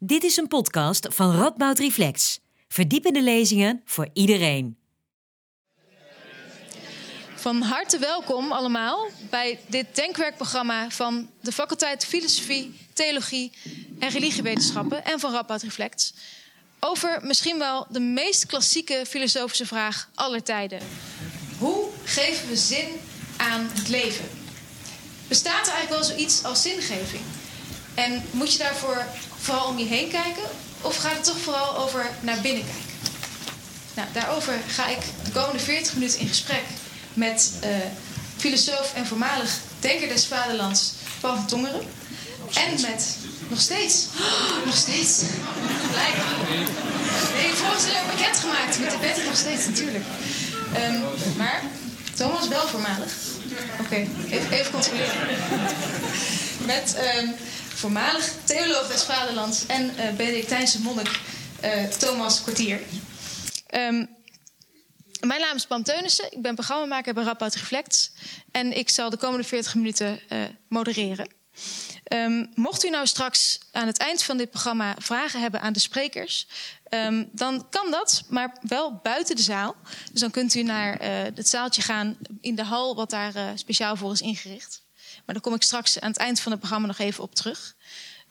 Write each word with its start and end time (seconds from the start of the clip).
Dit 0.00 0.24
is 0.24 0.36
een 0.36 0.48
podcast 0.48 1.06
van 1.10 1.36
Radboud 1.36 1.78
Reflex. 1.78 2.38
Verdiepende 2.68 3.22
lezingen 3.22 3.82
voor 3.84 4.08
iedereen. 4.12 4.78
Van 7.34 7.62
harte 7.62 7.98
welkom 7.98 8.52
allemaal 8.52 9.08
bij 9.30 9.58
dit 9.66 9.86
denkwerkprogramma 9.94 10.90
van 10.90 11.30
de 11.40 11.52
faculteit 11.52 12.04
Filosofie, 12.04 12.74
Theologie 12.92 13.52
en 13.98 14.08
Religiewetenschappen 14.08 15.04
en 15.04 15.20
van 15.20 15.32
Radboud 15.32 15.62
Reflex. 15.62 16.14
Over 16.80 17.18
misschien 17.22 17.58
wel 17.58 17.86
de 17.90 18.00
meest 18.00 18.46
klassieke 18.46 19.04
filosofische 19.08 19.66
vraag 19.66 20.10
aller 20.14 20.42
tijden. 20.42 20.80
Hoe 21.58 21.88
geven 22.04 22.48
we 22.48 22.56
zin 22.56 22.88
aan 23.36 23.68
het 23.72 23.88
leven? 23.88 24.28
Bestaat 25.28 25.66
er 25.66 25.72
eigenlijk 25.72 26.00
wel 26.00 26.16
zoiets 26.16 26.44
als 26.44 26.62
zingeving? 26.62 27.22
En 28.04 28.22
moet 28.30 28.52
je 28.52 28.58
daarvoor 28.58 29.04
vooral 29.38 29.66
om 29.66 29.78
je 29.78 29.84
heen 29.84 30.10
kijken? 30.10 30.42
Of 30.80 30.96
gaat 30.96 31.12
het 31.12 31.24
toch 31.24 31.38
vooral 31.38 31.76
over 31.76 32.10
naar 32.20 32.40
binnen 32.40 32.62
kijken? 32.62 32.86
Nou, 33.94 34.08
daarover 34.12 34.54
ga 34.68 34.88
ik 34.88 34.98
de 35.24 35.30
komende 35.30 35.58
40 35.58 35.94
minuten 35.94 36.20
in 36.20 36.28
gesprek 36.28 36.62
met 37.14 37.52
uh, 37.64 37.70
filosoof 38.36 38.92
en 38.94 39.06
voormalig 39.06 39.58
denker 39.80 40.08
des 40.08 40.26
vaderlands 40.26 40.92
Paul 41.20 41.36
van 41.36 41.46
Tongeren. 41.46 41.80
En 42.54 42.80
met, 42.80 43.16
nog 43.48 43.60
steeds, 43.60 44.06
nog 44.66 44.76
steeds, 44.76 45.22
gelijk. 45.90 46.16
Nee, 47.34 47.52
voorzitter 47.52 48.02
bekend 48.16 48.36
gemaakt 48.36 48.78
met 48.80 48.90
de 48.90 48.98
bed 48.98 49.24
nog 49.24 49.36
steeds 49.36 49.66
natuurlijk. 49.66 50.04
Um, 50.76 51.02
maar 51.36 51.62
Thomas 52.14 52.48
wel 52.48 52.68
voormalig. 52.68 53.12
Oké, 53.80 54.06
even, 54.30 54.52
even 54.52 54.72
controleren. 54.72 55.16
met 56.66 56.96
um, 57.16 57.34
voormalig 57.78 58.34
theoloog 58.44 58.88
des 58.88 59.02
Vaderlands 59.02 59.66
en 59.66 59.84
uh, 59.84 60.10
Benedictijnse 60.16 60.80
monnik 60.80 61.20
uh, 61.64 61.84
Thomas 61.84 62.42
Kwartier. 62.42 62.80
Um, 63.74 64.16
mijn 65.20 65.40
naam 65.40 65.56
is 65.56 65.66
Pam 65.66 65.82
Teunissen. 65.82 66.32
Ik 66.32 66.42
ben 66.42 66.54
programmamaker 66.54 67.14
bij 67.14 67.24
Rapport 67.24 67.54
Reflect. 67.54 68.12
En 68.50 68.76
ik 68.76 68.88
zal 68.88 69.10
de 69.10 69.16
komende 69.16 69.44
40 69.44 69.74
minuten 69.74 70.20
uh, 70.32 70.42
modereren. 70.68 71.28
Um, 72.12 72.50
mocht 72.54 72.84
u 72.84 72.90
nou 72.90 73.06
straks 73.06 73.58
aan 73.72 73.86
het 73.86 73.98
eind 73.98 74.22
van 74.22 74.36
dit 74.36 74.50
programma 74.50 74.94
vragen 74.98 75.40
hebben 75.40 75.60
aan 75.60 75.72
de 75.72 75.78
sprekers, 75.78 76.46
um, 76.90 77.28
dan 77.32 77.66
kan 77.70 77.90
dat, 77.90 78.24
maar 78.28 78.56
wel 78.62 79.00
buiten 79.02 79.36
de 79.36 79.42
zaal. 79.42 79.76
Dus 80.12 80.20
dan 80.20 80.30
kunt 80.30 80.54
u 80.54 80.62
naar 80.62 81.02
het 81.34 81.48
zaaltje 81.48 81.82
gaan 81.82 82.16
in 82.40 82.54
de 82.54 82.64
hal, 82.64 82.94
wat 82.94 83.10
daar 83.10 83.32
speciaal 83.54 83.96
voor 83.96 84.12
is 84.12 84.20
ingericht. 84.20 84.86
Maar 85.24 85.34
daar 85.34 85.40
kom 85.40 85.54
ik 85.54 85.62
straks 85.62 86.00
aan 86.00 86.10
het 86.10 86.18
eind 86.18 86.40
van 86.40 86.52
het 86.52 86.60
programma 86.60 86.86
nog 86.86 86.98
even 86.98 87.22
op 87.22 87.34
terug. 87.34 87.76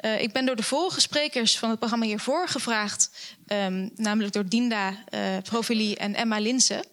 Uh, 0.02 0.22
ik 0.22 0.34
ben 0.34 0.46
door 0.46 0.56
de 0.56 0.64
vorige 0.64 1.02
sprekers 1.02 1.58
van 1.58 1.70
het 1.70 1.80
programma 1.80 2.06
hiervoor 2.06 2.48
gevraagd, 2.48 3.10
um, 3.48 3.92
namelijk 3.96 4.34
door 4.34 4.48
Dinda 4.48 5.04
uh, 5.14 6.00
en 6.00 6.16
Emma 6.16 6.40
Linsen, 6.40 6.86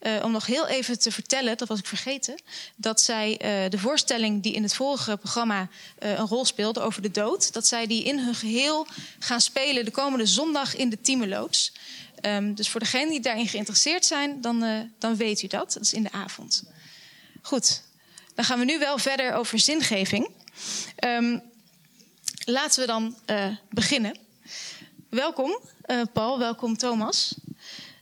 uh, 0.00 0.24
om 0.24 0.32
nog 0.32 0.46
heel 0.46 0.66
even 0.66 0.98
te 0.98 1.12
vertellen, 1.12 1.56
dat 1.56 1.68
was 1.68 1.78
ik 1.78 1.86
vergeten, 1.86 2.34
dat 2.76 3.00
zij 3.00 3.36
de 3.70 3.78
voorstelling 3.78 4.42
die 4.42 4.52
in 4.52 4.62
het 4.62 4.74
vorige 4.74 5.16
programma 5.16 5.68
een 5.98 6.26
rol 6.26 6.44
speelde 6.44 6.80
over 6.80 7.02
de 7.02 7.10
dood, 7.10 7.52
dat 7.52 7.66
zij 7.66 7.86
die 7.86 8.04
in 8.04 8.18
hun 8.18 8.34
geheel 8.34 8.86
gaan 9.18 9.40
spelen 9.40 9.84
de 9.84 9.90
komende 9.90 10.26
zondag 10.26 10.76
in 10.76 10.90
de 10.90 11.00
Tiemeloods. 11.00 11.72
Um, 12.22 12.54
dus 12.54 12.68
voor 12.68 12.80
degenen 12.80 13.08
die 13.08 13.20
daarin 13.20 13.48
geïnteresseerd 13.48 14.04
zijn, 14.04 14.40
dan, 14.40 14.88
dan 14.98 15.16
weet 15.16 15.42
u 15.42 15.46
dat. 15.46 15.72
Dat 15.72 15.82
is 15.82 15.92
in 15.92 16.02
de 16.02 16.12
avond. 16.12 16.62
Goed, 17.42 17.82
dan 18.38 18.46
gaan 18.46 18.58
we 18.58 18.64
nu 18.64 18.78
wel 18.78 18.98
verder 18.98 19.34
over 19.34 19.58
zingeving. 19.58 20.30
Um, 21.04 21.42
laten 22.44 22.80
we 22.80 22.86
dan 22.86 23.16
uh, 23.26 23.56
beginnen. 23.70 24.18
Welkom, 25.08 25.58
uh, 25.86 26.02
Paul. 26.12 26.38
Welkom, 26.38 26.76
Thomas. 26.76 27.34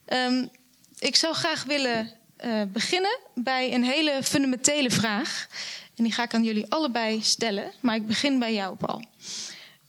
Um, 0.07 0.51
ik 0.99 1.17
zou 1.17 1.35
graag 1.35 1.65
willen 1.65 2.13
uh, 2.45 2.63
beginnen 2.73 3.19
bij 3.35 3.75
een 3.75 3.85
hele 3.85 4.21
fundamentele 4.23 4.91
vraag. 4.91 5.49
En 5.95 6.05
die 6.05 6.13
ga 6.13 6.23
ik 6.23 6.35
aan 6.35 6.45
jullie 6.45 6.67
allebei 6.69 7.23
stellen. 7.23 7.73
Maar 7.81 7.95
ik 7.95 8.07
begin 8.07 8.39
bij 8.39 8.55
jou, 8.55 8.77
Paul. 8.77 9.05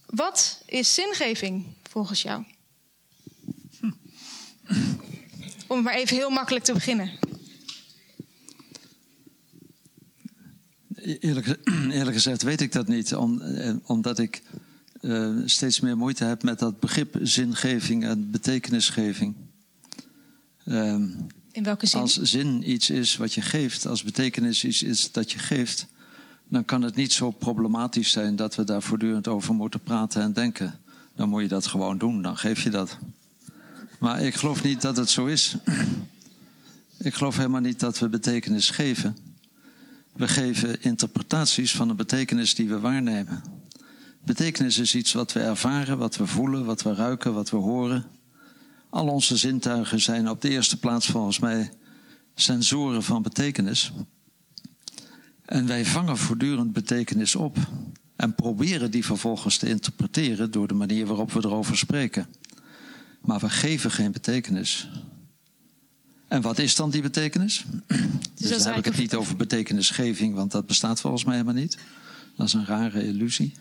Wat 0.06 0.62
is 0.66 0.94
zingeving 0.94 1.66
volgens 1.90 2.22
jou? 2.22 2.44
Om 5.68 5.82
maar 5.82 5.94
even 5.94 6.16
heel 6.16 6.30
makkelijk 6.30 6.66
te 6.66 6.74
beginnen. 6.74 7.27
Eerlijk, 11.08 11.60
eerlijk, 11.92 12.16
gezegd 12.16 12.42
weet 12.42 12.62
ik 12.62 12.72
dat 12.72 12.88
niet, 12.88 13.16
om, 13.16 13.42
eh, 13.42 13.74
omdat 13.84 14.20
ik 14.20 14.42
uh, 15.02 15.36
steeds 15.46 15.80
meer 15.80 15.98
moeite 15.98 16.24
heb 16.24 16.44
met 16.44 16.60
dat 16.60 16.80
begrip 16.80 17.18
zingeving 17.22 18.04
en 18.04 18.32
betekenisgeving. 18.32 19.36
Um, 20.66 21.28
In 21.52 21.64
welke 21.64 21.86
zin? 21.86 22.00
Als 22.00 22.22
zin 22.22 22.72
iets 22.72 22.90
is 22.90 23.18
wat 23.18 23.34
je 23.34 23.42
geeft, 23.42 23.86
als 23.86 24.04
betekenis 24.04 24.64
iets 24.64 24.84
is 24.84 25.12
dat 25.12 25.32
je 25.32 25.40
geeft, 25.40 25.88
dan 26.48 26.66
kan 26.66 26.82
het 26.82 26.96
niet 26.96 27.14
zo 27.14 27.32
problematisch 27.32 28.12
zijn 28.12 28.36
dat 28.36 28.56
we 28.56 28.64
daar 28.64 28.82
voortdurend 28.82 29.28
over 29.28 29.54
moeten 29.54 29.80
praten 29.80 30.22
en 30.22 30.34
denken. 30.34 30.80
Dan 31.16 31.30
moet 31.30 31.42
je 31.42 31.48
dat 31.48 31.68
gewoon 31.68 31.98
doen, 31.98 32.22
dan 32.22 32.38
geef 32.38 32.64
je 32.64 32.70
dat. 32.70 32.98
Maar 34.00 34.22
ik 34.22 34.36
geloof 34.36 34.64
niet 34.64 34.82
dat 34.82 34.98
het 34.98 35.10
zo 35.10 35.26
is. 35.26 35.56
Ik 37.00 37.14
geloof 37.14 37.38
helemaal 37.38 37.62
niet 37.62 37.80
dat 37.80 38.00
we 38.00 38.10
betekenis 38.10 38.70
geven. 38.70 39.27
We 40.18 40.28
geven 40.28 40.82
interpretaties 40.82 41.76
van 41.76 41.90
een 41.90 41.96
betekenis 41.96 42.56
die 42.56 42.68
we 42.68 42.80
waarnemen. 42.80 43.44
Betekenis 44.26 44.78
is 44.78 44.96
iets 44.96 45.14
wat 45.14 45.34
we 45.34 45.40
ervaren, 45.40 45.98
wat 45.98 46.18
we 46.18 46.28
voelen, 46.28 46.66
wat 46.66 46.82
we 46.82 46.94
ruiken, 46.94 47.34
wat 47.34 47.50
we 47.50 47.58
horen. 47.58 48.06
Al 48.90 49.08
onze 49.08 49.38
zintuigen 49.38 50.02
zijn 50.02 50.30
op 50.30 50.42
de 50.42 50.50
eerste 50.50 50.80
plaats 50.80 51.08
volgens 51.08 51.40
mij 51.40 51.72
sensoren 52.36 53.04
van 53.04 53.22
betekenis. 53.22 53.92
En 55.46 55.68
wij 55.68 55.86
vangen 55.86 56.18
voortdurend 56.18 56.74
betekenis 56.74 57.36
op 57.36 57.58
en 58.16 58.36
proberen 58.36 58.92
die 58.92 59.06
vervolgens 59.06 59.58
te 59.58 59.70
interpreteren 59.70 60.52
door 60.52 60.68
de 60.68 60.74
manier 60.74 61.06
waarop 61.06 61.32
we 61.32 61.40
erover 61.46 61.78
spreken. 61.78 62.28
Maar 63.22 63.40
we 63.40 63.50
geven 63.50 63.92
geen 63.92 64.12
betekenis. 64.12 64.90
En 66.28 66.42
wat 66.42 66.60
is 66.60 66.76
dan 66.76 66.90
die 66.90 67.02
betekenis? 67.02 67.66
Dus, 67.88 68.50
dus 68.50 68.64
dan 68.64 68.68
heb 68.68 68.78
ik 68.78 68.86
het 68.86 68.98
niet 68.98 69.16
over 69.16 69.36
betekenisgeving, 69.36 70.36
want 70.36 70.52
dat 70.52 70.66
bestaat 70.66 71.00
volgens 71.00 71.24
mij 71.24 71.34
helemaal 71.34 71.62
niet. 71.62 71.78
Dat 72.36 72.48
is 72.48 72.54
een 72.54 72.66
rare 72.66 73.06
illusie. 73.06 73.54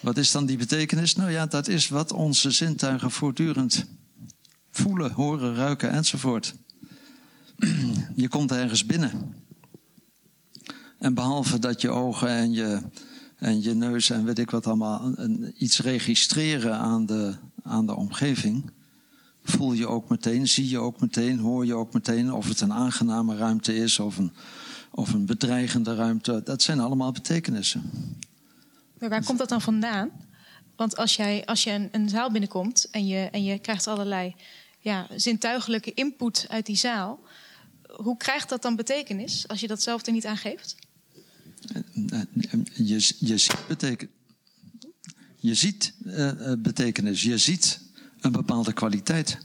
Wat 0.00 0.16
is 0.16 0.30
dan 0.30 0.46
die 0.46 0.56
betekenis? 0.56 1.14
Nou 1.14 1.30
ja, 1.30 1.46
dat 1.46 1.68
is 1.68 1.88
wat 1.88 2.12
onze 2.12 2.50
zintuigen 2.50 3.10
voortdurend 3.10 3.86
voelen, 4.70 5.12
horen, 5.12 5.54
ruiken 5.54 5.90
enzovoort. 5.90 6.54
Je 8.14 8.28
komt 8.28 8.52
ergens 8.52 8.86
binnen. 8.86 9.34
En 10.98 11.14
behalve 11.14 11.58
dat 11.58 11.80
je 11.80 11.90
ogen 11.90 12.28
en 12.28 12.52
je, 12.52 12.80
en 13.36 13.62
je 13.62 13.74
neus 13.74 14.10
en 14.10 14.24
weet 14.24 14.38
ik 14.38 14.50
wat 14.50 14.66
allemaal 14.66 15.14
iets 15.56 15.78
registreren 15.78 16.78
aan 16.78 17.06
de, 17.06 17.34
aan 17.62 17.86
de 17.86 17.94
omgeving, 17.94 18.70
voel 19.42 19.72
je 19.72 19.86
ook 19.86 20.08
meteen, 20.08 20.48
zie 20.48 20.68
je 20.68 20.78
ook 20.78 21.00
meteen, 21.00 21.38
hoor 21.38 21.66
je 21.66 21.74
ook 21.74 21.92
meteen 21.92 22.32
of 22.32 22.48
het 22.48 22.60
een 22.60 22.72
aangename 22.72 23.36
ruimte 23.36 23.74
is 23.74 23.98
of 23.98 24.18
een, 24.18 24.32
of 24.90 25.12
een 25.12 25.26
bedreigende 25.26 25.94
ruimte. 25.94 26.40
Dat 26.44 26.62
zijn 26.62 26.80
allemaal 26.80 27.12
betekenissen. 27.12 27.90
Maar 28.98 29.08
waar 29.08 29.24
komt 29.24 29.38
dat 29.38 29.48
dan 29.48 29.60
vandaan? 29.60 30.10
Want 30.76 30.96
als, 30.96 31.16
jij, 31.16 31.44
als 31.44 31.64
je 31.64 31.70
een, 31.70 31.88
een 31.92 32.08
zaal 32.08 32.30
binnenkomt 32.30 32.88
en 32.90 33.06
je, 33.06 33.28
en 33.30 33.44
je 33.44 33.58
krijgt 33.58 33.86
allerlei 33.86 34.34
ja, 34.78 35.06
zintuigelijke 35.16 35.94
input 35.94 36.46
uit 36.48 36.66
die 36.66 36.76
zaal, 36.76 37.20
hoe 37.96 38.16
krijgt 38.16 38.48
dat 38.48 38.62
dan 38.62 38.76
betekenis 38.76 39.48
als 39.48 39.60
je 39.60 39.66
dat 39.66 39.82
zelf 39.82 40.06
er 40.06 40.12
niet 40.12 40.26
aan 40.26 40.36
geeft? 40.36 40.76
Je, 42.74 43.14
je 43.18 43.38
ziet, 43.38 43.56
beteken, 43.68 44.08
je 45.36 45.54
ziet 45.54 45.94
uh, 46.04 46.52
betekenis, 46.58 47.22
je 47.22 47.38
ziet 47.38 47.80
een 48.22 48.32
bepaalde 48.32 48.72
kwaliteit. 48.72 49.38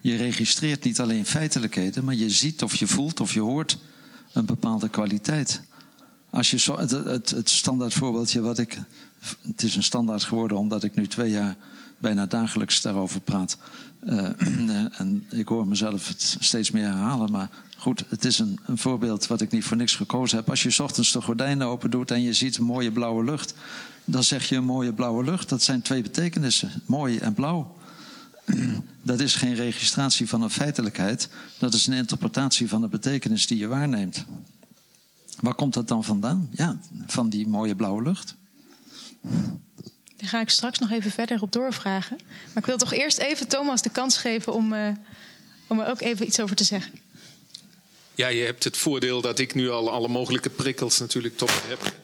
Je 0.00 0.16
registreert 0.16 0.84
niet 0.84 1.00
alleen 1.00 1.26
feitelijkheden, 1.26 2.04
maar 2.04 2.14
je 2.14 2.30
ziet 2.30 2.62
of 2.62 2.74
je 2.74 2.86
voelt 2.86 3.20
of 3.20 3.34
je 3.34 3.40
hoort 3.40 3.78
een 4.32 4.44
bepaalde 4.44 4.88
kwaliteit. 4.88 5.62
Als 6.30 6.50
je 6.50 6.58
zo, 6.58 6.78
het, 6.78 7.30
het, 7.30 7.50
standaard 7.50 7.94
voorbeeldje 7.94 8.40
wat 8.40 8.58
ik. 8.58 8.78
Het 9.46 9.62
is 9.62 9.76
een 9.76 9.82
standaard 9.82 10.24
geworden 10.24 10.56
omdat 10.56 10.84
ik 10.84 10.94
nu 10.94 11.06
twee 11.06 11.30
jaar 11.30 11.56
bijna 11.98 12.26
dagelijks 12.26 12.80
daarover 12.80 13.20
praat. 13.20 13.58
Uh, 14.04 14.28
en 15.00 15.26
ik 15.30 15.48
hoor 15.48 15.66
mezelf 15.66 16.08
het 16.08 16.36
steeds 16.40 16.70
meer 16.70 16.84
herhalen. 16.84 17.30
Maar 17.30 17.50
goed, 17.76 18.04
het 18.08 18.24
is 18.24 18.38
een, 18.38 18.58
een, 18.66 18.78
voorbeeld 18.78 19.26
wat 19.26 19.40
ik 19.40 19.50
niet 19.50 19.64
voor 19.64 19.76
niks 19.76 19.96
gekozen 19.96 20.38
heb. 20.38 20.50
Als 20.50 20.62
je 20.62 20.82
ochtends 20.82 21.12
de 21.12 21.20
gordijnen 21.20 21.66
open 21.66 21.90
doet 21.90 22.10
en 22.10 22.22
je 22.22 22.32
ziet 22.32 22.56
een 22.56 22.64
mooie 22.64 22.92
blauwe 22.92 23.24
lucht. 23.24 23.54
Dan 24.04 24.24
zeg 24.24 24.48
je 24.48 24.56
een 24.56 24.64
mooie 24.64 24.92
blauwe 24.92 25.24
lucht. 25.24 25.48
Dat 25.48 25.62
zijn 25.62 25.82
twee 25.82 26.02
betekenissen. 26.02 26.70
Mooi 26.86 27.18
en 27.18 27.34
blauw. 27.34 27.76
Dat 29.02 29.20
is 29.20 29.34
geen 29.34 29.54
registratie 29.54 30.28
van 30.28 30.42
een 30.42 30.50
feitelijkheid. 30.50 31.28
Dat 31.58 31.74
is 31.74 31.86
een 31.86 31.92
interpretatie 31.92 32.68
van 32.68 32.80
de 32.80 32.88
betekenis 32.88 33.46
die 33.46 33.58
je 33.58 33.66
waarneemt. 33.66 34.24
Waar 35.40 35.54
komt 35.54 35.74
dat 35.74 35.88
dan 35.88 36.04
vandaan? 36.04 36.50
Ja, 36.52 36.78
van 37.06 37.28
die 37.28 37.48
mooie 37.48 37.76
blauwe 37.76 38.02
lucht. 38.02 38.34
Daar 40.16 40.28
ga 40.28 40.40
ik 40.40 40.48
straks 40.48 40.78
nog 40.78 40.90
even 40.90 41.10
verder 41.10 41.42
op 41.42 41.52
doorvragen. 41.52 42.18
Maar 42.26 42.56
ik 42.56 42.66
wil 42.66 42.76
toch 42.76 42.92
eerst 42.92 43.18
even 43.18 43.48
Thomas 43.48 43.82
de 43.82 43.90
kans 43.90 44.16
geven 44.16 44.52
om, 44.52 44.72
uh, 44.72 44.88
om 45.66 45.80
er 45.80 45.88
ook 45.88 46.00
even 46.00 46.26
iets 46.26 46.40
over 46.40 46.56
te 46.56 46.64
zeggen. 46.64 46.92
Ja, 48.14 48.28
je 48.28 48.44
hebt 48.44 48.64
het 48.64 48.76
voordeel 48.76 49.20
dat 49.20 49.38
ik 49.38 49.54
nu 49.54 49.70
al 49.70 49.90
alle 49.90 50.08
mogelijke 50.08 50.50
prikkels 50.50 50.98
natuurlijk 50.98 51.40
me 51.40 51.46
heb. 51.66 51.94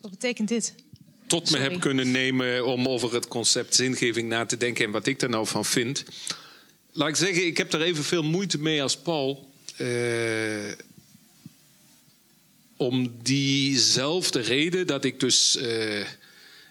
Wat 0.00 0.10
betekent 0.10 0.48
dit? 0.48 0.74
Tot 1.32 1.50
me 1.50 1.58
heb 1.58 1.80
kunnen 1.80 2.10
nemen 2.10 2.66
om 2.66 2.88
over 2.88 3.14
het 3.14 3.28
concept 3.28 3.74
zingeving 3.74 4.28
na 4.28 4.46
te 4.46 4.56
denken 4.56 4.84
en 4.84 4.90
wat 4.90 5.06
ik 5.06 5.22
er 5.22 5.28
nou 5.28 5.46
van 5.46 5.64
vind. 5.64 6.04
Laat 6.92 7.08
ik 7.08 7.16
zeggen, 7.16 7.46
ik 7.46 7.56
heb 7.56 7.72
er 7.72 7.82
evenveel 7.82 8.22
moeite 8.22 8.58
mee 8.58 8.82
als 8.82 8.96
Paul. 8.96 9.48
Uh, 9.78 10.72
om 12.76 13.14
diezelfde 13.22 14.40
reden 14.40 14.86
dat 14.86 15.04
ik 15.04 15.20
dus 15.20 15.56
uh, 15.56 16.06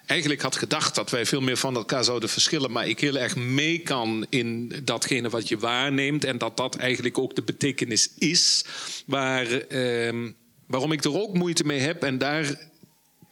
eigenlijk 0.06 0.42
had 0.42 0.56
gedacht 0.56 0.94
dat 0.94 1.10
wij 1.10 1.26
veel 1.26 1.40
meer 1.40 1.56
van 1.56 1.76
elkaar 1.76 2.04
zouden 2.04 2.28
verschillen, 2.28 2.72
maar 2.72 2.88
ik 2.88 3.00
heel 3.00 3.18
erg 3.18 3.36
mee 3.36 3.78
kan 3.78 4.26
in 4.28 4.72
datgene 4.84 5.28
wat 5.28 5.48
je 5.48 5.58
waarneemt 5.58 6.24
en 6.24 6.38
dat 6.38 6.56
dat 6.56 6.76
eigenlijk 6.76 7.18
ook 7.18 7.34
de 7.34 7.42
betekenis 7.42 8.10
is 8.18 8.64
waar, 9.06 9.72
uh, 9.72 10.30
waarom 10.66 10.92
ik 10.92 11.04
er 11.04 11.20
ook 11.20 11.34
moeite 11.34 11.64
mee 11.64 11.80
heb 11.80 12.02
en 12.02 12.18
daar 12.18 12.70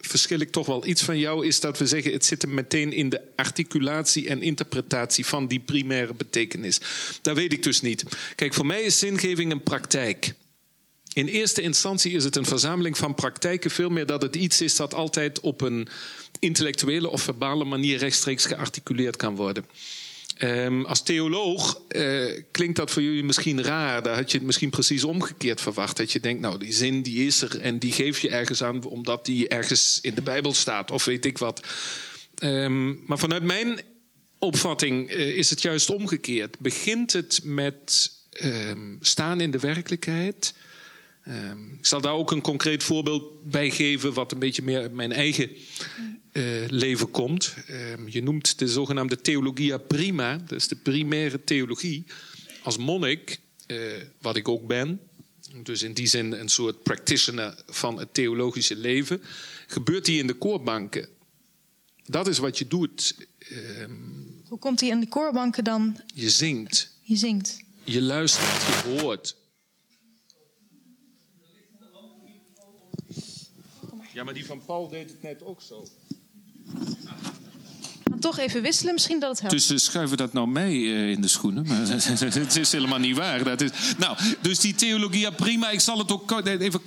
verschil 0.00 0.40
ik 0.40 0.50
toch 0.50 0.66
wel 0.66 0.86
iets 0.86 1.02
van 1.02 1.18
jou, 1.18 1.46
is 1.46 1.60
dat 1.60 1.78
we 1.78 1.86
zeggen: 1.86 2.12
het 2.12 2.24
zit 2.24 2.46
meteen 2.46 2.92
in 2.92 3.08
de 3.08 3.20
articulatie 3.36 4.28
en 4.28 4.42
interpretatie 4.42 5.26
van 5.26 5.46
die 5.46 5.60
primaire 5.60 6.14
betekenis. 6.14 6.80
Dat 7.22 7.36
weet 7.36 7.52
ik 7.52 7.62
dus 7.62 7.80
niet. 7.80 8.04
Kijk, 8.34 8.54
voor 8.54 8.66
mij 8.66 8.82
is 8.82 8.98
zingeving 8.98 9.52
een 9.52 9.62
praktijk. 9.62 10.34
In 11.12 11.26
eerste 11.26 11.62
instantie 11.62 12.12
is 12.12 12.24
het 12.24 12.36
een 12.36 12.44
verzameling 12.44 12.96
van 12.96 13.14
praktijken, 13.14 13.70
veel 13.70 13.88
meer 13.88 14.06
dat 14.06 14.22
het 14.22 14.36
iets 14.36 14.60
is 14.60 14.76
dat 14.76 14.94
altijd 14.94 15.40
op 15.40 15.60
een 15.60 15.88
intellectuele 16.38 17.08
of 17.08 17.22
verbale 17.22 17.64
manier 17.64 17.98
rechtstreeks 17.98 18.46
gearticuleerd 18.46 19.16
kan 19.16 19.36
worden. 19.36 19.64
Um, 20.42 20.84
als 20.84 21.02
theoloog 21.02 21.82
uh, 21.88 22.42
klinkt 22.50 22.76
dat 22.76 22.90
voor 22.90 23.02
jullie 23.02 23.24
misschien 23.24 23.62
raar. 23.62 24.02
Daar 24.02 24.16
had 24.16 24.30
je 24.30 24.36
het 24.36 24.46
misschien 24.46 24.70
precies 24.70 25.04
omgekeerd 25.04 25.60
verwacht. 25.60 25.96
Dat 25.96 26.12
je 26.12 26.20
denkt, 26.20 26.40
nou, 26.40 26.58
die 26.58 26.72
zin 26.72 27.02
die 27.02 27.26
is 27.26 27.42
er 27.42 27.60
en 27.60 27.78
die 27.78 27.92
geef 27.92 28.18
je 28.18 28.30
ergens 28.30 28.62
aan 28.62 28.84
omdat 28.84 29.24
die 29.24 29.48
ergens 29.48 29.98
in 30.02 30.14
de 30.14 30.22
Bijbel 30.22 30.54
staat 30.54 30.90
of 30.90 31.04
weet 31.04 31.24
ik 31.24 31.38
wat. 31.38 31.66
Um, 32.42 33.02
maar 33.06 33.18
vanuit 33.18 33.42
mijn 33.42 33.80
opvatting 34.38 35.12
uh, 35.12 35.36
is 35.36 35.50
het 35.50 35.62
juist 35.62 35.90
omgekeerd. 35.90 36.58
Begint 36.58 37.12
het 37.12 37.40
met 37.44 38.10
um, 38.44 38.98
staan 39.00 39.40
in 39.40 39.50
de 39.50 39.58
werkelijkheid. 39.58 40.54
ik 41.78 41.86
zal 41.86 42.00
daar 42.00 42.12
ook 42.12 42.30
een 42.30 42.40
concreet 42.40 42.82
voorbeeld 42.82 43.50
bij 43.50 43.70
geven, 43.70 44.12
wat 44.12 44.32
een 44.32 44.38
beetje 44.38 44.62
meer 44.62 44.90
mijn 44.90 45.12
eigen 45.12 45.50
uh, 46.32 46.68
leven 46.68 47.10
komt. 47.10 47.54
Uh, 47.70 48.08
je 48.08 48.22
noemt 48.22 48.58
de 48.58 48.68
zogenaamde 48.68 49.20
theologia 49.20 49.78
prima, 49.78 50.36
dus 50.36 50.68
de 50.68 50.76
primaire 50.76 51.44
theologie, 51.44 52.04
als 52.62 52.76
monnik, 52.76 53.40
uh, 53.66 53.92
wat 54.20 54.36
ik 54.36 54.48
ook 54.48 54.66
ben. 54.66 55.00
Dus 55.62 55.82
in 55.82 55.92
die 55.92 56.06
zin 56.06 56.32
een 56.32 56.48
soort 56.48 56.82
practitioner 56.82 57.62
van 57.66 57.98
het 57.98 58.14
theologische 58.14 58.76
leven. 58.76 59.22
Gebeurt 59.66 60.04
die 60.04 60.18
in 60.18 60.26
de 60.26 60.34
koorbanken? 60.34 61.08
Dat 62.04 62.28
is 62.28 62.38
wat 62.38 62.58
je 62.58 62.66
doet. 62.66 63.16
Ehm, 63.38 63.92
Hoe 64.48 64.58
komt 64.58 64.80
hij 64.80 64.88
in 64.88 65.00
de 65.00 65.08
koorbanken 65.08 65.64
dan? 65.64 66.00
Je 66.14 66.30
zingt. 66.30 66.94
Je 67.02 67.16
zingt. 67.16 67.58
Je 67.84 68.02
luistert, 68.02 68.62
je 68.62 69.00
hoort. 69.00 69.36
Ja, 74.12 74.24
maar 74.24 74.34
die 74.34 74.46
van 74.46 74.64
Paul 74.64 74.88
deed 74.88 75.10
het 75.10 75.22
net 75.22 75.42
ook 75.42 75.62
zo. 75.62 75.86
Toch 78.20 78.38
even 78.38 78.62
wisselen, 78.62 78.92
misschien 78.92 79.20
dat 79.20 79.30
het 79.30 79.40
helpt. 79.40 79.54
Dus 79.56 79.70
uh, 79.70 79.78
schuiven 79.78 80.16
dat 80.16 80.32
nou 80.32 80.48
mee 80.48 80.80
uh, 80.80 81.10
in 81.10 81.20
de 81.20 81.28
schoenen. 81.28 81.66
Maar 81.66 81.78
het 82.34 82.56
is 82.56 82.72
helemaal 82.72 82.98
niet 82.98 83.16
waar. 83.16 83.44
Dat 83.44 83.60
is, 83.60 83.70
nou, 83.98 84.16
dus 84.40 84.58
die 84.58 84.74
theologia 84.74 85.30
prima. 85.30 85.70
Ik 85.70 85.80
zal 85.80 85.98
het 85.98 86.12
ook 86.12 86.42
even 86.44 86.80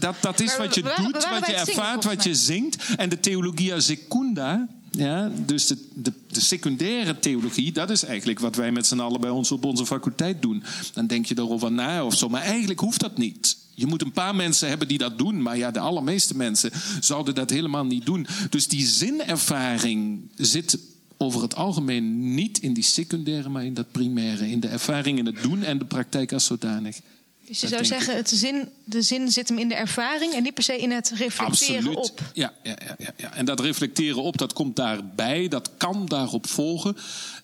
dat, 0.00 0.14
dat 0.20 0.40
is 0.40 0.56
wat 0.56 0.74
je 0.74 0.82
we, 0.82 0.92
doet, 0.96 1.12
we 1.12 1.36
wat 1.40 1.46
je 1.46 1.54
ervaart, 1.54 2.04
wat 2.04 2.24
je 2.24 2.34
zingt. 2.34 2.84
En 2.96 3.08
de 3.08 3.20
theologia 3.20 3.80
secunda, 3.80 4.68
ja, 4.90 5.30
dus 5.46 5.66
de, 5.66 5.78
de, 5.94 6.12
de, 6.28 6.40
secundaire 6.40 7.18
theologie, 7.18 7.72
dat 7.72 7.90
is 7.90 8.04
eigenlijk 8.04 8.38
wat 8.38 8.56
wij 8.56 8.72
met 8.72 8.86
z'n 8.86 9.00
allen 9.00 9.20
bij 9.20 9.30
ons 9.30 9.52
op 9.52 9.64
onze 9.64 9.86
faculteit 9.86 10.42
doen. 10.42 10.62
Dan 10.92 11.06
denk 11.06 11.26
je 11.26 11.38
erover 11.38 11.72
na 11.72 12.04
of 12.04 12.14
zo. 12.14 12.28
Maar 12.28 12.42
eigenlijk 12.42 12.80
hoeft 12.80 13.00
dat 13.00 13.18
niet. 13.18 13.56
Je 13.74 13.86
moet 13.86 14.02
een 14.02 14.12
paar 14.12 14.34
mensen 14.34 14.68
hebben 14.68 14.88
die 14.88 14.98
dat 14.98 15.18
doen, 15.18 15.42
maar 15.42 15.56
ja, 15.56 15.70
de 15.70 15.78
allermeeste 15.78 16.36
mensen 16.36 16.70
zouden 17.00 17.34
dat 17.34 17.50
helemaal 17.50 17.84
niet 17.84 18.06
doen. 18.06 18.26
Dus 18.50 18.68
die 18.68 18.86
zinervaring 18.86 20.20
zit 20.36 20.78
over 21.16 21.42
het 21.42 21.54
algemeen 21.54 22.34
niet 22.34 22.58
in 22.58 22.72
die 22.72 22.84
secundaire, 22.84 23.48
maar 23.48 23.64
in 23.64 23.74
dat 23.74 23.92
primaire. 23.92 24.50
In 24.50 24.60
de 24.60 24.68
ervaring 24.68 25.18
in 25.18 25.26
het 25.26 25.42
doen 25.42 25.62
en 25.62 25.78
de 25.78 25.84
praktijk 25.84 26.32
als 26.32 26.44
zodanig. 26.44 27.00
Dus 27.46 27.60
je 27.60 27.68
zou 27.68 27.84
zeggen, 27.84 28.16
het 28.16 28.28
zin, 28.28 28.68
de 28.84 29.02
zin 29.02 29.32
zit 29.32 29.48
hem 29.48 29.58
in 29.58 29.68
de 29.68 29.74
ervaring 29.74 30.32
en 30.32 30.42
niet 30.42 30.54
per 30.54 30.62
se 30.62 30.78
in 30.78 30.90
het 30.90 31.10
reflecteren 31.10 31.76
Absoluut. 31.76 31.96
op. 31.96 32.20
Ja, 32.32 32.52
ja, 32.62 32.76
ja, 32.98 33.12
ja, 33.16 33.32
en 33.32 33.44
dat 33.44 33.60
reflecteren 33.60 34.22
op, 34.22 34.38
dat 34.38 34.52
komt 34.52 34.76
daarbij, 34.76 35.48
dat 35.48 35.70
kan 35.76 36.06
daarop 36.06 36.46
volgen. 36.46 36.96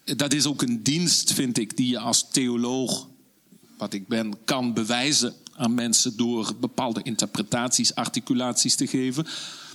Dat 0.05 0.33
is 0.33 0.47
ook 0.47 0.63
een 0.63 0.83
dienst, 0.83 1.33
vind 1.33 1.59
ik, 1.59 1.77
die 1.77 1.91
je 1.91 1.99
als 1.99 2.27
theoloog, 2.31 3.07
wat 3.77 3.93
ik 3.93 4.09
ben, 4.09 4.35
kan 4.45 4.75
bewijzen 4.75 5.35
aan 5.61 5.75
mensen 5.75 6.17
door 6.17 6.53
bepaalde 6.61 7.01
interpretaties, 7.03 7.95
articulaties 7.95 8.75
te 8.75 8.87
geven. 8.87 9.27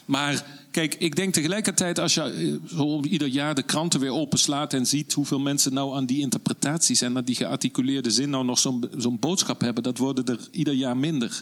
Maar 0.06 0.46
kijk, 0.72 0.96
ik 0.96 1.16
denk 1.16 1.34
tegelijkertijd 1.34 2.00
als 2.00 2.14
je 2.14 2.22
eh, 2.22 2.78
zo 2.78 3.02
ieder 3.02 3.28
jaar 3.28 3.56
de 3.56 3.64
kranten 3.64 4.00
weer 4.00 4.12
openslaat 4.12 4.74
en 4.74 4.86
ziet 4.86 5.14
hoeveel 5.14 5.40
mensen 5.40 5.74
nou 5.74 5.96
aan 5.96 6.06
die 6.06 6.22
interpretaties 6.22 7.02
en 7.02 7.18
aan 7.18 7.24
die 7.24 7.36
gearticuleerde 7.36 8.12
zin 8.12 8.30
nou 8.30 8.46
nog 8.46 8.60
zo'n 8.60 8.90
zo'n 8.98 9.20
boodschap 9.20 9.62
hebben, 9.62 9.84
dat 9.84 9.98
worden 9.98 10.26
er 10.26 10.48
ieder 10.52 10.74
jaar 10.74 10.98
minder. 10.98 11.42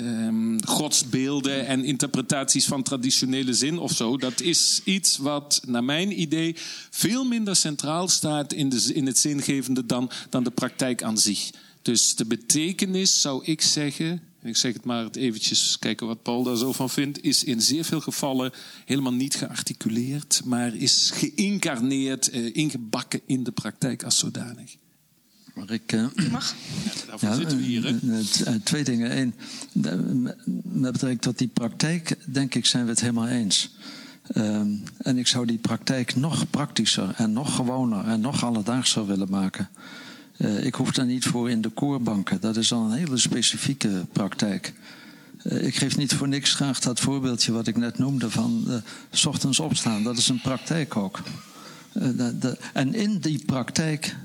Um, 0.00 0.64
godsbeelden 0.66 1.66
en 1.66 1.84
interpretaties 1.84 2.66
van 2.66 2.82
traditionele 2.82 3.54
zin 3.54 3.78
of 3.78 3.92
zo. 3.92 4.16
Dat 4.16 4.40
is 4.40 4.80
iets 4.84 5.16
wat, 5.16 5.62
naar 5.66 5.84
mijn 5.84 6.20
idee, 6.20 6.56
veel 6.90 7.24
minder 7.24 7.56
centraal 7.56 8.08
staat 8.08 8.52
in, 8.52 8.68
de, 8.68 8.90
in 8.94 9.06
het 9.06 9.18
zingevende 9.18 9.86
dan, 9.86 10.10
dan 10.30 10.44
de 10.44 10.50
praktijk 10.50 11.02
aan 11.02 11.18
zich. 11.18 11.50
Dus 11.86 12.14
de 12.14 12.24
betekenis, 12.24 13.20
zou 13.20 13.44
ik 13.44 13.62
zeggen, 13.62 14.20
ik 14.42 14.56
zeg 14.56 14.72
het 14.72 14.84
maar 14.84 15.10
eventjes 15.10 15.78
kijken 15.78 16.06
wat 16.06 16.22
Paul 16.22 16.42
daar 16.42 16.56
zo 16.56 16.72
van 16.72 16.90
vindt, 16.90 17.22
is 17.22 17.44
in 17.44 17.62
zeer 17.62 17.84
veel 17.84 18.00
gevallen 18.00 18.52
helemaal 18.84 19.12
niet 19.12 19.34
gearticuleerd, 19.34 20.42
maar 20.44 20.74
is 20.74 21.10
geïncarneerd, 21.14 22.30
eh, 22.30 22.54
ingebakken 22.56 23.20
in 23.26 23.44
de 23.44 23.52
praktijk 23.52 24.02
als 24.02 24.18
zodanig. 24.18 24.76
Maar 25.54 25.70
ik. 25.70 25.92
Uh, 25.92 26.06
Mag? 26.30 26.54
Ja, 26.84 26.90
daarvoor 27.06 27.28
ja, 27.28 27.34
zitten 27.34 27.56
we 27.56 27.62
hier. 27.62 27.84
Hè? 27.84 27.98
Uh, 28.02 28.54
twee 28.64 28.84
dingen. 28.84 29.18
Eén, 29.18 29.34
met 30.62 30.92
betrekking 30.92 31.22
tot 31.22 31.38
die 31.38 31.48
praktijk, 31.48 32.16
denk 32.32 32.54
ik, 32.54 32.66
zijn 32.66 32.84
we 32.84 32.90
het 32.90 33.00
helemaal 33.00 33.28
eens. 33.28 33.70
Ehm, 34.32 34.70
en 34.98 35.18
ik 35.18 35.26
zou 35.26 35.46
die 35.46 35.58
praktijk 35.58 36.16
nog 36.16 36.50
praktischer 36.50 37.14
en 37.16 37.32
nog 37.32 37.54
gewoner 37.54 38.04
en 38.04 38.20
nog 38.20 38.44
alledaagser 38.44 39.06
willen 39.06 39.30
maken. 39.30 39.68
Uh, 40.38 40.64
ik 40.64 40.74
hoef 40.74 40.90
daar 40.90 41.06
niet 41.06 41.24
voor 41.24 41.50
in 41.50 41.60
de 41.60 41.68
koorbanken. 41.68 42.40
Dat 42.40 42.56
is 42.56 42.72
al 42.72 42.84
een 42.84 42.98
hele 42.98 43.16
specifieke 43.16 44.04
praktijk. 44.12 44.72
Uh, 45.42 45.66
ik 45.66 45.76
geef 45.76 45.96
niet 45.96 46.14
voor 46.14 46.28
niks 46.28 46.54
graag 46.54 46.80
dat 46.80 47.00
voorbeeldje 47.00 47.52
wat 47.52 47.66
ik 47.66 47.76
net 47.76 47.98
noemde 47.98 48.30
van 48.30 48.64
uh, 48.66 48.74
s 49.10 49.26
ochtends 49.26 49.60
opstaan. 49.60 50.02
Dat 50.02 50.16
is 50.16 50.28
een 50.28 50.40
praktijk 50.40 50.96
ook. 50.96 51.22
De, 51.92 52.58
en 52.72 52.94
in 52.94 53.18
die 53.18 53.44
praktijk 53.44 54.16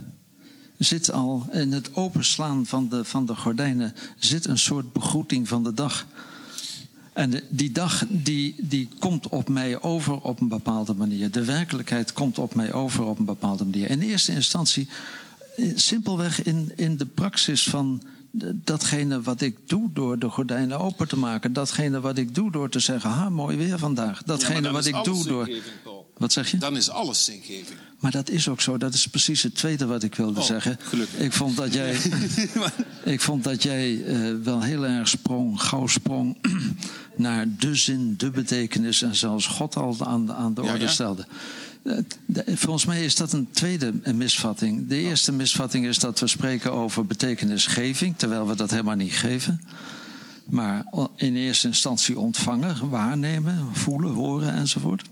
zit 0.78 1.12
al, 1.12 1.48
in 1.52 1.72
het 1.72 1.96
openslaan 1.96 2.66
van 2.66 2.90
de, 2.90 3.06
van 3.06 3.26
de 3.26 3.36
gordijnen, 3.36 3.94
zit 4.18 4.46
een 4.46 4.58
soort 4.58 4.94
begroeting 4.94 5.48
van 5.48 5.64
de 5.64 5.74
dag. 5.74 6.06
En 7.14 7.42
die 7.50 7.72
dag 7.72 8.06
die, 8.10 8.56
die 8.58 8.90
komt 9.00 9.30
op 9.30 9.50
mij 9.50 9.82
over 9.82 10.22
op 10.22 10.42
een 10.42 10.48
bepaalde 10.48 10.94
manier. 10.94 11.32
De 11.32 11.46
werkelijkheid 11.46 12.14
komt 12.14 12.38
op 12.38 12.56
mij 12.56 12.74
over 12.74 13.04
op 13.04 13.20
een 13.20 13.26
bepaalde 13.26 13.64
manier. 13.64 13.90
In 13.90 14.02
eerste 14.02 14.32
instantie 14.32 14.88
simpelweg 15.76 16.44
in, 16.44 16.72
in 16.76 16.98
de 16.98 17.06
praxis 17.06 17.64
van 17.64 18.02
datgene 18.54 19.22
wat 19.22 19.42
ik 19.42 19.58
doe 19.66 19.90
door 19.94 20.20
de 20.20 20.30
gordijnen 20.30 20.80
open 20.80 21.08
te 21.08 21.18
maken. 21.18 21.54
Datgene 21.54 22.00
wat 22.00 22.18
ik 22.18 22.36
doe 22.36 22.52
door 22.52 22.70
te 22.70 22.80
zeggen, 22.80 23.10
ha, 23.10 23.30
mooi 23.30 23.58
weer 23.58 23.80
vandaag. 23.80 24.24
Datgene 24.24 24.68
ja, 24.68 24.72
wat 24.72 24.86
ik 24.86 25.04
doe 25.04 25.28
door. 25.28 25.50
Wat 26.18 26.32
zeg 26.32 26.52
je? 26.52 26.58
Dan 26.58 26.78
is 26.78 26.90
alles 26.90 27.26
zingeving. 27.26 27.80
Maar 28.00 28.12
dat 28.12 28.30
is 28.30 28.48
ook 28.48 28.62
zo. 28.62 28.78
Dat 28.78 28.94
is 28.94 29.08
precies 29.08 29.44
het 29.44 29.56
tweede 29.56 29.86
wat 29.86 30.04
ik 30.04 30.16
wilde 30.16 30.40
oh, 30.40 30.46
zeggen. 30.46 30.78
Gelukkig. 30.82 31.20
Ik 31.20 31.34
vond 31.34 31.58
dat 31.58 31.74
jij, 31.74 31.98
ik 33.04 33.22
vond 33.22 33.44
dat 33.44 33.64
jij 33.64 33.92
uh, 33.92 34.44
wel 34.44 34.62
heel 34.62 34.86
erg 34.86 35.08
sprong, 35.08 35.62
gauw 35.62 35.88
sprong 35.88 36.38
naar 37.16 37.46
de 37.58 37.76
zin, 37.76 38.14
de 38.18 38.30
betekenis 38.30 39.02
en 39.02 39.16
zelfs 39.16 39.48
God 39.48 39.76
al 39.76 39.96
aan, 40.00 40.34
aan 40.34 40.54
de 40.54 40.62
orde 40.62 40.74
ja, 40.74 40.84
ja. 40.84 40.90
stelde. 40.90 41.26
Volgens 42.46 42.86
mij 42.86 43.06
is 43.06 43.16
dat 43.16 43.34
een 43.34 43.52
tweede 43.52 43.94
misvatting. 44.14 44.88
De 44.88 44.98
eerste 44.98 45.32
misvatting 45.32 45.86
is 45.86 46.00
dat 46.00 46.20
we 46.20 46.28
spreken 46.28 46.72
over 46.72 47.06
betekenisgeving, 47.06 48.18
terwijl 48.18 48.48
we 48.48 48.56
dat 48.56 48.70
helemaal 48.70 48.96
niet 48.96 49.14
geven. 49.14 49.62
maar 50.46 50.86
in 51.16 51.36
eerste 51.36 51.68
instantie 51.68 52.20
ontvangen, 52.20 52.90
waarnemen, 52.90 53.76
voelen, 53.76 54.14
horen 54.14 54.54
enzovoort. 54.54 55.04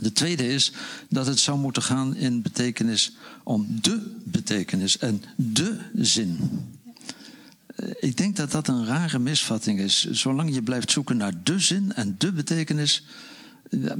De 0.00 0.12
tweede 0.12 0.48
is 0.48 0.72
dat 1.08 1.26
het 1.26 1.38
zou 1.38 1.58
moeten 1.58 1.82
gaan 1.82 2.16
in 2.16 2.42
betekenis 2.42 3.16
om 3.42 3.66
de 3.80 4.14
betekenis 4.24 4.98
en 4.98 5.22
de 5.36 5.78
zin. 5.94 6.38
Eh, 7.66 7.88
ik 8.00 8.16
denk 8.16 8.36
dat 8.36 8.50
dat 8.50 8.68
een 8.68 8.86
rare 8.86 9.18
misvatting 9.18 9.78
is. 9.80 10.10
Zolang 10.10 10.54
je 10.54 10.62
blijft 10.62 10.90
zoeken 10.90 11.16
naar 11.16 11.42
de 11.42 11.58
zin 11.58 11.92
en 11.92 12.14
de 12.18 12.32
betekenis, 12.32 13.04
eh, 13.04 13.12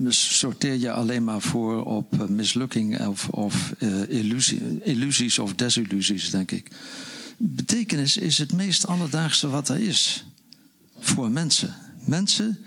sorteer 0.09 0.75
je 0.75 0.93
alleen 0.93 1.25
maar 1.25 1.41
voor 1.41 1.85
op 1.85 2.21
eh, 2.21 2.27
mislukking 2.27 3.07
of, 3.07 3.29
of 3.29 3.75
illusie, 4.09 4.83
illusies 4.83 5.39
of 5.39 5.55
desillusies, 5.55 6.31
denk 6.31 6.51
ik. 6.51 6.71
Betekenis 7.37 8.17
is 8.17 8.39
het 8.39 8.53
meest 8.53 8.87
alledaagse 8.87 9.49
wat 9.49 9.69
er 9.69 9.81
is 9.81 10.25
voor 10.99 11.31
mensen. 11.31 11.75
Mensen 12.05 12.59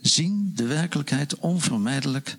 zien 0.00 0.52
de 0.54 0.66
werkelijkheid 0.66 1.38
onvermijdelijk 1.38 2.36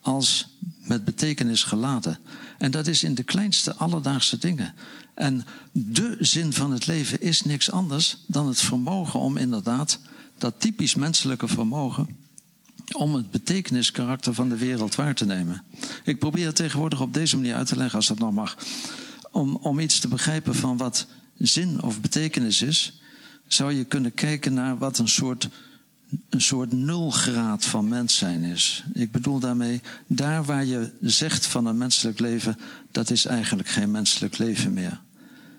als 0.00 0.48
met 0.84 1.04
betekenis 1.04 1.62
geladen. 1.62 2.18
En 2.58 2.70
dat 2.70 2.86
is 2.86 3.02
in 3.02 3.14
de 3.14 3.22
kleinste 3.22 3.74
alledaagse 3.74 4.38
dingen. 4.38 4.74
En 5.14 5.44
de 5.72 6.16
zin 6.18 6.52
van 6.52 6.72
het 6.72 6.86
leven 6.86 7.20
is 7.20 7.42
niks 7.42 7.70
anders 7.70 8.16
dan 8.26 8.48
het 8.48 8.60
vermogen 8.60 9.20
om 9.20 9.36
inderdaad 9.36 9.98
dat 10.38 10.60
typisch 10.60 10.94
menselijke 10.94 11.48
vermogen 11.48 12.08
om 12.94 13.14
het 13.14 13.30
betekeniskarakter 13.30 14.34
van 14.34 14.48
de 14.48 14.56
wereld 14.56 14.94
waar 14.94 15.14
te 15.14 15.26
nemen. 15.26 15.64
Ik 16.04 16.18
probeer 16.18 16.46
het 16.46 16.56
tegenwoordig 16.56 17.00
op 17.00 17.14
deze 17.14 17.36
manier 17.36 17.54
uit 17.54 17.66
te 17.66 17.76
leggen, 17.76 17.96
als 17.96 18.06
dat 18.06 18.18
nog 18.18 18.32
mag. 18.32 18.56
Om, 19.30 19.56
om 19.56 19.78
iets 19.78 20.00
te 20.00 20.08
begrijpen 20.08 20.54
van 20.54 20.76
wat 20.76 21.06
zin 21.38 21.82
of 21.82 22.00
betekenis 22.00 22.62
is, 22.62 23.00
zou 23.46 23.72
je 23.72 23.84
kunnen 23.84 24.14
kijken 24.14 24.54
naar 24.54 24.78
wat 24.78 24.98
een 24.98 25.08
soort 25.08 25.48
een 26.28 26.40
soort 26.40 26.72
nulgraad 26.72 27.64
van 27.64 27.88
mens 27.88 28.16
zijn 28.16 28.42
is. 28.42 28.84
Ik 28.92 29.12
bedoel 29.12 29.38
daarmee, 29.38 29.80
daar 30.06 30.44
waar 30.44 30.64
je 30.64 30.92
zegt 31.00 31.46
van 31.46 31.66
een 31.66 31.78
menselijk 31.78 32.18
leven, 32.18 32.58
dat 32.90 33.10
is 33.10 33.24
eigenlijk 33.24 33.68
geen 33.68 33.90
menselijk 33.90 34.38
leven 34.38 34.72
meer. 34.72 35.00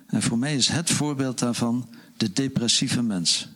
En 0.08 0.22
voor 0.22 0.38
mij 0.38 0.56
is 0.56 0.68
het 0.68 0.90
voorbeeld 0.90 1.40
daarvan 1.40 1.90
de 2.18 2.32
depressieve 2.32 3.02
mens. 3.02 3.48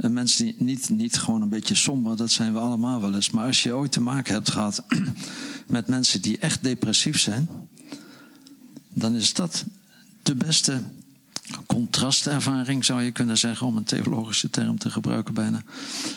Een 0.00 0.12
mens 0.12 0.36
die 0.36 0.54
niet, 0.58 0.88
niet 0.88 1.18
gewoon 1.18 1.42
een 1.42 1.48
beetje 1.48 1.74
somber, 1.74 2.16
dat 2.16 2.30
zijn 2.30 2.52
we 2.52 2.58
allemaal 2.58 3.00
wel 3.00 3.14
eens. 3.14 3.30
Maar 3.30 3.46
als 3.46 3.62
je 3.62 3.74
ooit 3.74 3.92
te 3.92 4.00
maken 4.00 4.34
hebt 4.34 4.50
gehad 4.50 4.84
met 5.66 5.86
mensen 5.86 6.22
die 6.22 6.38
echt 6.38 6.62
depressief 6.62 7.20
zijn, 7.20 7.48
dan 8.88 9.14
is 9.14 9.34
dat 9.34 9.64
de 10.22 10.34
beste 10.34 10.82
contrastervaring, 11.66 12.84
zou 12.84 13.02
je 13.02 13.10
kunnen 13.10 13.38
zeggen, 13.38 13.66
om 13.66 13.76
een 13.76 13.84
theologische 13.84 14.50
term 14.50 14.78
te 14.78 14.90
gebruiken 14.90 15.34
bijna. 15.34 15.62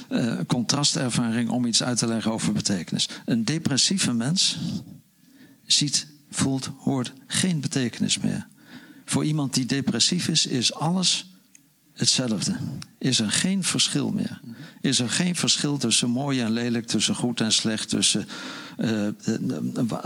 Uh, 0.09 0.39
contrastervaring 0.47 1.49
om 1.49 1.65
iets 1.65 1.83
uit 1.83 1.97
te 1.97 2.07
leggen 2.07 2.31
over 2.31 2.53
betekenis. 2.53 3.09
Een 3.25 3.45
depressieve 3.45 4.13
mens 4.13 4.57
ziet, 5.65 6.07
voelt, 6.29 6.69
hoort 6.77 7.13
geen 7.27 7.61
betekenis 7.61 8.17
meer. 8.17 8.47
Voor 9.05 9.25
iemand 9.25 9.53
die 9.53 9.65
depressief 9.65 10.27
is, 10.27 10.45
is 10.45 10.73
alles 10.73 11.32
hetzelfde. 11.93 12.55
Is 12.97 13.19
er 13.19 13.31
geen 13.31 13.63
verschil 13.63 14.11
meer. 14.11 14.41
Is 14.81 14.99
er 14.99 15.09
geen 15.09 15.35
verschil 15.35 15.77
tussen 15.77 16.09
mooi 16.09 16.41
en 16.41 16.51
lelijk, 16.51 16.87
tussen 16.87 17.15
goed 17.15 17.41
en 17.41 17.51
slecht, 17.51 17.89
tussen 17.89 18.27
uh, 18.77 19.07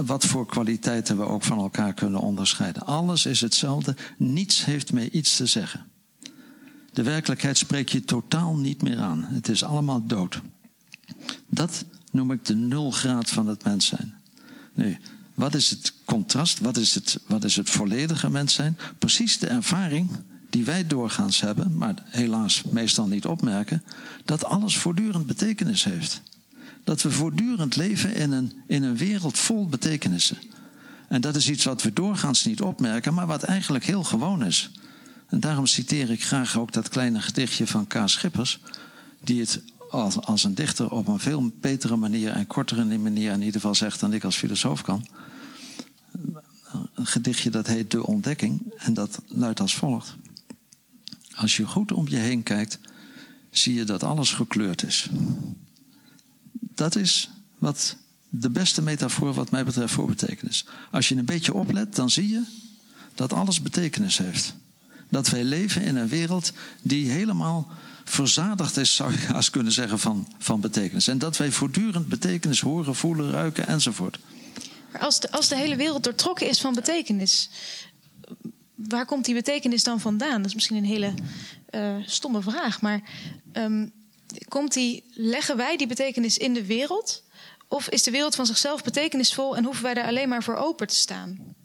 wat 0.05 0.25
voor 0.25 0.45
kwaliteiten 0.45 1.17
we 1.17 1.23
ook 1.23 1.43
van 1.43 1.57
elkaar 1.57 1.93
kunnen 1.93 2.19
onderscheiden. 2.19 2.85
Alles 2.85 3.25
is 3.25 3.41
hetzelfde. 3.41 3.95
Niets 4.17 4.65
heeft 4.65 4.93
meer 4.93 5.11
iets 5.11 5.35
te 5.35 5.45
zeggen. 5.45 5.85
De 6.93 7.03
werkelijkheid 7.03 7.57
spreekt 7.57 7.91
je 7.91 8.03
totaal 8.03 8.55
niet 8.55 8.81
meer 8.81 8.99
aan. 8.99 9.23
Het 9.29 9.49
is 9.49 9.63
allemaal 9.63 10.05
dood. 10.05 10.41
Dat 11.49 11.85
noem 12.11 12.31
ik 12.31 12.45
de 12.45 12.55
nulgraad 12.55 13.29
van 13.29 13.47
het 13.47 13.63
mens 13.63 13.85
zijn. 13.85 14.13
Nu, 14.73 14.97
wat 15.33 15.53
is 15.53 15.69
het 15.69 15.93
contrast? 16.05 16.59
Wat 16.59 16.77
is 16.77 16.95
het, 16.95 17.19
wat 17.27 17.43
is 17.43 17.55
het 17.55 17.69
volledige 17.69 18.29
mens 18.29 18.53
zijn? 18.53 18.77
Precies 18.99 19.39
de 19.39 19.47
ervaring 19.47 20.09
die 20.49 20.65
wij 20.65 20.87
doorgaans 20.87 21.41
hebben, 21.41 21.77
maar 21.77 21.93
helaas 22.05 22.63
meestal 22.63 23.07
niet 23.07 23.25
opmerken, 23.25 23.83
dat 24.25 24.45
alles 24.45 24.77
voortdurend 24.77 25.25
betekenis 25.25 25.83
heeft. 25.83 26.21
Dat 26.83 27.01
we 27.01 27.11
voortdurend 27.11 27.75
leven 27.75 28.15
in 28.15 28.31
een, 28.31 28.53
in 28.67 28.83
een 28.83 28.97
wereld 28.97 29.37
vol 29.37 29.67
betekenissen. 29.67 30.37
En 31.07 31.21
dat 31.21 31.35
is 31.35 31.49
iets 31.49 31.63
wat 31.63 31.81
we 31.81 31.93
doorgaans 31.93 32.45
niet 32.45 32.61
opmerken, 32.61 33.13
maar 33.13 33.27
wat 33.27 33.43
eigenlijk 33.43 33.85
heel 33.85 34.03
gewoon 34.03 34.45
is. 34.45 34.71
En 35.27 35.39
daarom 35.39 35.65
citeer 35.65 36.11
ik 36.11 36.23
graag 36.23 36.57
ook 36.57 36.71
dat 36.71 36.89
kleine 36.89 37.21
gedichtje 37.21 37.67
van 37.67 37.87
K. 37.87 38.01
Schippers, 38.05 38.59
die 39.23 39.39
het 39.39 39.61
als, 39.89 40.21
als 40.21 40.43
een 40.43 40.55
dichter 40.55 40.91
op 40.91 41.07
een 41.07 41.19
veel 41.19 41.51
betere 41.61 41.95
manier 41.95 42.31
en 42.31 42.47
kortere 42.47 42.97
manier 42.97 43.31
in 43.31 43.39
ieder 43.39 43.53
geval 43.53 43.75
zegt 43.75 43.99
dan 43.99 44.13
ik 44.13 44.23
als 44.23 44.35
filosoof 44.35 44.81
kan. 44.81 45.07
Een 46.93 47.05
gedichtje 47.05 47.49
dat 47.49 47.67
heet 47.67 47.91
De 47.91 48.05
Ontdekking 48.05 48.73
en 48.77 48.93
dat 48.93 49.21
luidt 49.27 49.59
als 49.59 49.75
volgt. 49.75 50.15
Als 51.37 51.57
je 51.57 51.65
goed 51.65 51.91
om 51.91 52.07
je 52.07 52.15
heen 52.15 52.43
kijkt, 52.43 52.79
zie 53.49 53.73
je 53.73 53.83
dat 53.83 54.03
alles 54.03 54.31
gekleurd 54.31 54.83
is. 54.83 55.09
Dat 56.59 56.95
is 56.95 57.29
wat 57.57 57.95
de 58.29 58.49
beste 58.49 58.81
metafoor 58.81 59.33
wat 59.33 59.51
mij 59.51 59.65
betreft 59.65 59.93
voor 59.93 60.07
betekenis. 60.07 60.65
Als 60.91 61.09
je 61.09 61.15
een 61.15 61.25
beetje 61.25 61.53
oplet, 61.53 61.95
dan 61.95 62.09
zie 62.09 62.27
je 62.27 62.43
dat 63.15 63.33
alles 63.33 63.61
betekenis 63.61 64.17
heeft. 64.17 64.53
Dat 65.09 65.29
wij 65.29 65.43
leven 65.43 65.81
in 65.81 65.95
een 65.95 66.07
wereld 66.07 66.51
die 66.81 67.09
helemaal 67.09 67.67
verzadigd 68.03 68.77
is, 68.77 68.95
zou 68.95 69.11
je 69.11 69.33
als 69.33 69.49
kunnen 69.49 69.71
zeggen, 69.71 69.99
van, 69.99 70.27
van 70.37 70.61
betekenis. 70.61 71.07
En 71.07 71.17
dat 71.17 71.37
wij 71.37 71.51
voortdurend 71.51 72.07
betekenis 72.07 72.59
horen, 72.59 72.95
voelen, 72.95 73.31
ruiken 73.31 73.67
enzovoort. 73.67 74.19
Maar 74.91 75.01
als 75.01 75.19
de, 75.19 75.31
als 75.31 75.47
de 75.47 75.55
hele 75.55 75.75
wereld 75.75 76.03
doortrokken 76.03 76.49
is 76.49 76.61
van 76.61 76.73
betekenis, 76.73 77.49
waar 78.77 79.05
komt 79.05 79.25
die 79.25 79.33
betekenis 79.33 79.83
dan 79.83 79.99
vandaan? 79.99 80.37
Dat 80.37 80.45
is 80.45 80.53
misschien 80.53 80.77
een 80.77 80.85
hele 80.85 81.13
uh, 81.71 81.95
stomme 82.05 82.41
vraag, 82.41 82.81
maar 82.81 83.01
um, 83.53 83.91
komt 84.47 84.73
die, 84.73 85.03
leggen 85.13 85.57
wij 85.57 85.77
die 85.77 85.87
betekenis 85.87 86.37
in 86.37 86.53
de 86.53 86.65
wereld? 86.65 87.23
Of 87.67 87.89
is 87.89 88.03
de 88.03 88.11
wereld 88.11 88.35
van 88.35 88.45
zichzelf 88.45 88.83
betekenisvol 88.83 89.57
en 89.57 89.63
hoeven 89.63 89.83
wij 89.83 89.93
daar 89.93 90.07
alleen 90.07 90.29
maar 90.29 90.43
voor 90.43 90.55
open 90.55 90.87
te 90.87 90.95
staan? 90.95 91.55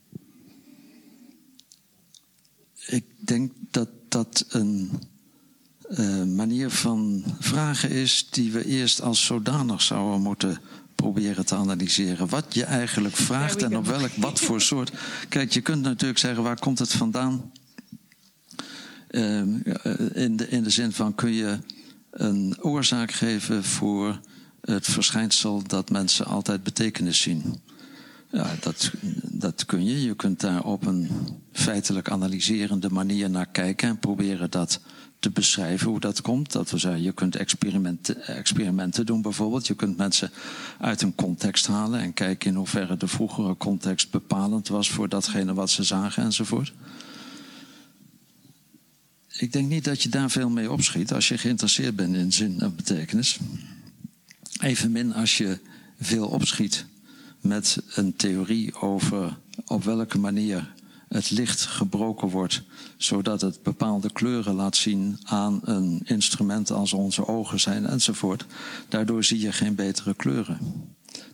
Ik 2.86 3.04
denk 3.18 3.52
dat 3.70 3.88
dat 4.08 4.44
een 4.48 4.90
uh, 5.88 6.24
manier 6.24 6.70
van 6.70 7.24
vragen 7.38 7.90
is 7.90 8.30
die 8.30 8.52
we 8.52 8.64
eerst 8.64 9.00
als 9.00 9.24
zodanig 9.24 9.82
zouden 9.82 10.20
moeten 10.20 10.60
proberen 11.02 11.46
te 11.46 11.54
analyseren. 11.54 12.28
Wat 12.28 12.54
je 12.54 12.64
eigenlijk 12.64 13.16
vraagt 13.16 13.62
en 13.62 13.76
op 13.76 13.86
welk, 13.86 14.10
wat 14.16 14.40
voor 14.40 14.60
soort. 14.70 14.92
Kijk, 15.28 15.52
je 15.52 15.60
kunt 15.60 15.82
natuurlijk 15.82 16.18
zeggen, 16.18 16.42
waar 16.42 16.58
komt 16.58 16.78
het 16.78 16.92
vandaan? 16.92 17.52
Uh, 19.10 19.38
in, 20.14 20.36
de, 20.36 20.48
in 20.48 20.62
de 20.62 20.70
zin 20.70 20.92
van, 20.92 21.14
kun 21.14 21.32
je 21.32 21.58
een 22.10 22.56
oorzaak 22.60 23.12
geven 23.12 23.64
voor 23.64 24.20
het 24.60 24.86
verschijnsel 24.86 25.62
dat 25.66 25.90
mensen 25.90 26.26
altijd 26.26 26.62
betekenis 26.62 27.20
zien? 27.20 27.60
Ja, 28.30 28.54
dat, 28.60 28.90
dat 29.22 29.64
kun 29.64 29.84
je. 29.84 30.02
Je 30.02 30.14
kunt 30.14 30.40
daar 30.40 30.64
op 30.64 30.86
een 30.86 31.10
feitelijk 31.52 32.10
analyserende 32.10 32.90
manier 32.90 33.30
naar 33.30 33.48
kijken 33.48 33.88
en 33.88 33.98
proberen 33.98 34.50
dat 34.50 34.80
te 35.22 35.30
beschrijven 35.30 35.88
hoe 35.88 36.00
dat 36.00 36.20
komt. 36.20 36.52
Dat 36.52 36.70
we 36.70 36.78
zeggen, 36.78 37.02
je 37.02 37.12
kunt 37.12 37.36
experimenten, 37.36 38.26
experimenten 38.26 39.06
doen 39.06 39.22
bijvoorbeeld. 39.22 39.66
Je 39.66 39.74
kunt 39.74 39.96
mensen 39.96 40.30
uit 40.80 41.02
een 41.02 41.14
context 41.14 41.66
halen 41.66 42.00
en 42.00 42.14
kijken 42.14 42.50
in 42.50 42.56
hoeverre 42.56 42.96
de 42.96 43.06
vroegere 43.06 43.56
context 43.56 44.10
bepalend 44.10 44.68
was 44.68 44.90
voor 44.90 45.08
datgene 45.08 45.54
wat 45.54 45.70
ze 45.70 45.82
zagen 45.82 46.24
enzovoort. 46.24 46.72
Ik 49.28 49.52
denk 49.52 49.68
niet 49.68 49.84
dat 49.84 50.02
je 50.02 50.08
daar 50.08 50.30
veel 50.30 50.50
mee 50.50 50.70
opschiet 50.70 51.12
als 51.12 51.28
je 51.28 51.38
geïnteresseerd 51.38 51.96
bent 51.96 52.14
in 52.14 52.32
zin 52.32 52.60
en 52.60 52.76
betekenis. 52.76 53.38
Evenmin 54.60 55.14
als 55.14 55.36
je 55.36 55.58
veel 56.00 56.26
opschiet 56.26 56.86
met 57.40 57.82
een 57.94 58.16
theorie 58.16 58.74
over 58.74 59.38
op 59.66 59.84
welke 59.84 60.18
manier 60.18 60.72
het 61.12 61.30
licht 61.30 61.64
gebroken 61.64 62.28
wordt, 62.28 62.62
zodat 62.96 63.40
het 63.40 63.62
bepaalde 63.62 64.12
kleuren 64.12 64.54
laat 64.54 64.76
zien 64.76 65.18
aan 65.24 65.60
een 65.64 66.00
instrument 66.04 66.70
als 66.70 66.92
onze 66.92 67.26
ogen 67.26 67.60
zijn 67.60 67.86
enzovoort. 67.86 68.46
Daardoor 68.88 69.24
zie 69.24 69.40
je 69.40 69.52
geen 69.52 69.74
betere 69.74 70.14
kleuren. 70.14 70.58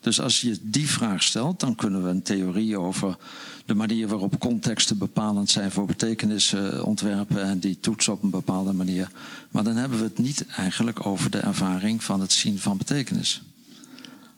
Dus 0.00 0.20
als 0.20 0.40
je 0.40 0.58
die 0.62 0.88
vraag 0.88 1.22
stelt, 1.22 1.60
dan 1.60 1.74
kunnen 1.74 2.02
we 2.02 2.08
een 2.08 2.22
theorie 2.22 2.78
over 2.78 3.16
de 3.66 3.74
manier 3.74 4.08
waarop 4.08 4.38
contexten 4.38 4.98
bepalend 4.98 5.50
zijn 5.50 5.70
voor 5.70 5.86
betekenissen 5.86 6.84
ontwerpen 6.84 7.42
en 7.42 7.58
die 7.58 7.80
toetsen 7.80 8.12
op 8.12 8.22
een 8.22 8.30
bepaalde 8.30 8.72
manier. 8.72 9.10
Maar 9.50 9.64
dan 9.64 9.76
hebben 9.76 9.98
we 9.98 10.04
het 10.04 10.18
niet 10.18 10.46
eigenlijk 10.46 11.06
over 11.06 11.30
de 11.30 11.38
ervaring 11.38 12.04
van 12.04 12.20
het 12.20 12.32
zien 12.32 12.58
van 12.58 12.76
betekenis. 12.76 13.42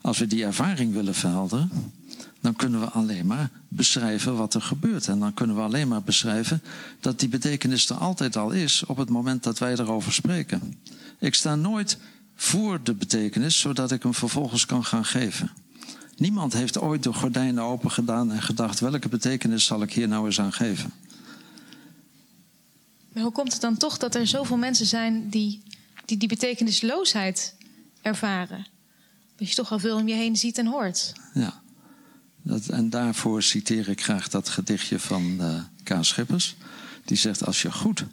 Als 0.00 0.18
we 0.18 0.26
die 0.26 0.44
ervaring 0.44 0.92
willen 0.92 1.14
verhelderen, 1.14 1.70
dan 2.40 2.56
kunnen 2.56 2.80
we 2.80 2.86
alleen 2.86 3.26
maar 3.26 3.50
beschrijven 3.68 4.36
wat 4.36 4.54
er 4.54 4.62
gebeurt. 4.62 5.08
En 5.08 5.18
dan 5.18 5.34
kunnen 5.34 5.56
we 5.56 5.62
alleen 5.62 5.88
maar 5.88 6.02
beschrijven 6.02 6.62
dat 7.00 7.20
die 7.20 7.28
betekenis 7.28 7.88
er 7.88 7.96
altijd 7.96 8.36
al 8.36 8.50
is 8.50 8.84
op 8.86 8.96
het 8.96 9.08
moment 9.08 9.42
dat 9.42 9.58
wij 9.58 9.72
erover 9.72 10.12
spreken. 10.12 10.80
Ik 11.18 11.34
sta 11.34 11.54
nooit 11.54 11.98
voor 12.34 12.82
de 12.82 12.94
betekenis, 12.94 13.60
zodat 13.60 13.92
ik 13.92 14.02
hem 14.02 14.14
vervolgens 14.14 14.66
kan 14.66 14.84
gaan 14.84 15.04
geven. 15.04 15.50
Niemand 16.16 16.52
heeft 16.52 16.78
ooit 16.78 17.02
de 17.02 17.12
gordijnen 17.12 17.64
open 17.64 17.90
gedaan 17.90 18.32
en 18.32 18.42
gedacht: 18.42 18.80
welke 18.80 19.08
betekenis 19.08 19.64
zal 19.64 19.82
ik 19.82 19.92
hier 19.92 20.08
nou 20.08 20.26
eens 20.26 20.40
aan 20.40 20.52
geven? 20.52 20.92
Maar 23.12 23.22
hoe 23.22 23.32
komt 23.32 23.52
het 23.52 23.60
dan 23.60 23.76
toch 23.76 23.98
dat 23.98 24.14
er 24.14 24.26
zoveel 24.26 24.56
mensen 24.56 24.86
zijn 24.86 25.28
die 25.28 25.62
die, 26.04 26.16
die 26.16 26.28
betekenisloosheid 26.28 27.54
ervaren? 28.02 28.66
Dat 29.36 29.48
je 29.48 29.54
toch 29.54 29.72
al 29.72 29.78
veel 29.78 29.96
om 29.96 30.08
je 30.08 30.14
heen 30.14 30.36
ziet 30.36 30.58
en 30.58 30.66
hoort. 30.66 31.12
Ja, 31.34 31.60
dat, 32.42 32.68
en 32.68 32.90
daarvoor 32.90 33.42
citeer 33.42 33.88
ik 33.88 34.02
graag 34.02 34.28
dat 34.28 34.48
gedichtje 34.48 34.98
van 34.98 35.36
uh, 35.40 35.60
K. 35.82 35.96
Schippers. 36.00 36.56
Die 37.04 37.16
zegt: 37.16 37.46
Als 37.46 37.62
je 37.62 37.72
goed 37.72 38.04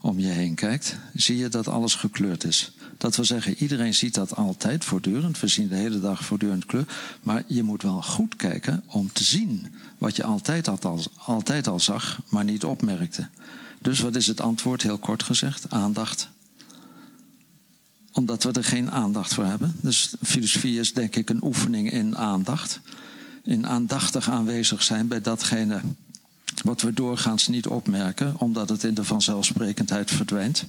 om 0.00 0.18
je 0.18 0.26
heen 0.26 0.54
kijkt, 0.54 0.96
zie 1.14 1.36
je 1.36 1.48
dat 1.48 1.68
alles 1.68 1.94
gekleurd 1.94 2.44
is. 2.44 2.72
Dat 2.98 3.16
wil 3.16 3.24
zeggen, 3.24 3.54
iedereen 3.54 3.94
ziet 3.94 4.14
dat 4.14 4.36
altijd 4.36 4.84
voortdurend. 4.84 5.40
We 5.40 5.48
zien 5.48 5.68
de 5.68 5.74
hele 5.74 6.00
dag 6.00 6.24
voortdurend 6.24 6.66
kleur. 6.66 6.86
Maar 7.22 7.42
je 7.46 7.62
moet 7.62 7.82
wel 7.82 8.02
goed 8.02 8.36
kijken 8.36 8.82
om 8.86 9.12
te 9.12 9.24
zien 9.24 9.74
wat 9.98 10.16
je 10.16 10.24
altijd 10.24 10.68
al, 10.68 11.00
altijd 11.16 11.66
al 11.66 11.80
zag, 11.80 12.20
maar 12.28 12.44
niet 12.44 12.64
opmerkte. 12.64 13.28
Dus 13.80 14.00
wat 14.00 14.16
is 14.16 14.26
het 14.26 14.40
antwoord, 14.40 14.82
heel 14.82 14.98
kort 14.98 15.22
gezegd? 15.22 15.70
Aandacht. 15.70 16.28
Omdat 18.12 18.42
we 18.42 18.52
er 18.52 18.64
geen 18.64 18.90
aandacht 18.90 19.34
voor 19.34 19.44
hebben. 19.44 19.76
Dus 19.80 20.14
filosofie 20.22 20.80
is 20.80 20.92
denk 20.92 21.16
ik 21.16 21.30
een 21.30 21.44
oefening 21.44 21.92
in 21.92 22.16
aandacht. 22.16 22.80
In 23.46 23.66
aandachtig 23.66 24.30
aanwezig 24.30 24.82
zijn 24.82 25.08
bij 25.08 25.20
datgene 25.20 25.80
wat 26.64 26.80
we 26.80 26.92
doorgaans 26.92 27.48
niet 27.48 27.66
opmerken, 27.66 28.34
omdat 28.38 28.68
het 28.68 28.84
in 28.84 28.94
de 28.94 29.04
vanzelfsprekendheid 29.04 30.10
verdwijnt. 30.10 30.64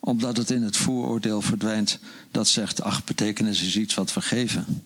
Omdat 0.00 0.36
het 0.36 0.50
in 0.50 0.62
het 0.62 0.76
vooroordeel 0.76 1.42
verdwijnt 1.42 1.98
dat 2.30 2.48
zegt, 2.48 2.82
ach, 2.82 3.04
betekenis 3.04 3.62
is 3.62 3.76
iets 3.76 3.94
wat 3.94 4.14
we 4.14 4.20
geven. 4.20 4.82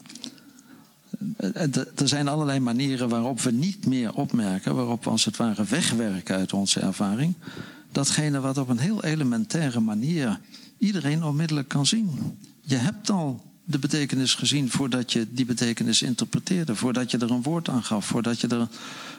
Er 1.94 2.08
zijn 2.08 2.28
allerlei 2.28 2.60
manieren 2.60 3.08
waarop 3.08 3.40
we 3.40 3.50
niet 3.50 3.86
meer 3.86 4.14
opmerken, 4.14 4.74
waarop 4.74 5.04
we 5.04 5.10
als 5.10 5.24
het 5.24 5.36
ware 5.36 5.64
wegwerken 5.64 6.36
uit 6.36 6.52
onze 6.52 6.80
ervaring. 6.80 7.34
Datgene 7.92 8.40
wat 8.40 8.58
op 8.58 8.68
een 8.68 8.78
heel 8.78 9.04
elementaire 9.04 9.80
manier 9.80 10.40
iedereen 10.78 11.24
onmiddellijk 11.24 11.68
kan 11.68 11.86
zien. 11.86 12.38
Je 12.60 12.76
hebt 12.76 13.10
al 13.10 13.47
de 13.70 13.78
betekenis 13.78 14.34
gezien 14.34 14.70
voordat 14.70 15.12
je 15.12 15.26
die 15.30 15.44
betekenis 15.44 16.02
interpreteerde, 16.02 16.74
voordat 16.74 17.10
je 17.10 17.18
er 17.18 17.30
een 17.30 17.42
woord 17.42 17.68
aan 17.68 17.84
gaf, 17.84 18.06
voordat 18.06 18.40
je 18.40 18.48
er 18.48 18.68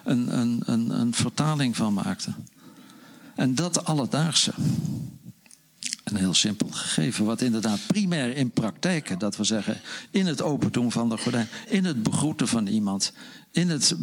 een, 0.03 0.39
een, 0.39 0.61
een, 0.65 0.89
een 0.89 1.13
vertaling 1.13 1.75
van 1.75 1.93
maakte. 1.93 2.33
En 3.35 3.55
dat 3.55 3.85
alledaagse. 3.85 4.53
Een 6.09 6.17
heel 6.17 6.33
simpel 6.33 6.67
gegeven, 6.71 7.25
wat 7.25 7.41
inderdaad 7.41 7.79
primair 7.87 8.35
in 8.35 8.51
praktijken, 8.51 9.19
dat 9.19 9.37
we 9.37 9.43
zeggen, 9.43 9.81
in 10.11 10.25
het 10.25 10.41
open 10.41 10.71
doen 10.71 10.91
van 10.91 11.09
de 11.09 11.17
gordijn, 11.17 11.47
in 11.67 11.85
het 11.85 12.03
begroeten 12.03 12.47
van 12.47 12.67
iemand, 12.67 13.13
in, 13.51 13.69
het, 13.69 13.95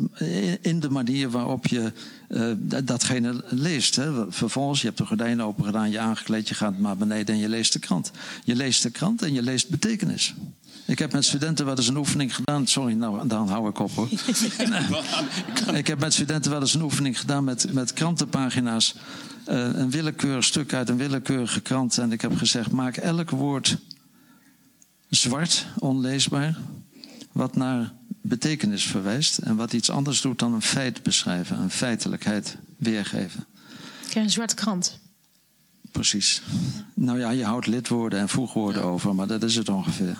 in 0.60 0.80
de 0.80 0.90
manier 0.90 1.30
waarop 1.30 1.66
je 1.66 1.92
uh, 2.28 2.52
datgene 2.84 3.44
leest. 3.48 3.96
Hè. 3.96 4.32
Vervolgens, 4.32 4.80
je 4.80 4.86
hebt 4.86 4.98
de 4.98 5.06
gordijn 5.06 5.42
open 5.42 5.64
gedaan, 5.64 5.90
je 5.90 5.98
aangekleed, 5.98 6.48
je 6.48 6.54
gaat 6.54 6.78
naar 6.78 6.96
beneden 6.96 7.34
en 7.34 7.40
je 7.40 7.48
leest 7.48 7.72
de 7.72 7.78
krant. 7.78 8.10
Je 8.44 8.56
leest 8.56 8.82
de 8.82 8.90
krant 8.90 9.22
en 9.22 9.32
je 9.32 9.42
leest 9.42 9.68
betekenis. 9.68 10.34
Ik 10.86 10.98
heb 10.98 11.12
met 11.12 11.24
studenten 11.24 11.64
wel 11.66 11.76
eens 11.76 11.88
een 11.88 11.96
oefening 11.96 12.34
gedaan. 12.34 12.66
Sorry, 12.66 12.94
nou, 12.94 13.28
dan 13.28 13.48
hou 13.48 13.68
ik 13.68 13.78
op 13.78 13.90
hoor. 13.90 14.08
ik 15.74 15.86
heb 15.86 16.00
met 16.00 16.12
studenten 16.12 16.50
wel 16.50 16.60
eens 16.60 16.74
een 16.74 16.82
oefening 16.82 17.20
gedaan 17.20 17.44
met, 17.44 17.72
met 17.72 17.92
krantenpagina's. 17.92 18.94
Uh, 19.48 19.54
een 19.72 19.90
willekeurig 19.90 20.44
stuk 20.44 20.72
uit 20.72 20.88
een 20.88 20.96
willekeurige 20.96 21.60
krant. 21.60 21.98
En 21.98 22.12
ik 22.12 22.20
heb 22.20 22.36
gezegd: 22.36 22.70
maak 22.70 22.96
elk 22.96 23.30
woord 23.30 23.78
zwart, 25.08 25.66
onleesbaar. 25.78 26.58
Wat 27.32 27.56
naar 27.56 27.92
betekenis 28.20 28.84
verwijst. 28.84 29.38
En 29.38 29.56
wat 29.56 29.72
iets 29.72 29.90
anders 29.90 30.20
doet 30.20 30.38
dan 30.38 30.54
een 30.54 30.62
feit 30.62 31.02
beschrijven, 31.02 31.58
een 31.58 31.70
feitelijkheid 31.70 32.56
weergeven. 32.76 33.44
Krijg 34.08 34.26
een 34.26 34.32
zwarte 34.32 34.54
krant. 34.54 34.98
Precies. 35.90 36.42
Nou 36.94 37.18
ja, 37.18 37.30
je 37.30 37.44
houdt 37.44 37.66
lidwoorden 37.66 38.18
en 38.18 38.28
voegwoorden 38.28 38.82
over, 38.82 39.14
maar 39.14 39.26
dat 39.26 39.42
is 39.42 39.56
het 39.56 39.68
ongeveer. 39.68 40.16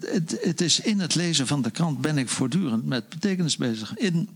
Het, 0.00 0.38
het, 0.42 0.60
is 0.60 0.80
in 0.80 1.00
het 1.00 1.14
lezen 1.14 1.46
van 1.46 1.62
de 1.62 1.70
krant 1.70 2.00
ben 2.00 2.18
ik 2.18 2.28
voortdurend 2.28 2.84
met 2.84 3.08
betekenis 3.08 3.56
bezig. 3.56 3.96
In 3.96 4.28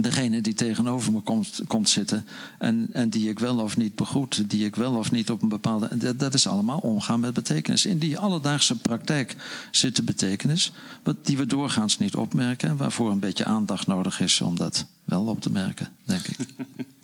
degene 0.00 0.40
die 0.40 0.54
tegenover 0.54 1.12
me 1.12 1.20
komt, 1.20 1.60
komt 1.66 1.88
zitten 1.88 2.26
en, 2.58 2.88
en 2.92 3.08
die 3.08 3.28
ik 3.28 3.38
wel 3.38 3.58
of 3.58 3.76
niet 3.76 3.94
begroet, 3.94 4.50
die 4.50 4.64
ik 4.64 4.76
wel 4.76 4.94
of 4.94 5.10
niet 5.10 5.30
op 5.30 5.42
een 5.42 5.48
bepaalde. 5.48 5.96
Dat, 5.96 6.18
dat 6.18 6.34
is 6.34 6.46
allemaal 6.46 6.78
omgaan 6.78 7.20
met 7.20 7.34
betekenis. 7.34 7.86
In 7.86 7.98
die 7.98 8.18
alledaagse 8.18 8.76
praktijk 8.76 9.36
zit 9.70 9.96
de 9.96 10.02
betekenis, 10.02 10.72
wat, 11.02 11.26
die 11.26 11.36
we 11.36 11.46
doorgaans 11.46 11.98
niet 11.98 12.14
opmerken 12.14 12.68
en 12.68 12.76
waarvoor 12.76 13.10
een 13.10 13.18
beetje 13.18 13.44
aandacht 13.44 13.86
nodig 13.86 14.20
is 14.20 14.40
om 14.40 14.56
dat 14.56 14.86
wel 15.04 15.26
op 15.26 15.40
te 15.40 15.50
merken, 15.50 15.88
denk 16.04 16.26
ik. 16.26 16.36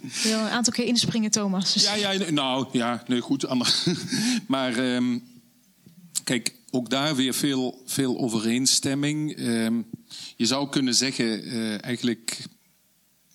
Je 0.01 0.29
wil 0.29 0.39
een 0.39 0.49
aantal 0.49 0.73
keer 0.73 0.87
inspringen, 0.87 1.31
Thomas. 1.31 1.75
Ja, 1.75 1.95
ja, 1.95 2.31
nou 2.31 2.67
ja, 2.73 3.03
nee, 3.07 3.21
goed. 3.21 3.47
maar 4.47 4.79
um, 4.79 5.23
kijk, 6.25 6.55
ook 6.71 6.91
daar 6.91 7.17
weer 7.17 7.35
veel, 7.35 7.83
veel 7.87 8.19
overeenstemming. 8.19 9.39
Um, 9.39 9.87
je 10.37 10.47
zou 10.47 10.69
kunnen 10.69 10.95
zeggen, 10.95 11.47
uh, 11.47 11.85
eigenlijk 11.85 12.47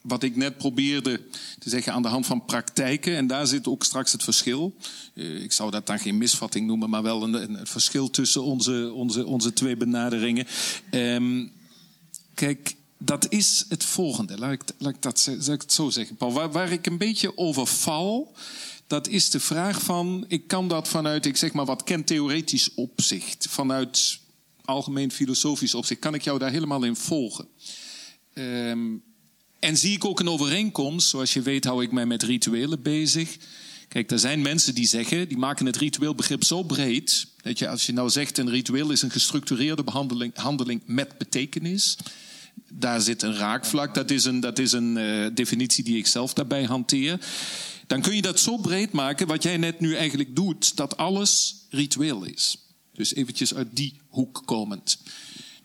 wat 0.02 0.24
ik 0.24 0.36
net 0.36 0.58
probeerde 0.58 1.22
te 1.60 1.70
zeggen 1.70 1.94
aan 1.94 2.02
de 2.02 2.08
hand 2.08 2.26
van 2.26 2.46
praktijken. 2.46 3.16
En 3.16 3.28
daar 3.28 3.48
zit 3.48 3.68
ook 3.68 3.84
straks 3.84 4.12
het 4.12 4.24
verschil. 4.24 4.76
Uh, 5.14 5.44
ik 5.44 5.52
zou 5.52 5.72
dat 5.72 5.88
dan 5.88 6.00
geen 6.00 6.18
misvatting 6.18 6.68
noemen, 6.68 6.90
maar 6.90 7.04
wel 7.04 7.24
een, 7.24 7.34
een 7.34 7.68
verschil 7.68 8.10
tussen 8.10 8.44
onze, 8.44 8.92
onze, 8.94 9.26
onze 9.26 9.54
twee 9.54 9.78
benaderingen. 9.78 10.48
Um, 10.92 11.52
kijk, 12.34 12.76
dat 12.98 13.32
is 13.32 13.66
het 13.70 13.84
volgende. 13.84 14.38
Laat 14.38 14.52
ik, 14.52 14.64
ik 14.80 15.02
dat 15.02 15.30
zo 15.68 15.90
zeggen, 15.90 16.16
Paul. 16.16 16.34
Waar, 16.34 16.52
waar 16.52 16.72
ik 16.72 16.86
een 16.86 16.98
beetje 16.98 17.38
over 17.38 17.68
val, 17.68 18.36
dat 18.88 19.08
is 19.08 19.30
de 19.30 19.40
vraag 19.40 19.82
van... 19.82 20.26
ik 20.28 20.48
kan 20.48 20.68
dat 20.68 20.88
vanuit, 20.88 21.26
ik 21.26 21.38
zeg 21.38 21.54
maar 21.54 21.66
wat 21.66 21.84
kentheoretisch 21.84 22.74
opzicht... 22.74 23.48
vanuit 23.50 24.20
algemeen 24.66 25.12
filosofisch 25.12 25.74
opzicht... 25.74 26.00
kan 26.00 26.14
ik 26.14 26.22
jou 26.22 26.40
daar 26.40 26.52
helemaal 26.52 26.84
in 26.84 26.96
volgen. 26.96 27.48
Um, 28.34 29.04
en 29.60 29.78
zie 29.78 29.96
ik 29.96 30.06
ook 30.06 30.20
een 30.20 30.30
overeenkomst. 30.30 31.08
Zoals 31.08 31.34
je 31.34 31.42
weet 31.42 31.66
hou 31.66 31.84
ik 31.84 31.92
mij 31.92 32.06
met 32.06 32.24
rituelen 32.24 32.82
bezig. 32.82 33.38
Kijk, 33.88 34.12
er 34.12 34.20
zijn 34.20 34.42
mensen 34.42 34.76
die 34.76 34.88
zeggen, 34.88 35.28
die 35.28 35.38
maken 35.38 35.66
het 35.66 35.76
ritueelbegrip 35.76 36.44
zo 36.44 36.64
breed. 36.64 37.28
Dat 37.42 37.60
je, 37.60 37.70
als 37.70 37.86
je 37.86 37.94
nou 37.94 38.10
zegt 38.10 38.38
een 38.38 38.50
ritueel 38.50 38.92
is 38.92 39.02
een 39.02 39.12
gestructureerde 39.12 39.84
behandeling, 39.84 40.36
handeling 40.36 40.82
met 40.86 41.18
betekenis. 41.18 41.98
Daar 42.72 43.02
zit 43.02 43.22
een 43.22 43.36
raakvlak, 43.36 43.94
dat 43.94 44.12
is 44.12 44.26
een, 44.26 44.40
dat 44.40 44.60
is 44.60 44.72
een 44.72 44.98
uh, 44.98 45.28
definitie 45.34 45.84
die 45.84 45.98
ik 45.98 46.08
zelf 46.08 46.34
daarbij 46.34 46.64
hanteer. 46.64 47.20
Dan 47.88 48.02
kun 48.02 48.16
je 48.16 48.22
dat 48.22 48.40
zo 48.40 48.58
breed 48.58 48.92
maken, 48.92 49.28
wat 49.28 49.44
jij 49.44 49.58
net 49.58 49.80
nu 49.80 49.96
eigenlijk 49.96 50.36
doet, 50.36 50.76
dat 50.76 50.98
alles 50.98 51.56
ritueel 51.70 52.24
is. 52.24 52.58
Dus 52.94 53.16
eventjes 53.16 53.54
uit 53.54 53.68
die 53.72 54.00
hoek 54.08 54.42
komend 54.46 54.98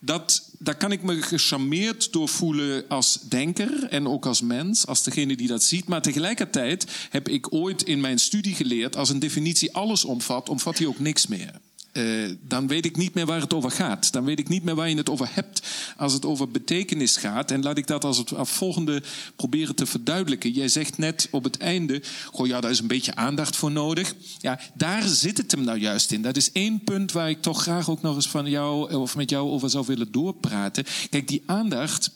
dat, 0.05 0.51
daar 0.59 0.77
kan 0.77 0.91
ik 0.91 1.03
me 1.03 1.21
gecharmeerd 1.21 2.13
door 2.13 2.29
voelen 2.29 2.87
als 2.87 3.19
denker 3.29 3.83
en 3.83 4.07
ook 4.07 4.25
als 4.25 4.41
mens, 4.41 4.87
als 4.87 5.03
degene 5.03 5.35
die 5.35 5.47
dat 5.47 5.63
ziet. 5.63 5.87
Maar 5.87 6.01
tegelijkertijd 6.01 6.85
heb 7.09 7.29
ik 7.29 7.53
ooit 7.53 7.83
in 7.83 8.01
mijn 8.01 8.19
studie 8.19 8.55
geleerd, 8.55 8.95
als 8.95 9.09
een 9.09 9.19
definitie 9.19 9.73
alles 9.73 10.05
omvat, 10.05 10.49
omvat 10.49 10.77
die 10.77 10.87
ook 10.87 10.99
niks 10.99 11.27
meer. 11.27 11.59
Uh, 11.97 12.31
dan 12.41 12.67
weet 12.67 12.85
ik 12.85 12.97
niet 12.97 13.13
meer 13.13 13.25
waar 13.25 13.41
het 13.41 13.53
over 13.53 13.71
gaat. 13.71 14.11
Dan 14.11 14.23
weet 14.23 14.39
ik 14.39 14.49
niet 14.49 14.63
meer 14.63 14.75
waar 14.75 14.89
je 14.89 14.97
het 14.97 15.09
over 15.09 15.29
hebt 15.31 15.61
als 15.97 16.13
het 16.13 16.25
over 16.25 16.49
betekenis 16.49 17.17
gaat. 17.17 17.51
En 17.51 17.63
laat 17.63 17.77
ik 17.77 17.87
dat 17.87 18.03
als 18.03 18.17
het 18.17 18.31
volgende 18.35 19.03
proberen 19.35 19.75
te 19.75 19.85
verduidelijken. 19.85 20.51
Jij 20.51 20.67
zegt 20.67 20.97
net 20.97 21.27
op 21.31 21.43
het 21.43 21.57
einde, 21.57 22.01
goh 22.31 22.47
ja, 22.47 22.61
daar 22.61 22.71
is 22.71 22.79
een 22.79 22.87
beetje 22.87 23.15
aandacht 23.15 23.55
voor 23.55 23.71
nodig. 23.71 24.13
Ja, 24.39 24.59
daar 24.73 25.03
zit 25.03 25.37
het 25.37 25.51
hem 25.51 25.63
nou 25.63 25.79
juist 25.79 26.11
in. 26.11 26.21
Dat 26.21 26.37
is 26.37 26.51
één 26.51 26.83
punt 26.83 27.11
waar 27.11 27.29
ik 27.29 27.41
toch 27.41 27.61
graag 27.61 27.89
ook 27.89 28.01
nog 28.01 28.15
eens 28.15 28.29
van 28.29 28.49
jou 28.49 28.93
of 28.93 29.15
met 29.15 29.29
jou 29.29 29.49
over 29.49 29.69
zou 29.69 29.85
willen 29.87 30.11
doorpraten. 30.11 30.85
Kijk, 31.09 31.27
die 31.27 31.43
aandacht, 31.45 32.11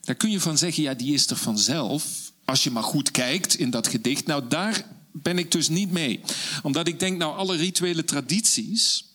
daar 0.00 0.14
kun 0.14 0.30
je 0.30 0.40
van 0.40 0.58
zeggen, 0.58 0.82
ja, 0.82 0.94
die 0.94 1.14
is 1.14 1.30
er 1.30 1.36
vanzelf. 1.36 2.04
Als 2.44 2.64
je 2.64 2.70
maar 2.70 2.82
goed 2.82 3.10
kijkt 3.10 3.54
in 3.54 3.70
dat 3.70 3.88
gedicht. 3.88 4.26
Nou, 4.26 4.42
daar 4.48 4.84
ben 5.12 5.38
ik 5.38 5.52
dus 5.52 5.68
niet 5.68 5.90
mee. 5.90 6.20
Omdat 6.62 6.88
ik 6.88 6.98
denk, 6.98 7.18
nou, 7.18 7.36
alle 7.36 7.56
rituele 7.56 8.04
tradities 8.04 9.10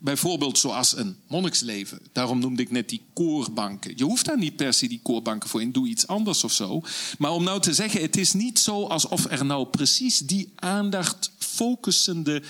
Bijvoorbeeld 0.00 0.58
zoals 0.58 0.96
een 0.96 1.16
monniksleven. 1.28 2.00
Daarom 2.12 2.38
noemde 2.38 2.62
ik 2.62 2.70
net 2.70 2.88
die 2.88 3.04
koorbanken. 3.12 3.92
Je 3.96 4.04
hoeft 4.04 4.24
daar 4.24 4.38
niet 4.38 4.56
per 4.56 4.72
se 4.72 4.88
die 4.88 5.00
koorbanken 5.02 5.48
voor 5.48 5.60
in. 5.60 5.72
Doe 5.72 5.88
iets 5.88 6.06
anders 6.06 6.44
of 6.44 6.52
zo. 6.52 6.82
Maar 7.18 7.30
om 7.30 7.44
nou 7.44 7.60
te 7.60 7.74
zeggen, 7.74 8.00
het 8.00 8.16
is 8.16 8.32
niet 8.32 8.58
zo 8.58 8.84
alsof 8.86 9.24
er 9.30 9.44
nou 9.44 9.66
precies 9.66 10.18
die 10.18 10.52
aandacht 10.54 11.32
focusende 11.38 12.42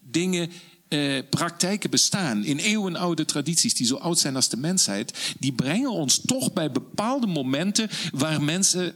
dingen 0.00 0.50
eh, 0.88 1.18
praktijken 1.30 1.90
bestaan, 1.90 2.44
in 2.44 2.58
eeuwenoude 2.58 3.24
tradities 3.24 3.74
die 3.74 3.86
zo 3.86 3.96
oud 3.96 4.18
zijn 4.18 4.36
als 4.36 4.48
de 4.48 4.56
mensheid, 4.56 5.34
die 5.38 5.52
brengen 5.52 5.90
ons 5.90 6.20
toch 6.24 6.52
bij 6.52 6.70
bepaalde 6.70 7.26
momenten 7.26 7.88
waar 8.12 8.42
mensen 8.42 8.94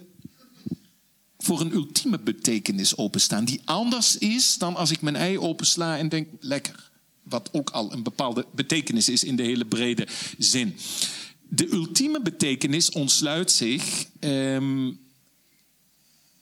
voor 1.39 1.61
een 1.61 1.73
ultieme 1.73 2.19
betekenis 2.19 2.97
openstaan, 2.97 3.45
die 3.45 3.61
anders 3.65 4.19
is 4.19 4.59
dan 4.59 4.77
als 4.77 4.91
ik 4.91 5.01
mijn 5.01 5.17
ei 5.17 5.39
opensla 5.39 5.99
en 5.99 6.09
denk 6.09 6.29
lekker. 6.41 6.90
Wat 7.31 7.49
ook 7.53 7.71
al 7.71 7.93
een 7.93 8.03
bepaalde 8.03 8.47
betekenis 8.55 9.09
is 9.09 9.25
in 9.25 9.37
de 9.37 9.43
hele 9.43 9.65
brede 9.65 10.07
zin. 10.39 10.77
De 11.49 11.73
ultieme 11.73 12.23
betekenis 12.23 12.91
ontsluit 12.91 13.51
zich 13.51 14.07
ehm, 14.21 14.91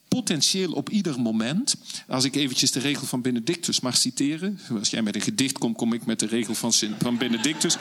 potentieel 0.07 0.71
op 0.71 0.89
ieder 0.89 1.19
moment. 1.19 1.75
Als 2.07 2.23
ik 2.23 2.35
eventjes 2.35 2.71
de 2.71 2.79
regel 2.79 3.07
van 3.07 3.21
Benedictus 3.21 3.79
mag 3.79 3.97
citeren. 3.97 4.59
Als 4.79 4.89
jij 4.89 5.01
met 5.01 5.15
een 5.15 5.21
gedicht 5.21 5.57
komt, 5.57 5.77
kom 5.77 5.93
ik 5.93 6.05
met 6.05 6.19
de 6.19 6.25
regel 6.25 6.55
van, 6.55 6.73
van 6.99 7.17
Benedictus. 7.17 7.77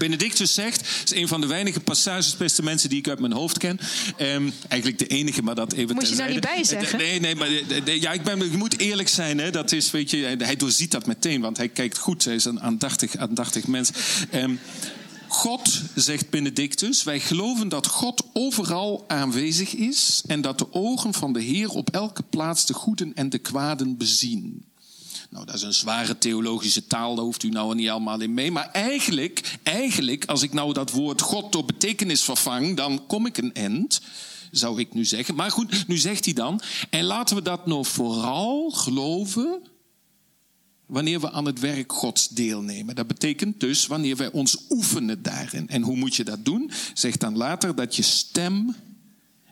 Benedictus 0.00 0.54
zegt, 0.54 0.88
is 1.04 1.14
een 1.14 1.28
van 1.28 1.40
de 1.40 1.46
weinige 1.46 1.80
passages, 1.80 2.36
beste 2.36 2.62
mensen, 2.62 2.88
die 2.88 2.98
ik 2.98 3.08
uit 3.08 3.20
mijn 3.20 3.32
hoofd 3.32 3.58
ken. 3.58 3.80
Um, 4.20 4.52
eigenlijk 4.68 4.98
de 4.98 5.06
enige, 5.06 5.42
maar 5.42 5.54
dat 5.54 5.72
even 5.72 5.94
Moet 5.94 6.08
je 6.08 6.16
daar 6.16 6.30
niet 6.30 6.40
bij 6.40 6.64
zeggen? 6.64 6.98
Nee, 6.98 7.20
nee, 7.20 7.34
maar 7.34 7.50
ja, 7.84 8.12
ik 8.12 8.22
ben, 8.22 8.50
je 8.50 8.56
moet 8.56 8.78
eerlijk 8.78 9.08
zijn. 9.08 9.38
Hè, 9.38 9.50
dat 9.50 9.72
is, 9.72 9.90
weet 9.90 10.10
je, 10.10 10.36
hij 10.38 10.56
doorziet 10.56 10.90
dat 10.90 11.06
meteen, 11.06 11.40
want 11.40 11.56
hij 11.56 11.68
kijkt 11.68 11.98
goed. 11.98 12.24
Hij 12.24 12.34
is 12.34 12.44
een 12.44 12.60
aandachtig, 12.60 13.16
aandachtig 13.16 13.66
mens. 13.66 13.90
Um, 14.34 14.60
God, 15.28 15.82
zegt 15.94 16.30
Benedictus, 16.30 17.02
wij 17.02 17.20
geloven 17.20 17.68
dat 17.68 17.86
God 17.86 18.26
overal 18.32 19.04
aanwezig 19.08 19.74
is 19.74 20.22
en 20.26 20.40
dat 20.40 20.58
de 20.58 20.72
ogen 20.72 21.14
van 21.14 21.32
de 21.32 21.40
Heer 21.40 21.68
op 21.68 21.90
elke 21.90 22.22
plaats 22.22 22.66
de 22.66 22.74
goeden 22.74 23.14
en 23.14 23.30
de 23.30 23.38
kwaden 23.38 23.96
bezien. 23.96 24.64
Nou, 25.30 25.46
dat 25.46 25.54
is 25.54 25.62
een 25.62 25.74
zware 25.74 26.18
theologische 26.18 26.86
taal, 26.86 27.14
daar 27.14 27.24
hoeft 27.24 27.42
u 27.42 27.48
nou 27.48 27.74
niet 27.74 27.88
allemaal 27.88 28.20
in 28.20 28.34
mee. 28.34 28.50
Maar 28.50 28.70
eigenlijk, 28.70 29.58
eigenlijk, 29.62 30.24
als 30.24 30.42
ik 30.42 30.52
nou 30.52 30.72
dat 30.72 30.90
woord 30.90 31.20
God 31.20 31.52
door 31.52 31.64
betekenis 31.64 32.22
vervang, 32.22 32.76
dan 32.76 33.06
kom 33.06 33.26
ik 33.26 33.36
een 33.38 33.54
end, 33.54 34.00
zou 34.50 34.80
ik 34.80 34.94
nu 34.94 35.04
zeggen. 35.04 35.34
Maar 35.34 35.50
goed, 35.50 35.88
nu 35.88 35.98
zegt 35.98 36.24
hij 36.24 36.34
dan, 36.34 36.60
en 36.90 37.04
laten 37.04 37.36
we 37.36 37.42
dat 37.42 37.66
nou 37.66 37.84
vooral 37.84 38.70
geloven 38.70 39.62
wanneer 40.86 41.20
we 41.20 41.30
aan 41.30 41.44
het 41.46 41.60
werk 41.60 41.92
Gods 41.92 42.28
deelnemen. 42.28 42.94
Dat 42.94 43.06
betekent 43.06 43.60
dus 43.60 43.86
wanneer 43.86 44.16
wij 44.16 44.32
ons 44.32 44.56
oefenen 44.68 45.22
daarin. 45.22 45.68
En 45.68 45.82
hoe 45.82 45.96
moet 45.96 46.14
je 46.14 46.24
dat 46.24 46.44
doen? 46.44 46.70
Zeg 46.94 47.16
dan 47.16 47.36
later 47.36 47.74
dat 47.74 47.96
je 47.96 48.02
stem 48.02 48.74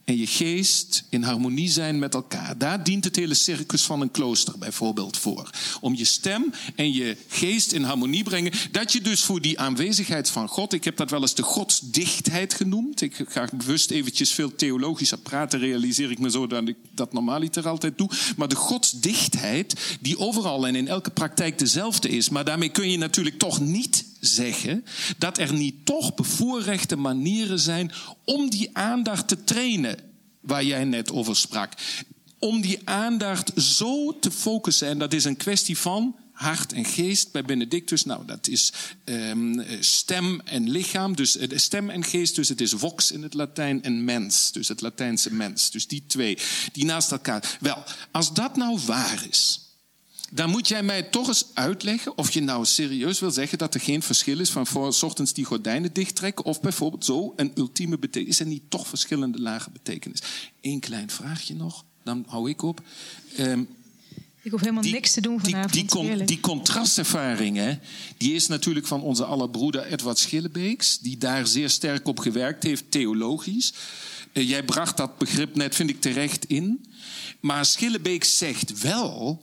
en 0.09 0.17
je 0.17 0.27
geest 0.27 1.05
in 1.09 1.23
harmonie 1.23 1.69
zijn 1.69 1.99
met 1.99 2.15
elkaar. 2.15 2.59
Daar 2.59 2.85
dient 2.85 3.05
het 3.05 3.17
hele 3.17 3.35
circus 3.35 3.83
van 3.83 4.01
een 4.01 4.11
klooster 4.11 4.59
bijvoorbeeld 4.59 5.17
voor. 5.17 5.51
Om 5.81 5.95
je 5.95 6.05
stem 6.05 6.53
en 6.75 6.93
je 6.93 7.17
geest 7.29 7.73
in 7.73 7.83
harmonie 7.83 8.23
brengen. 8.23 8.53
Dat 8.71 8.93
je 8.93 9.01
dus 9.01 9.23
voor 9.23 9.41
die 9.41 9.59
aanwezigheid 9.59 10.31
van 10.31 10.49
God, 10.49 10.73
ik 10.73 10.85
heb 10.85 10.97
dat 10.97 11.11
wel 11.11 11.21
eens 11.21 11.35
de 11.35 11.43
godsdichtheid 11.43 12.55
genoemd. 12.55 13.01
Ik 13.01 13.25
ga 13.29 13.49
bewust 13.53 13.91
eventjes 13.91 14.33
veel 14.33 14.55
theologischer 14.55 15.19
praten, 15.19 15.59
realiseer 15.59 16.11
ik 16.11 16.19
me 16.19 16.31
zo 16.31 16.47
dat 16.47 16.69
ik 16.69 16.77
dat 16.95 17.13
normaliter 17.13 17.69
altijd 17.69 17.99
doe. 17.99 18.11
Maar 18.37 18.49
de 18.49 18.57
godsdichtheid, 18.57 19.97
die 20.01 20.19
overal 20.19 20.67
en 20.67 20.77
in 20.77 20.89
elke 20.89 21.11
praktijk 21.11 21.59
dezelfde 21.59 22.09
is. 22.09 22.29
Maar 22.29 22.45
daarmee 22.45 22.69
kun 22.69 22.91
je 22.91 22.99
natuurlijk 22.99 23.39
toch 23.39 23.61
niet 23.61 24.05
zeggen 24.21 24.85
dat 25.19 25.39
er 25.39 25.53
niet 25.53 25.75
toch 25.85 26.15
bevoorrechte 26.15 26.97
manieren 26.97 27.59
zijn 27.59 27.93
om 28.25 28.51
die 28.51 28.71
aandacht 28.73 29.29
te 29.29 29.45
trainen 29.45 29.97
waar 30.41 30.65
jij 30.65 30.85
net 30.85 31.13
over 31.13 31.37
sprak. 31.37 31.73
Om 32.39 32.61
die 32.61 32.81
aandacht 32.85 33.53
zo 33.57 34.19
te 34.19 34.31
focussen, 34.31 34.89
en 34.89 34.99
dat 34.99 35.13
is 35.13 35.25
een 35.25 35.37
kwestie 35.37 35.79
van 35.79 36.17
hart 36.33 36.73
en 36.73 36.85
geest 36.85 37.33
bij 37.33 37.43
Benedictus. 37.43 38.05
Nou, 38.05 38.27
dat 38.27 38.49
is 38.49 38.73
um, 39.05 39.65
stem 39.81 40.41
en 40.41 40.71
lichaam, 40.71 41.17
dus 41.17 41.37
uh, 41.37 41.59
stem 41.59 41.91
en 41.91 42.05
geest, 42.05 42.35
dus 42.35 42.49
het 42.49 42.61
is 42.61 42.73
vox 42.77 43.11
in 43.11 43.23
het 43.23 43.35
Latijn 43.35 43.83
en 43.83 44.05
mens, 44.05 44.53
dus 44.53 44.69
het 44.69 44.81
Latijnse 44.81 45.35
mens. 45.35 45.71
Dus 45.71 45.87
die 45.87 46.03
twee, 46.07 46.39
die 46.73 46.85
naast 46.85 47.11
elkaar. 47.11 47.57
Wel, 47.61 47.85
als 48.11 48.33
dat 48.33 48.57
nou 48.57 48.79
waar 48.87 49.27
is, 49.31 49.68
dan 50.31 50.51
moet 50.51 50.69
jij 50.69 50.83
mij 50.83 51.03
toch 51.03 51.29
eens 51.29 51.47
uitleggen 51.55 52.19
of 52.19 52.31
je 52.31 52.41
nou 52.41 52.65
serieus 52.65 53.21
wil 53.21 53.31
zeggen 53.31 53.59
dat 53.59 53.75
er 53.75 53.81
geen 53.81 54.03
verschil 54.03 54.41
is 54.41 54.51
van 54.51 54.67
voor 54.67 54.97
ochtends 55.01 55.33
die 55.33 55.45
gordijnen 55.45 55.93
dichttrekken 55.93 56.45
of 56.45 56.61
bijvoorbeeld 56.61 57.05
zo 57.05 57.33
een 57.37 57.53
ultieme 57.55 57.99
betekenis. 57.99 58.35
Is 58.35 58.41
er 58.41 58.47
niet 58.47 58.63
toch 58.69 58.89
verschillende 58.89 59.41
lage 59.41 59.71
betekenis? 59.71 60.23
Eén 60.61 60.81
klein 60.81 61.11
vraagje 61.11 61.55
nog, 61.55 61.85
dan 62.03 62.25
hou 62.29 62.51
ik 62.51 62.63
op. 62.63 62.81
Um, 63.39 63.69
ik 64.43 64.51
hoef 64.51 64.61
helemaal 64.61 64.83
niks 64.83 65.13
te 65.13 65.21
doen 65.21 65.41
vanavond. 65.41 65.73
Die, 65.73 65.87
die, 65.87 66.17
die, 66.17 66.25
die 66.25 66.41
contrastervaring, 66.41 67.57
hè, 67.57 67.79
die 68.17 68.35
is 68.35 68.47
natuurlijk 68.47 68.87
van 68.87 69.03
onze 69.03 69.25
allerbroeder 69.25 69.85
Edward 69.85 70.19
Schillebeeks, 70.19 70.99
die 70.99 71.19
daar 71.19 71.47
zeer 71.47 71.71
sterk 71.71 72.07
op 72.07 72.19
gewerkt 72.19 72.63
heeft, 72.63 72.85
theologisch. 72.91 73.73
Uh, 74.33 74.49
jij 74.49 74.63
bracht 74.63 74.97
dat 74.97 75.19
begrip 75.19 75.57
net, 75.57 75.75
vind 75.75 75.91
ik, 75.91 76.01
terecht 76.01 76.45
in. 76.45 76.87
Maar 77.41 77.65
Schillebeeks 77.65 78.39
zegt 78.39 78.81
wel 78.81 79.43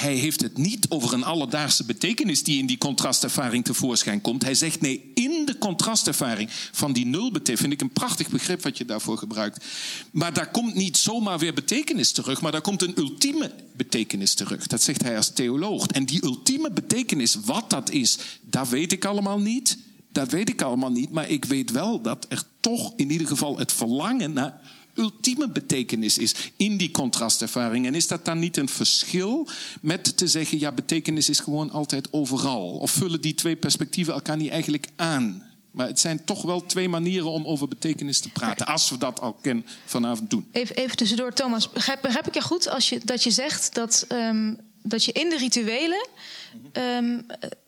hij 0.00 0.14
heeft 0.14 0.40
het 0.40 0.58
niet 0.58 0.86
over 0.88 1.12
een 1.12 1.24
alledaagse 1.24 1.84
betekenis 1.84 2.42
die 2.42 2.58
in 2.58 2.66
die 2.66 2.78
contrastervaring 2.78 3.64
tevoorschijn 3.64 4.20
komt. 4.20 4.42
Hij 4.42 4.54
zegt 4.54 4.80
nee, 4.80 5.10
in 5.14 5.42
de 5.44 5.58
contrastervaring 5.58 6.50
van 6.72 6.92
die 6.92 7.06
nulbetekenis, 7.06 7.60
vind 7.60 7.72
ik 7.72 7.80
een 7.80 7.90
prachtig 7.90 8.28
begrip 8.28 8.62
wat 8.62 8.78
je 8.78 8.84
daarvoor 8.84 9.18
gebruikt. 9.18 9.64
Maar 10.10 10.32
daar 10.32 10.50
komt 10.50 10.74
niet 10.74 10.96
zomaar 10.96 11.38
weer 11.38 11.54
betekenis 11.54 12.12
terug, 12.12 12.40
maar 12.40 12.52
daar 12.52 12.60
komt 12.60 12.82
een 12.82 12.98
ultieme 12.98 13.52
betekenis 13.76 14.34
terug. 14.34 14.66
Dat 14.66 14.82
zegt 14.82 15.02
hij 15.02 15.16
als 15.16 15.32
theoloog. 15.32 15.86
En 15.86 16.06
die 16.06 16.24
ultieme 16.24 16.70
betekenis, 16.70 17.36
wat 17.44 17.70
dat 17.70 17.90
is, 17.90 18.18
dat 18.40 18.68
weet 18.68 18.92
ik 18.92 19.04
allemaal 19.04 19.38
niet. 19.38 19.78
Dat 20.12 20.30
weet 20.30 20.48
ik 20.48 20.62
allemaal 20.62 20.92
niet, 20.92 21.10
maar 21.10 21.28
ik 21.28 21.44
weet 21.44 21.70
wel 21.70 22.00
dat 22.00 22.26
er 22.28 22.42
toch 22.60 22.92
in 22.96 23.10
ieder 23.10 23.26
geval 23.26 23.58
het 23.58 23.72
verlangen 23.72 24.32
naar 24.32 24.60
ultieme 24.96 25.48
betekenis 25.48 26.18
is 26.18 26.34
in 26.56 26.76
die 26.76 26.90
contrastervaring. 26.90 27.86
En 27.86 27.94
is 27.94 28.06
dat 28.06 28.24
dan 28.24 28.38
niet 28.38 28.56
een 28.56 28.68
verschil 28.68 29.48
met 29.80 30.16
te 30.16 30.28
zeggen, 30.28 30.58
ja, 30.58 30.72
betekenis 30.72 31.28
is 31.28 31.40
gewoon 31.40 31.70
altijd 31.70 32.12
overal? 32.12 32.68
Of 32.70 32.90
vullen 32.90 33.20
die 33.20 33.34
twee 33.34 33.56
perspectieven 33.56 34.14
elkaar 34.14 34.36
niet 34.36 34.50
eigenlijk 34.50 34.86
aan? 34.96 35.44
Maar 35.70 35.86
het 35.86 36.00
zijn 36.00 36.24
toch 36.24 36.42
wel 36.42 36.66
twee 36.66 36.88
manieren 36.88 37.30
om 37.30 37.44
over 37.44 37.68
betekenis 37.68 38.20
te 38.20 38.28
praten. 38.28 38.66
Als 38.66 38.90
we 38.90 38.98
dat 38.98 39.20
al 39.20 39.32
ken 39.32 39.66
vanavond 39.84 40.30
doen. 40.30 40.46
Even, 40.52 40.76
even 40.76 40.96
tussendoor, 40.96 41.32
Thomas. 41.32 41.70
Begrijp, 41.70 42.06
ik 42.26 42.34
je 42.34 42.40
goed 42.40 42.68
als 42.68 42.88
je, 42.88 43.00
dat 43.04 43.22
je 43.22 43.30
zegt 43.30 43.74
dat, 43.74 44.06
um, 44.12 44.60
dat 44.82 45.04
je 45.04 45.12
in 45.12 45.28
de 45.28 45.36
rituelen 45.36 46.06
um, 46.72 47.26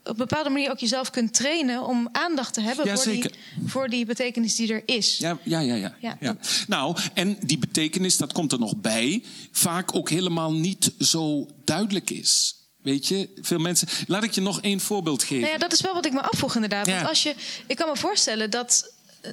op 0.09 0.15
een 0.15 0.17
bepaalde 0.17 0.51
manier 0.51 0.71
ook 0.71 0.79
jezelf 0.79 1.11
kunt 1.11 1.35
trainen 1.35 1.87
om 1.87 2.09
aandacht 2.13 2.55
te 2.55 2.61
hebben 2.61 2.99
voor, 2.99 3.13
die, 3.13 3.31
voor 3.67 3.89
die 3.89 4.07
betekenis 4.07 4.55
die 4.57 4.73
er 4.73 4.83
is. 4.87 5.19
Ja, 5.19 5.39
ja, 5.43 5.61
ja, 5.61 5.75
ja, 5.75 5.95
ja. 6.01 6.17
ja. 6.21 6.37
Nou, 6.67 6.97
en 7.15 7.37
die 7.41 7.59
betekenis, 7.59 8.17
dat 8.17 8.33
komt 8.33 8.53
er 8.53 8.59
nog 8.59 8.77
bij, 8.77 9.23
vaak 9.51 9.95
ook 9.95 10.11
helemaal 10.11 10.53
niet 10.53 10.93
zo 10.99 11.49
duidelijk 11.65 12.11
is. 12.11 12.57
Weet 12.83 13.07
je, 13.07 13.29
veel 13.41 13.59
mensen. 13.59 13.89
Laat 14.07 14.25
ik 14.25 14.33
je 14.33 14.41
nog 14.41 14.61
één 14.61 14.81
voorbeeld 14.81 15.23
geven. 15.23 15.41
Nou 15.41 15.53
ja, 15.53 15.59
dat 15.59 15.73
is 15.73 15.81
wel 15.81 15.95
wat 15.95 16.07
ik 16.07 16.13
me 16.13 16.21
afvroeg, 16.21 16.55
inderdaad. 16.55 16.87
Want 16.87 17.09
als 17.09 17.23
je, 17.23 17.35
ik 17.67 17.77
kan 17.77 17.89
me 17.89 17.97
voorstellen 17.97 18.51
dat. 18.51 18.93
Eh, 19.21 19.31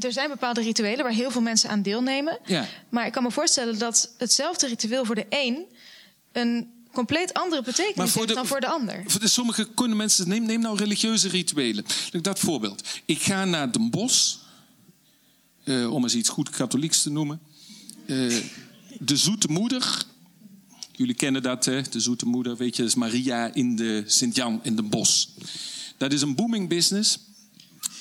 er 0.00 0.12
zijn 0.12 0.28
bepaalde 0.28 0.60
rituelen 0.60 1.04
waar 1.04 1.12
heel 1.12 1.30
veel 1.30 1.40
mensen 1.40 1.70
aan 1.70 1.82
deelnemen. 1.82 2.38
Ja. 2.44 2.66
Maar 2.88 3.06
ik 3.06 3.12
kan 3.12 3.22
me 3.22 3.30
voorstellen 3.30 3.78
dat 3.78 4.10
hetzelfde 4.18 4.66
ritueel 4.66 5.04
voor 5.04 5.14
de 5.14 5.26
een 5.28 5.66
een 6.32 6.77
compleet 6.98 7.34
andere 7.34 7.62
betekenis 7.62 8.14
heeft 8.14 8.34
dan 8.34 8.46
voor 8.46 8.60
de 8.60 8.66
ander. 8.66 9.02
Voor 9.06 9.20
de 9.20 9.28
sommige 9.28 9.68
kunnen 9.74 9.96
mensen, 9.96 10.28
neem, 10.28 10.44
neem 10.44 10.60
nou 10.60 10.76
religieuze 10.76 11.28
rituelen. 11.28 11.84
Dat 12.20 12.38
voorbeeld. 12.38 12.82
Ik 13.04 13.22
ga 13.22 13.44
naar 13.44 13.72
Den 13.72 13.90
Bosch, 13.90 14.36
uh, 15.64 15.92
om 15.92 16.02
eens 16.02 16.14
iets 16.14 16.28
goed 16.28 16.50
katholieks 16.50 17.02
te 17.02 17.10
noemen. 17.10 17.40
Uh, 18.06 18.36
de 18.98 19.16
Zoete 19.16 19.48
Moeder. 19.48 20.04
Jullie 20.92 21.14
kennen 21.14 21.42
dat, 21.42 21.64
hè? 21.64 21.82
de 21.82 22.00
Zoete 22.00 22.26
Moeder, 22.26 22.56
weet 22.56 22.76
je, 22.76 22.82
dat 22.82 22.90
is 22.90 22.96
Maria 22.96 23.54
in 23.54 23.76
de 23.76 24.02
Sint-Jan 24.06 24.60
in 24.62 24.76
Den 24.76 24.88
Bosch. 24.88 25.26
Dat 25.96 26.12
is 26.12 26.22
een 26.22 26.34
booming 26.34 26.68
business. 26.68 27.18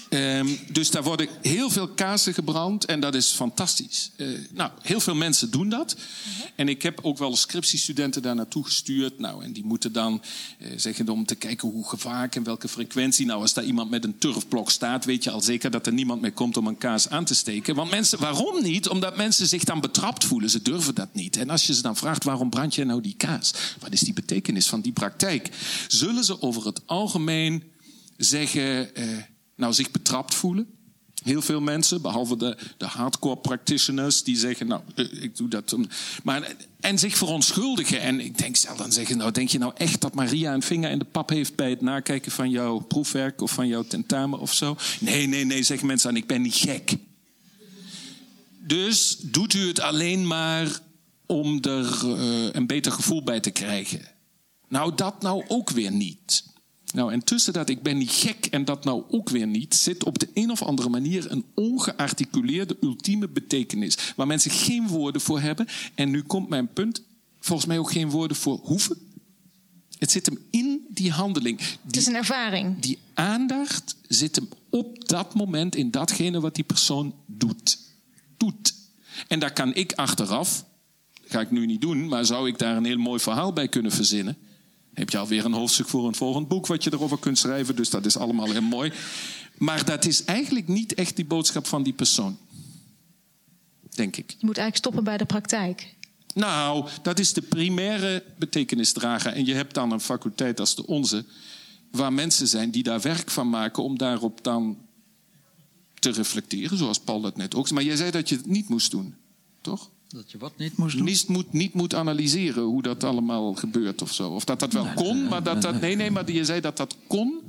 Um, 0.09 0.59
dus 0.71 0.91
daar 0.91 1.03
worden 1.03 1.27
heel 1.41 1.69
veel 1.69 1.87
kaarsen 1.87 2.33
gebrand 2.33 2.85
en 2.85 2.99
dat 2.99 3.15
is 3.15 3.31
fantastisch. 3.31 4.11
Uh, 4.15 4.39
nou, 4.53 4.71
heel 4.81 4.99
veel 4.99 5.15
mensen 5.15 5.51
doen 5.51 5.69
dat. 5.69 5.95
Mhm. 5.95 6.47
En 6.55 6.69
ik 6.69 6.81
heb 6.81 6.99
ook 7.01 7.17
wel 7.17 7.35
scriptiestudenten 7.35 8.21
daar 8.21 8.35
naartoe 8.35 8.63
gestuurd. 8.63 9.19
Nou, 9.19 9.43
en 9.43 9.53
die 9.53 9.65
moeten 9.65 9.91
dan 9.91 10.21
uh, 10.59 10.67
zeggen 10.75 11.09
om 11.09 11.25
te 11.25 11.35
kijken 11.35 11.69
hoe 11.69 11.85
vaak 11.97 12.35
en 12.35 12.43
welke 12.43 12.67
frequentie. 12.67 13.25
Nou, 13.25 13.41
als 13.41 13.53
daar 13.53 13.63
iemand 13.63 13.89
met 13.89 14.03
een 14.03 14.17
turfblok 14.17 14.71
staat, 14.71 15.05
weet 15.05 15.23
je 15.23 15.31
al 15.31 15.41
zeker 15.41 15.71
dat 15.71 15.85
er 15.85 15.93
niemand 15.93 16.21
meer 16.21 16.31
komt 16.31 16.57
om 16.57 16.67
een 16.67 16.77
kaars 16.77 17.09
aan 17.09 17.25
te 17.25 17.35
steken. 17.35 17.75
Want 17.75 17.91
mensen, 17.91 18.19
waarom 18.19 18.63
niet? 18.63 18.87
Omdat 18.87 19.17
mensen 19.17 19.47
zich 19.47 19.63
dan 19.63 19.81
betrapt 19.81 20.25
voelen. 20.25 20.49
Ze 20.49 20.61
durven 20.61 20.95
dat 20.95 21.13
niet. 21.13 21.37
En 21.37 21.49
als 21.49 21.67
je 21.67 21.73
ze 21.73 21.81
dan 21.81 21.95
vraagt, 21.95 22.23
waarom 22.23 22.49
brand 22.49 22.75
je 22.75 22.85
nou 22.85 23.01
die 23.01 23.15
kaas? 23.17 23.53
Wat 23.79 23.93
is 23.93 23.99
die 23.99 24.13
betekenis 24.13 24.67
van 24.67 24.81
die 24.81 24.91
praktijk? 24.91 25.49
Zullen 25.87 26.23
ze 26.23 26.41
over 26.41 26.65
het 26.65 26.81
algemeen 26.85 27.63
zeggen... 28.17 28.89
Nou 29.57 29.73
zich 29.73 29.91
betrapt 29.91 30.35
voelen. 30.35 30.67
Heel 31.23 31.41
veel 31.41 31.61
mensen, 31.61 32.01
behalve 32.01 32.37
de, 32.37 32.57
de 32.77 32.85
hardcore 32.85 33.37
practitioners, 33.37 34.23
die 34.23 34.37
zeggen: 34.37 34.67
Nou, 34.67 34.81
eh, 34.95 35.23
ik 35.23 35.37
doe 35.37 35.47
dat. 35.47 35.77
Maar, 36.23 36.55
en 36.79 36.99
zich 36.99 37.17
verontschuldigen. 37.17 38.01
En 38.01 38.19
ik 38.19 38.37
denk 38.37 38.55
zelf 38.55 38.77
dan 38.77 38.91
zeggen: 38.91 39.17
Nou, 39.17 39.31
denk 39.31 39.49
je 39.49 39.57
nou 39.57 39.73
echt 39.75 40.01
dat 40.01 40.13
Maria 40.13 40.53
een 40.53 40.61
vinger 40.61 40.91
in 40.91 40.99
de 40.99 41.05
pap 41.05 41.29
heeft 41.29 41.55
bij 41.55 41.69
het 41.69 41.81
nakijken 41.81 42.31
van 42.31 42.49
jouw 42.49 42.79
proefwerk 42.79 43.41
of 43.41 43.51
van 43.51 43.67
jouw 43.67 43.83
tentamen 43.83 44.39
of 44.39 44.53
zo? 44.53 44.77
Nee, 44.99 45.27
nee, 45.27 45.45
nee, 45.45 45.63
zeggen 45.63 45.87
mensen 45.87 46.13
dan: 46.13 46.21
Ik 46.21 46.27
ben 46.27 46.41
niet 46.41 46.55
gek. 46.55 46.95
Dus 48.59 49.17
doet 49.21 49.53
u 49.53 49.67
het 49.67 49.79
alleen 49.79 50.27
maar 50.27 50.79
om 51.25 51.61
er 51.61 52.01
uh, 52.05 52.49
een 52.51 52.67
beter 52.67 52.91
gevoel 52.91 53.23
bij 53.23 53.39
te 53.39 53.51
krijgen. 53.51 54.01
Nou, 54.67 54.95
dat 54.95 55.21
nou 55.21 55.43
ook 55.47 55.69
weer 55.69 55.91
niet. 55.91 56.43
Nou, 56.93 57.11
en 57.11 57.23
tussen 57.23 57.53
dat 57.53 57.69
ik 57.69 57.81
ben 57.81 57.97
niet 57.97 58.11
gek 58.11 58.45
en 58.45 58.65
dat 58.65 58.83
nou 58.83 59.03
ook 59.09 59.29
weer 59.29 59.47
niet, 59.47 59.75
zit 59.75 60.03
op 60.03 60.19
de 60.19 60.29
een 60.33 60.51
of 60.51 60.63
andere 60.63 60.89
manier 60.89 61.31
een 61.31 61.45
ongearticuleerde 61.53 62.77
ultieme 62.81 63.27
betekenis. 63.27 63.97
Waar 64.15 64.27
mensen 64.27 64.51
geen 64.51 64.87
woorden 64.87 65.21
voor 65.21 65.39
hebben. 65.39 65.67
En 65.95 66.09
nu 66.09 66.21
komt 66.21 66.49
mijn 66.49 66.73
punt, 66.73 67.03
volgens 67.39 67.67
mij 67.67 67.79
ook 67.79 67.91
geen 67.91 68.09
woorden 68.09 68.37
voor 68.37 68.59
hoeven. 68.63 68.97
Het 69.99 70.11
zit 70.11 70.25
hem 70.25 70.39
in 70.49 70.85
die 70.89 71.11
handeling. 71.11 71.57
Die, 71.57 71.67
het 71.85 71.97
is 71.97 72.05
een 72.05 72.15
ervaring. 72.15 72.79
Die 72.79 72.97
aandacht 73.13 73.95
zit 74.07 74.35
hem 74.35 74.49
op 74.69 75.07
dat 75.07 75.33
moment 75.33 75.75
in 75.75 75.91
datgene 75.91 76.39
wat 76.39 76.55
die 76.55 76.63
persoon 76.63 77.15
doet. 77.25 77.79
Doet. 78.37 78.73
En 79.27 79.39
daar 79.39 79.53
kan 79.53 79.73
ik 79.75 79.93
achteraf, 79.93 80.65
ga 81.25 81.39
ik 81.39 81.51
nu 81.51 81.65
niet 81.65 81.81
doen, 81.81 82.07
maar 82.07 82.25
zou 82.25 82.47
ik 82.47 82.57
daar 82.57 82.77
een 82.77 82.85
heel 82.85 82.97
mooi 82.97 83.19
verhaal 83.19 83.53
bij 83.53 83.67
kunnen 83.67 83.91
verzinnen 83.91 84.37
heb 84.97 85.09
je 85.09 85.17
alweer 85.17 85.45
een 85.45 85.53
hoofdstuk 85.53 85.87
voor 85.87 86.07
een 86.07 86.15
volgend 86.15 86.47
boek 86.47 86.67
wat 86.67 86.83
je 86.83 86.93
erover 86.93 87.19
kunt 87.19 87.37
schrijven. 87.37 87.75
Dus 87.75 87.89
dat 87.89 88.05
is 88.05 88.17
allemaal 88.17 88.51
heel 88.51 88.61
mooi. 88.61 88.91
Maar 89.57 89.85
dat 89.85 90.05
is 90.05 90.23
eigenlijk 90.23 90.67
niet 90.67 90.93
echt 90.93 91.15
die 91.15 91.25
boodschap 91.25 91.67
van 91.67 91.83
die 91.83 91.93
persoon. 91.93 92.37
Denk 93.89 94.17
ik. 94.17 94.29
Je 94.29 94.45
moet 94.45 94.57
eigenlijk 94.57 94.77
stoppen 94.77 95.03
bij 95.03 95.17
de 95.17 95.25
praktijk. 95.25 95.95
Nou, 96.33 96.89
dat 97.01 97.19
is 97.19 97.33
de 97.33 97.41
primaire 97.41 98.23
betekenisdrager. 98.37 99.33
En 99.33 99.45
je 99.45 99.53
hebt 99.53 99.73
dan 99.73 99.91
een 99.91 99.99
faculteit 99.99 100.59
als 100.59 100.75
de 100.75 100.87
onze, 100.87 101.25
waar 101.91 102.13
mensen 102.13 102.47
zijn 102.47 102.71
die 102.71 102.83
daar 102.83 103.01
werk 103.01 103.31
van 103.31 103.49
maken 103.49 103.83
om 103.83 103.97
daarop 103.97 104.43
dan 104.43 104.77
te 105.99 106.11
reflecteren, 106.11 106.77
zoals 106.77 106.99
Paul 106.99 107.21
dat 107.21 107.37
net 107.37 107.55
ook. 107.55 107.71
Maar 107.71 107.83
jij 107.83 107.95
zei 107.95 108.11
dat 108.11 108.29
je 108.29 108.35
het 108.35 108.45
niet 108.45 108.69
moest 108.69 108.91
doen, 108.91 109.15
toch? 109.61 109.89
Dat 110.07 110.31
je 110.31 110.37
wat 110.37 110.57
niet 110.57 110.77
moest 110.77 110.95
doen? 110.95 111.05
Niet 111.05 111.27
moet, 111.27 111.53
niet 111.53 111.73
moet 111.73 111.93
analyseren 111.93 112.63
hoe 112.63 112.81
dat 112.81 113.03
allemaal 113.03 113.53
gebeurt 113.53 114.01
of 114.01 114.13
zo. 114.13 114.29
Of 114.29 114.45
dat 114.45 114.59
dat 114.59 114.73
wel 114.73 114.87
kon, 114.95 115.27
maar 115.27 115.43
dat 115.43 115.61
dat... 115.61 115.81
Nee, 115.81 115.95
nee, 115.95 116.11
maar 116.11 116.31
je 116.31 116.45
zei 116.45 116.61
dat 116.61 116.77
dat 116.77 116.95
kon. 117.07 117.41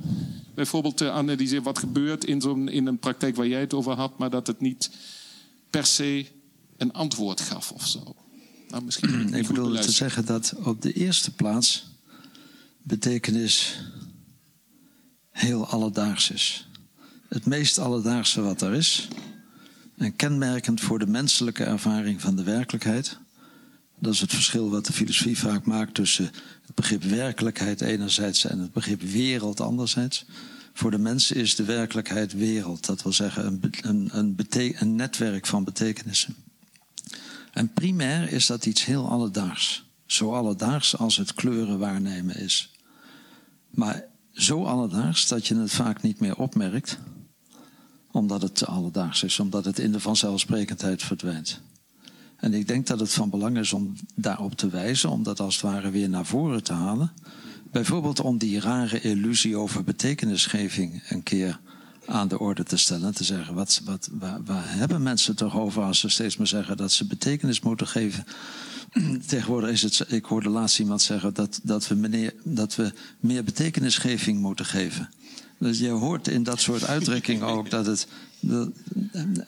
Bijvoorbeeld 0.55 0.97
te 0.97 1.11
analyseren 1.11 1.63
wat 1.63 1.79
gebeurt 1.79 2.25
in, 2.25 2.41
zo'n, 2.41 2.69
in 2.69 2.87
een 2.87 2.99
praktijk 2.99 3.35
waar 3.35 3.47
jij 3.47 3.59
het 3.59 3.73
over 3.73 3.93
had... 3.93 4.17
maar 4.17 4.29
dat 4.29 4.47
het 4.47 4.61
niet 4.61 4.89
per 5.69 5.85
se 5.85 6.25
een 6.77 6.93
antwoord 6.93 7.41
gaf 7.41 7.71
of 7.71 7.87
zo. 7.87 8.15
Nou, 8.69 8.83
misschien 8.83 9.33
ik 9.33 9.47
bedoel 9.47 9.79
te 9.79 9.91
zeggen 9.91 10.25
dat 10.25 10.53
op 10.63 10.81
de 10.81 10.93
eerste 10.93 11.31
plaats... 11.31 11.85
betekenis 12.81 13.79
heel 15.31 15.65
alledaags 15.65 16.31
is. 16.31 16.67
Het 17.27 17.45
meest 17.45 17.77
alledaagse 17.77 18.41
wat 18.41 18.61
er 18.61 18.73
is 18.73 19.07
en 19.99 20.15
kenmerkend 20.15 20.81
voor 20.81 20.99
de 20.99 21.07
menselijke 21.07 21.63
ervaring 21.63 22.21
van 22.21 22.35
de 22.35 22.43
werkelijkheid. 22.43 23.17
Dat 23.99 24.13
is 24.13 24.21
het 24.21 24.33
verschil 24.33 24.69
wat 24.69 24.85
de 24.85 24.93
filosofie 24.93 25.37
vaak 25.37 25.65
maakt 25.65 25.93
tussen 25.93 26.25
het 26.65 26.75
begrip 26.75 27.03
werkelijkheid 27.03 27.81
enerzijds 27.81 28.45
en 28.45 28.59
het 28.59 28.73
begrip 28.73 29.01
wereld 29.01 29.59
anderzijds. 29.59 30.25
Voor 30.73 30.91
de 30.91 30.97
mensen 30.97 31.35
is 31.35 31.55
de 31.55 31.63
werkelijkheid 31.63 32.33
wereld. 32.33 32.85
Dat 32.85 33.03
wil 33.03 33.13
zeggen 33.13 33.45
een, 33.45 33.61
een, 33.81 34.09
een, 34.11 34.75
een 34.79 34.95
netwerk 34.95 35.45
van 35.45 35.63
betekenissen. 35.63 36.35
En 37.51 37.73
primair 37.73 38.31
is 38.31 38.45
dat 38.45 38.65
iets 38.65 38.85
heel 38.85 39.09
alledaags. 39.09 39.85
Zo 40.05 40.33
alledaags 40.33 40.97
als 40.97 41.17
het 41.17 41.33
kleuren 41.33 41.79
waarnemen 41.79 42.35
is. 42.35 42.71
Maar 43.69 44.03
zo 44.33 44.63
alledaags 44.63 45.27
dat 45.27 45.47
je 45.47 45.55
het 45.55 45.71
vaak 45.71 46.01
niet 46.01 46.19
meer 46.19 46.35
opmerkt 46.35 46.99
omdat 48.11 48.41
het 48.41 48.65
alledaags 48.65 49.23
is, 49.23 49.39
omdat 49.39 49.65
het 49.65 49.79
in 49.79 49.91
de 49.91 49.99
vanzelfsprekendheid 49.99 51.03
verdwijnt. 51.03 51.61
En 52.35 52.53
ik 52.53 52.67
denk 52.67 52.87
dat 52.87 52.99
het 52.99 53.13
van 53.13 53.29
belang 53.29 53.57
is 53.57 53.73
om 53.73 53.95
daarop 54.15 54.55
te 54.55 54.69
wijzen, 54.69 55.09
om 55.09 55.23
dat 55.23 55.39
als 55.39 55.53
het 55.53 55.63
ware 55.63 55.89
weer 55.89 56.09
naar 56.09 56.25
voren 56.25 56.63
te 56.63 56.73
halen. 56.73 57.11
Bijvoorbeeld 57.71 58.19
om 58.19 58.37
die 58.37 58.59
rare 58.59 59.01
illusie 59.01 59.57
over 59.57 59.83
betekenisgeving 59.83 61.03
een 61.09 61.23
keer 61.23 61.59
aan 62.05 62.27
de 62.27 62.39
orde 62.39 62.63
te 62.63 62.77
stellen. 62.77 63.13
Te 63.13 63.23
zeggen, 63.23 63.53
wat, 63.53 63.81
wat, 63.85 64.09
waar, 64.11 64.43
waar 64.43 64.63
hebben 64.65 65.03
mensen 65.03 65.35
toch 65.35 65.57
over 65.57 65.83
als 65.83 65.99
ze 65.99 66.09
steeds 66.09 66.37
maar 66.37 66.47
zeggen 66.47 66.77
dat 66.77 66.91
ze 66.91 67.05
betekenis 67.05 67.61
moeten 67.61 67.87
geven? 67.87 68.25
Tegenwoordig 69.27 69.69
is 69.69 69.81
het, 69.81 70.05
ik 70.07 70.25
hoorde 70.25 70.49
laatst 70.49 70.79
iemand 70.79 71.01
zeggen 71.01 71.33
dat, 71.33 71.59
dat, 71.63 71.87
we 71.87 71.95
meneer, 71.95 72.33
dat 72.43 72.75
we 72.75 72.91
meer 73.19 73.43
betekenisgeving 73.43 74.39
moeten 74.39 74.65
geven. 74.65 75.09
Dus 75.59 75.79
je 75.79 75.89
hoort 75.89 76.27
in 76.27 76.43
dat 76.43 76.61
soort 76.61 76.85
uitdrukkingen 76.85 77.47
ook 77.47 77.69
dat 77.69 77.85
het. 77.85 78.07
Dat, 78.39 78.69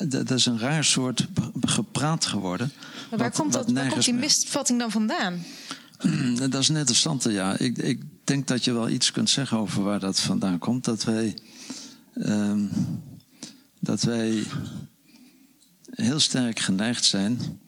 dat 0.08 0.32
is 0.32 0.45
een 0.45 0.60
raar 0.60 0.84
soort 0.84 1.28
gepraat 1.62 2.26
geworden. 2.26 2.71
Maar 3.10 3.19
waar, 3.19 3.32
komt, 3.32 3.54
dat, 3.54 3.71
waar 3.71 3.89
komt 3.89 4.06
die 4.06 4.13
misvatting 4.13 4.80
dan 4.80 4.91
vandaan? 4.91 5.43
Dat 6.50 6.62
is 6.62 6.69
net 6.69 6.78
interessante, 6.78 7.32
ja. 7.32 7.58
Ik, 7.58 7.78
ik 7.78 8.02
denk 8.24 8.47
dat 8.47 8.63
je 8.63 8.74
wel 8.74 8.89
iets 8.89 9.12
kunt 9.12 9.30
zeggen 9.30 9.58
over 9.58 9.84
waar 9.84 10.00
dat 10.00 10.19
vandaan 10.19 10.60
komt. 10.60 10.86
Dat 10.86 11.04
wij. 11.04 11.38
Um, 12.15 12.69
dat 13.82 14.02
wij 14.02 14.43
heel 15.91 16.19
sterk 16.19 16.60
geneigd 16.60 17.06
zijn 17.06 17.60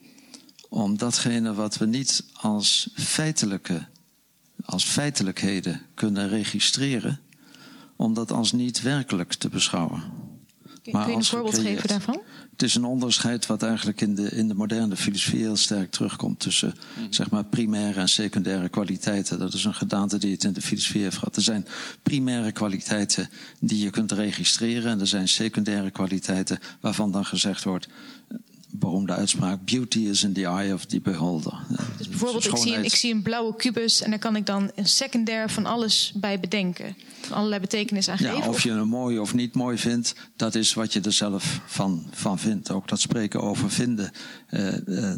om 0.70 0.98
datgene 0.98 1.54
wat 1.54 1.78
we 1.78 1.86
niet 1.86 2.24
als 2.34 2.90
feitelijke, 2.94 3.88
als 4.66 4.84
feitelijkheden 4.84 5.82
kunnen 5.94 6.30
registreren, 6.30 7.20
om 7.96 8.14
dat 8.14 8.32
als 8.32 8.52
niet 8.52 8.82
werkelijk 8.82 9.34
te 9.34 9.50
beschouwen. 9.50 10.04
Kun 10.84 11.08
je 11.08 11.14
een 11.14 11.24
voorbeeld 11.24 11.60
geven 11.60 11.88
daarvan? 11.88 12.22
Het 12.52 12.62
is 12.62 12.76
een 12.76 12.84
onderscheid 12.84 13.46
wat 13.46 13.64
eigenlijk 13.64 14.02
in 14.02 14.16
de, 14.16 14.30
in 14.30 14.48
de 14.48 14.54
moderne 14.54 14.96
filosofie 14.96 15.40
heel 15.40 15.56
sterk 15.56 15.92
terugkomt 15.92 16.40
tussen 16.40 16.74
mhm. 16.96 17.12
zeg 17.12 17.30
maar, 17.30 17.44
primaire 17.44 18.00
en 18.00 18.10
secundaire 18.10 18.70
kwaliteiten. 18.70 19.40
Dat 19.40 19.54
is 19.54 19.66
een 19.66 19.74
gedaante 19.74 20.18
die 20.18 20.32
het 20.32 20.44
in 20.44 20.54
de 20.54 20.62
filosofie 20.62 21.02
heeft 21.02 21.18
gehad. 21.18 21.36
Er 21.36 21.42
zijn 21.42 21.68
primaire 22.02 22.52
kwaliteiten 22.52 23.30
die 23.60 23.84
je 23.84 23.90
kunt 23.90 24.12
registreren 24.12 24.92
en 24.92 25.00
er 25.00 25.08
zijn 25.08 25.28
secundaire 25.28 25.92
kwaliteiten 25.92 26.60
waarvan 26.80 27.12
dan 27.12 27.26
gezegd 27.26 27.64
wordt 27.64 27.88
beroemde 28.74 29.14
uitspraak: 29.14 29.66
Beauty 29.66 30.00
is 30.00 30.24
in 30.24 30.34
the 30.34 30.46
eye 30.46 30.74
of 30.74 30.86
the 30.86 31.02
beholder. 31.02 31.54
Dus 31.98 32.10
bijvoorbeeld, 32.10 32.46
ik 32.46 32.58
zie, 32.58 32.76
een, 32.76 32.84
ik 32.84 32.96
zie, 32.96 33.14
een, 33.14 33.22
blauwe 33.22 33.56
kubus 33.56 34.02
en 34.02 34.10
daar 34.10 34.20
kan 34.20 34.36
ik 34.36 34.46
dan 34.46 34.72
een 34.76 34.88
secundair 34.88 35.50
van 35.50 35.66
alles 35.66 36.14
bij 36.16 36.40
bedenken. 36.40 36.96
Van 37.22 37.38
allerlei 37.38 37.62
betekenis 37.62 38.10
aan 38.10 38.18
geven. 38.18 38.38
Ja, 38.38 38.48
of 38.48 38.64
je 38.64 38.72
hem 38.72 38.88
mooi 38.88 39.20
of 39.20 39.34
niet 39.34 39.54
mooi 39.54 39.78
vindt, 39.78 40.16
dat 40.36 40.56
is 40.56 40.74
wat 40.74 40.94
je 40.94 41.02
er 41.02 41.14
zelf 41.14 41.60
van, 41.66 42.06
van 42.12 42.40
vindt. 42.40 42.72
Ook 42.72 42.88
dat 42.88 43.00
spreken 43.00 43.42
over 43.42 43.72
vinden 43.72 44.12
uh, 44.50 44.78
uh, 44.86 45.14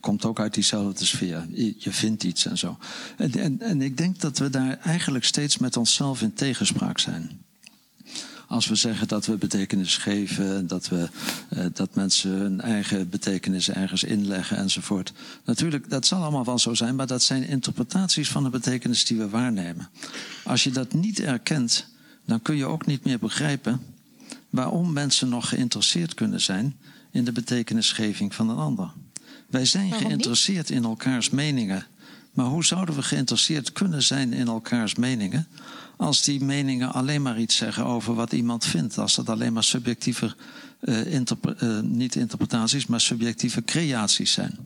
komt 0.00 0.24
ook 0.24 0.40
uit 0.40 0.54
diezelfde 0.54 1.04
sfeer. 1.04 1.46
Je 1.78 1.92
vindt 1.92 2.24
iets 2.24 2.46
en 2.46 2.58
zo. 2.58 2.78
En, 3.16 3.32
en, 3.32 3.60
en 3.60 3.82
ik 3.82 3.96
denk 3.96 4.20
dat 4.20 4.38
we 4.38 4.50
daar 4.50 4.78
eigenlijk 4.78 5.24
steeds 5.24 5.58
met 5.58 5.76
onszelf 5.76 6.22
in 6.22 6.32
tegenspraak 6.32 6.98
zijn 6.98 7.46
als 8.48 8.66
we 8.66 8.74
zeggen 8.74 9.08
dat 9.08 9.26
we 9.26 9.36
betekenis 9.36 9.96
geven, 9.96 10.66
dat, 10.66 10.88
we, 10.88 11.08
uh, 11.56 11.64
dat 11.72 11.94
mensen 11.94 12.30
hun 12.30 12.60
eigen 12.60 13.08
betekenis 13.08 13.70
ergens 13.70 14.04
inleggen 14.04 14.56
enzovoort. 14.56 15.12
Natuurlijk, 15.44 15.90
dat 15.90 16.06
zal 16.06 16.22
allemaal 16.22 16.44
wel 16.44 16.58
zo 16.58 16.74
zijn, 16.74 16.96
maar 16.96 17.06
dat 17.06 17.22
zijn 17.22 17.46
interpretaties 17.46 18.28
van 18.28 18.42
de 18.42 18.50
betekenis 18.50 19.04
die 19.04 19.18
we 19.18 19.28
waarnemen. 19.28 19.88
Als 20.44 20.64
je 20.64 20.70
dat 20.70 20.92
niet 20.92 21.20
erkent, 21.20 21.86
dan 22.24 22.42
kun 22.42 22.56
je 22.56 22.66
ook 22.66 22.86
niet 22.86 23.04
meer 23.04 23.18
begrijpen 23.18 23.80
waarom 24.50 24.92
mensen 24.92 25.28
nog 25.28 25.48
geïnteresseerd 25.48 26.14
kunnen 26.14 26.40
zijn 26.40 26.76
in 27.10 27.24
de 27.24 27.32
betekenisgeving 27.32 28.34
van 28.34 28.48
een 28.48 28.56
ander. 28.56 28.90
Wij 29.50 29.64
zijn 29.64 29.92
geïnteresseerd 29.92 30.70
in 30.70 30.84
elkaars 30.84 31.30
meningen. 31.30 31.86
Maar 32.32 32.46
hoe 32.46 32.64
zouden 32.64 32.94
we 32.94 33.02
geïnteresseerd 33.02 33.72
kunnen 33.72 34.02
zijn 34.02 34.32
in 34.32 34.46
elkaars 34.46 34.94
meningen 34.94 35.46
als 35.98 36.22
die 36.22 36.44
meningen 36.44 36.92
alleen 36.92 37.22
maar 37.22 37.40
iets 37.40 37.56
zeggen 37.56 37.84
over 37.84 38.14
wat 38.14 38.32
iemand 38.32 38.64
vindt. 38.64 38.98
Als 38.98 39.14
dat 39.14 39.28
alleen 39.28 39.52
maar 39.52 39.64
subjectieve, 39.64 40.34
uh, 40.80 41.14
uh, 41.14 41.80
niet 41.80 42.14
interpretaties, 42.14 42.86
maar 42.86 43.00
subjectieve 43.00 43.64
creaties 43.64 44.32
zijn. 44.32 44.58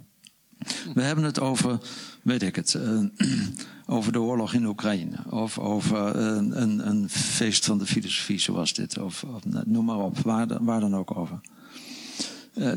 We 0.95 1.03
hebben 1.03 1.25
het 1.25 1.41
over, 1.41 1.79
weet 2.23 2.43
ik 2.43 2.57
het, 2.57 2.75
uh, 2.75 3.05
over 3.97 4.13
de 4.13 4.21
oorlog 4.21 4.55
in 4.55 4.67
Oekraïne. 4.67 5.17
Of 5.31 5.59
over 5.59 6.17
een, 6.17 6.89
een, 6.89 7.09
feest 7.09 7.65
van 7.65 7.79
de 7.79 7.87
filosofie 7.87 8.39
zoals 8.39 8.75
dit. 8.75 8.99
Of, 8.99 9.25
of 9.25 9.45
noem 9.65 9.85
maar 9.85 9.99
op, 9.99 10.19
waar, 10.19 10.65
waar 10.65 10.81
dan 10.81 10.97
ook 10.97 11.17
over. 11.17 11.41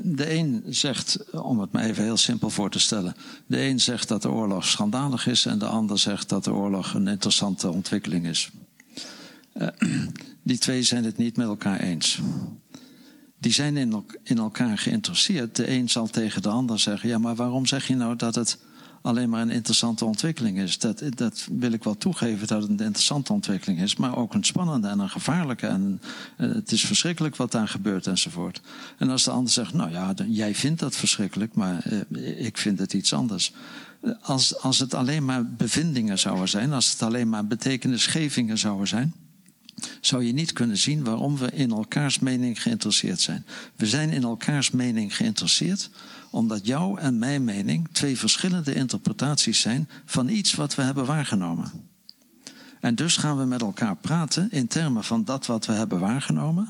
De 0.03 0.33
een 0.33 0.63
zegt, 0.67 1.31
om 1.31 1.59
het 1.59 1.71
maar 1.71 1.83
even 1.83 2.03
heel 2.03 2.17
simpel 2.17 2.49
voor 2.49 2.69
te 2.69 2.79
stellen. 2.79 3.15
De 3.47 3.61
een 3.61 3.79
zegt 3.79 4.07
dat 4.07 4.21
de 4.21 4.29
oorlog 4.29 4.65
schandalig 4.65 5.27
is 5.27 5.45
en 5.45 5.59
de 5.59 5.65
ander 5.65 5.99
zegt 5.99 6.29
dat 6.29 6.43
de 6.43 6.53
oorlog 6.53 6.93
een 6.93 7.07
interessante 7.07 7.69
ontwikkeling 7.69 8.27
is. 8.27 8.49
Die 10.43 10.57
twee 10.57 10.83
zijn 10.83 11.03
het 11.03 11.17
niet 11.17 11.37
met 11.37 11.47
elkaar 11.47 11.79
eens. 11.79 12.19
die 13.39 13.51
zijn 13.51 13.77
in, 13.77 14.05
in 14.23 14.37
elkaar 14.37 14.77
geïnteresseerd. 14.77 15.55
De 15.55 15.69
een 15.69 15.89
zal 15.89 16.07
tegen 16.07 16.41
de 16.41 16.49
ander 16.49 16.79
zeggen: 16.79 17.09
Ja, 17.09 17.17
maar 17.17 17.35
waarom 17.35 17.65
zeg 17.65 17.87
je 17.87 17.95
nou 17.95 18.15
dat 18.15 18.35
het 18.35 18.57
alleen 19.05 19.29
maar 19.29 19.41
een 19.41 19.49
interessante 19.49 20.05
ontwikkeling 20.05 20.59
is? 20.59 20.79
Dat, 20.79 21.03
dat 21.09 21.47
wil 21.51 21.71
ik 21.71 21.83
wel 21.83 21.97
toegeven 21.97 22.47
dat 22.47 22.61
het 22.61 22.69
een 22.71 22.85
interessante 22.85 23.33
ontwikkeling 23.33 23.81
is, 23.81 23.95
maar 23.95 24.17
ook 24.17 24.33
een 24.33 24.43
spannende 24.43 24.87
en 24.87 24.99
een 24.99 25.09
gevaarlijke. 25.09 25.67
En 25.67 26.01
uh, 26.37 26.53
het 26.53 26.71
is 26.71 26.85
verschrikkelijk 26.85 27.35
wat 27.35 27.51
daar 27.51 27.67
gebeurt 27.67 28.07
enzovoort. 28.07 28.61
En 28.97 29.09
als 29.09 29.23
de 29.23 29.31
ander 29.31 29.51
zegt: 29.51 29.73
Nou 29.73 29.91
ja, 29.91 30.13
jij 30.27 30.55
vindt 30.55 30.79
dat 30.79 30.95
verschrikkelijk, 30.95 31.53
maar 31.53 31.85
uh, 32.09 32.45
ik 32.45 32.57
vind 32.57 32.79
het 32.79 32.93
iets 32.93 33.13
anders. 33.13 33.53
Als, 34.21 34.59
als 34.59 34.79
het 34.79 34.93
alleen 34.93 35.25
maar 35.25 35.45
bevindingen 35.45 36.19
zouden 36.19 36.49
zijn, 36.49 36.73
als 36.73 36.91
het 36.91 37.01
alleen 37.01 37.29
maar 37.29 37.47
betekenisgevingen 37.47 38.57
zouden 38.57 38.87
zijn 38.87 39.13
zou 40.01 40.23
je 40.23 40.33
niet 40.33 40.53
kunnen 40.53 40.77
zien 40.77 41.03
waarom 41.03 41.37
we 41.37 41.51
in 41.51 41.71
elkaars 41.71 42.19
mening 42.19 42.61
geïnteresseerd 42.61 43.21
zijn. 43.21 43.45
We 43.75 43.85
zijn 43.85 44.09
in 44.09 44.23
elkaars 44.23 44.71
mening 44.71 45.15
geïnteresseerd 45.15 45.89
omdat 46.29 46.65
jouw 46.65 46.97
en 46.97 47.19
mijn 47.19 47.43
mening 47.43 47.87
twee 47.91 48.17
verschillende 48.17 48.73
interpretaties 48.73 49.59
zijn 49.59 49.89
van 50.05 50.29
iets 50.29 50.53
wat 50.53 50.75
we 50.75 50.81
hebben 50.81 51.05
waargenomen. 51.05 51.71
En 52.79 52.95
dus 52.95 53.17
gaan 53.17 53.37
we 53.37 53.45
met 53.45 53.61
elkaar 53.61 53.95
praten 53.95 54.51
in 54.51 54.67
termen 54.67 55.03
van 55.03 55.23
dat 55.23 55.45
wat 55.45 55.65
we 55.65 55.73
hebben 55.73 55.99
waargenomen, 55.99 56.69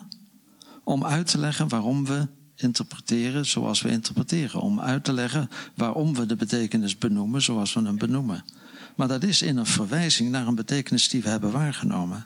om 0.83 1.05
uit 1.05 1.27
te 1.27 1.37
leggen 1.37 1.67
waarom 1.67 2.05
we 2.05 2.27
interpreteren 2.55 3.45
zoals 3.45 3.81
we 3.81 3.89
interpreteren, 3.89 4.61
om 4.61 4.79
uit 4.79 5.03
te 5.03 5.13
leggen 5.13 5.49
waarom 5.73 6.15
we 6.15 6.25
de 6.25 6.35
betekenis 6.35 6.97
benoemen 6.97 7.41
zoals 7.41 7.73
we 7.73 7.81
hem 7.81 7.97
benoemen. 7.97 8.43
Maar 8.95 9.07
dat 9.07 9.23
is 9.23 9.41
in 9.41 9.57
een 9.57 9.65
verwijzing 9.65 10.29
naar 10.29 10.47
een 10.47 10.55
betekenis 10.55 11.09
die 11.09 11.21
we 11.21 11.29
hebben 11.29 11.51
waargenomen 11.51 12.25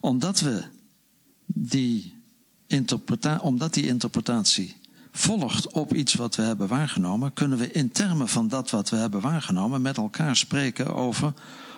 omdat 0.00 0.40
we 0.40 0.62
die, 1.46 2.14
interpreta 2.66 3.38
omdat 3.42 3.74
die 3.74 3.86
interpretatie 3.86 4.76
volgt 5.12 5.72
op 5.72 5.94
iets 5.94 6.14
wat 6.14 6.36
we 6.36 6.42
hebben 6.42 6.68
waargenomen, 6.68 7.32
kunnen 7.32 7.58
we 7.58 7.72
in 7.72 7.92
termen 7.92 8.28
van 8.28 8.48
dat 8.48 8.70
wat 8.70 8.88
we 8.88 8.96
hebben 8.96 9.20
waargenomen 9.20 9.82
met 9.82 9.96
elkaar 9.96 10.36
spreken 10.36 10.94
over 10.94 11.32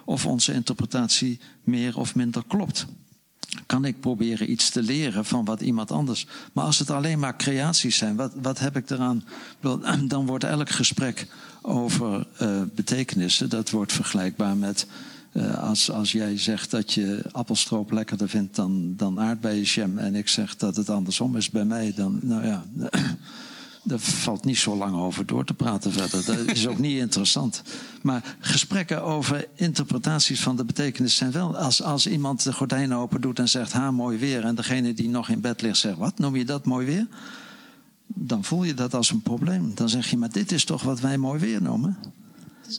of 0.05 0.27
onze 0.27 0.53
interpretatie 0.53 1.41
meer 1.65 1.99
of 1.99 2.15
minder 2.15 2.45
klopt. 2.47 2.87
Kan 3.67 3.85
ik 3.85 4.01
proberen 4.01 4.51
iets 4.51 4.71
te 4.71 4.83
leren 4.83 5.25
van 5.25 5.45
wat 5.45 5.61
iemand 5.61 5.91
anders. 5.91 6.27
Maar 6.53 6.65
als 6.65 6.79
het 6.79 6.91
alleen 6.91 7.19
maar 7.19 7.37
creaties 7.37 7.97
zijn, 7.97 8.17
wat, 8.17 8.33
wat 8.43 8.59
heb 8.59 8.77
ik 8.77 8.91
eraan? 8.91 9.25
Dan 10.09 10.27
wordt 10.27 10.45
elk 10.45 10.71
gesprek 10.71 11.27
over 11.63 12.27
uh, 12.43 12.63
betekenissen, 12.75 13.49
dat 13.49 13.71
wordt 13.71 13.93
vergelijkbaar 13.93 14.57
met 14.57 14.87
uh, 15.33 15.59
als, 15.59 15.91
als 15.91 16.13
jij 16.13 16.39
zegt 16.39 16.71
dat 16.71 16.93
je 16.93 17.25
appelstroop 17.31 17.91
lekkerder 17.91 18.29
vindt 18.29 18.57
dan, 18.57 18.95
dan 18.97 19.21
aardbeienjam... 19.21 19.99
en 19.99 20.15
ik 20.15 20.29
zeg 20.29 20.57
dat 20.57 20.77
het 20.77 20.91
andersom 20.91 21.37
is 21.37 21.51
bij 21.51 21.65
mij, 21.65 21.93
dan, 21.97 22.19
nou 22.23 22.47
ja... 22.47 22.65
Daar 23.85 23.99
valt 23.99 24.45
niet 24.45 24.59
zo 24.59 24.77
lang 24.77 24.95
over 24.95 25.27
door 25.27 25.45
te 25.45 25.55
praten 25.55 25.93
verder. 25.93 26.25
Dat 26.25 26.57
is 26.57 26.67
ook 26.67 26.79
niet 26.79 26.99
interessant. 26.99 27.63
Maar 28.03 28.37
gesprekken 28.39 29.03
over 29.03 29.47
interpretaties 29.55 30.41
van 30.41 30.57
de 30.57 30.65
betekenis 30.65 31.17
zijn 31.17 31.33
wel. 31.33 31.57
Als, 31.57 31.83
als 31.83 32.07
iemand 32.07 32.43
de 32.43 32.53
gordijnen 32.53 32.97
open 32.97 33.21
doet 33.21 33.39
en 33.39 33.49
zegt: 33.49 33.73
Ha, 33.73 33.91
mooi 33.91 34.19
weer. 34.19 34.45
En 34.45 34.55
degene 34.55 34.95
die 34.95 35.09
nog 35.09 35.29
in 35.29 35.41
bed 35.41 35.63
ligt 35.63 35.79
zegt: 35.79 35.97
Wat, 35.97 36.19
noem 36.19 36.37
je 36.37 36.45
dat 36.45 36.65
mooi 36.65 36.87
weer? 36.87 37.07
Dan 38.07 38.45
voel 38.45 38.65
je 38.65 38.75
dat 38.75 38.95
als 38.95 39.11
een 39.11 39.23
probleem. 39.23 39.75
Dan 39.75 39.89
zeg 39.89 40.11
je: 40.11 40.17
Maar 40.17 40.33
dit 40.33 40.53
is 40.53 40.65
toch 40.65 40.83
wat 40.83 41.01
wij 41.01 41.19
mooi 41.19 41.41
weer 41.41 41.63
noemen? 41.63 41.97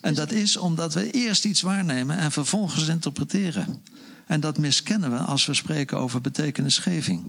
En 0.01 0.13
dat 0.13 0.31
is 0.31 0.57
omdat 0.57 0.93
we 0.93 1.11
eerst 1.11 1.45
iets 1.45 1.61
waarnemen 1.61 2.17
en 2.17 2.31
vervolgens 2.31 2.87
interpreteren. 2.87 3.83
En 4.25 4.39
dat 4.39 4.57
miskennen 4.57 5.11
we 5.11 5.17
als 5.17 5.45
we 5.45 5.53
spreken 5.53 5.97
over 5.97 6.21
betekenisgeving. 6.21 7.23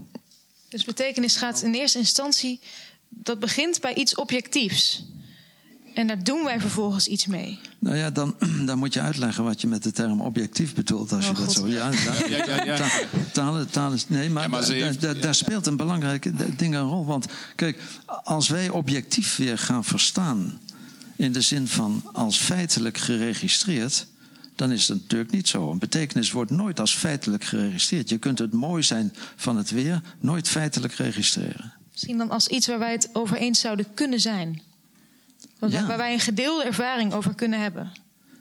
Dus 0.69 0.85
betekenis 0.85 1.37
gaat 1.37 1.63
in 1.63 1.75
eerste 1.75 1.99
instantie, 1.99 2.61
dat 3.09 3.39
begint 3.39 3.81
bij 3.81 3.95
iets 3.95 4.15
objectiefs. 4.15 5.05
En 5.95 6.07
daar 6.07 6.25
doen 6.25 6.45
wij 6.45 6.61
vervolgens 6.61 7.07
iets 7.07 7.27
mee. 7.27 7.59
Nou 7.79 7.97
ja, 7.97 8.11
dan, 8.11 8.37
dan 8.67 8.79
moet 8.79 8.95
je 8.95 9.01
uitleggen 9.01 9.45
wat 9.45 9.61
je 9.61 9.67
met 9.67 9.83
de 9.83 9.93
term 9.93 10.21
objectief 10.21 10.75
bedoelt. 10.75 11.13
Als 11.13 11.25
je 11.25 11.31
oh, 11.31 11.39
dat 11.39 11.53
zo. 11.53 11.69
Ja, 11.69 11.91
ja, 12.29 12.45
ja, 12.47 12.65
ja. 12.65 12.89
Taal, 13.33 13.65
taal 13.67 13.93
is. 13.93 14.09
Nee, 14.09 14.31
maar, 14.31 14.51
maar 14.51 14.65
heeft, 14.65 15.01
daar, 15.01 15.21
daar 15.21 15.35
speelt 15.35 15.67
een 15.67 15.77
belangrijke 15.77 16.55
ding 16.57 16.75
een 16.75 16.89
rol. 16.89 17.05
Want 17.05 17.27
kijk, 17.55 17.81
als 18.25 18.49
wij 18.49 18.69
objectief 18.69 19.37
weer 19.37 19.59
gaan 19.59 19.85
verstaan 19.85 20.61
in 21.17 21.33
de 21.33 21.41
zin 21.41 21.69
van 21.69 22.03
als 22.13 22.39
feitelijk 22.39 22.99
geregistreerd, 22.99 24.07
dan 24.57 24.73
is 24.73 24.89
het 24.89 25.01
natuurlijk 25.01 25.31
niet 25.31 25.49
zo. 25.49 25.71
Een 25.71 25.79
betekenis 25.79 26.33
wordt 26.33 26.51
nooit 26.51 26.81
als 26.81 26.95
feitelijk 26.95 27.45
geregistreerd. 27.45 28.09
Je 28.09 28.19
kunt 28.19 28.39
het 28.39 28.53
mooi 28.53 28.83
zijn 28.83 29.15
van 29.37 29.57
het 29.57 29.71
weer 29.71 30.03
nooit 30.21 30.49
feitelijk 30.49 30.93
registreren. 30.93 31.73
Misschien 31.93 32.19
dan 32.19 32.31
als 32.31 32.49
iets 32.49 32.67
waar 32.67 32.79
wij 32.79 32.93
het 32.93 33.11
over 33.13 33.37
eens 33.37 33.61
zouden 33.61 33.87
kunnen 33.95 34.21
zijn. 34.21 34.63
Waar 35.59 35.97
wij 35.97 36.13
een 36.13 36.21
gedeelde 36.21 36.65
ervaring 36.65 37.13
over 37.13 37.35
kunnen 37.35 37.61
hebben. 37.61 37.93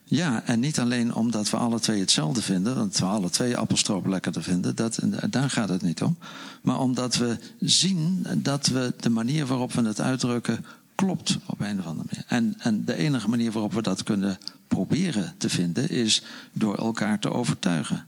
Ja, 0.03 0.43
en 0.45 0.59
niet 0.59 0.79
alleen 0.79 1.13
omdat 1.13 1.49
we 1.49 1.57
alle 1.57 1.79
twee 1.79 1.99
hetzelfde 1.99 2.41
vinden, 2.41 2.75
want 2.75 2.97
we 2.97 3.05
alle 3.05 3.29
twee 3.29 3.57
appelstroop 3.57 4.05
lekkerder 4.05 4.43
vinden, 4.43 4.75
dat, 4.75 4.99
daar 5.29 5.49
gaat 5.49 5.69
het 5.69 5.81
niet 5.81 6.01
om. 6.01 6.17
Maar 6.61 6.79
omdat 6.79 7.15
we 7.15 7.37
zien 7.59 8.25
dat 8.37 8.67
we 8.67 8.93
de 8.99 9.09
manier 9.09 9.45
waarop 9.45 9.73
we 9.73 9.81
het 9.81 10.01
uitdrukken 10.01 10.65
klopt 10.95 11.37
op 11.45 11.59
een 11.59 11.79
of 11.79 11.85
andere 11.85 12.07
manier. 12.11 12.25
En, 12.27 12.55
en 12.59 12.85
de 12.85 12.95
enige 12.95 13.29
manier 13.29 13.51
waarop 13.51 13.73
we 13.73 13.81
dat 13.81 14.03
kunnen 14.03 14.37
proberen 14.67 15.35
te 15.37 15.49
vinden 15.49 15.89
is 15.89 16.23
door 16.51 16.77
elkaar 16.77 17.19
te 17.19 17.31
overtuigen. 17.31 18.05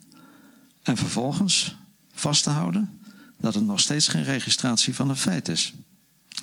En 0.84 0.98
vervolgens 0.98 1.76
vast 2.14 2.44
te 2.44 2.50
houden 2.50 3.00
dat 3.38 3.54
het 3.54 3.66
nog 3.66 3.80
steeds 3.80 4.08
geen 4.08 4.24
registratie 4.24 4.96
van 4.96 5.10
een 5.10 5.16
feit 5.16 5.48
is. 5.48 5.74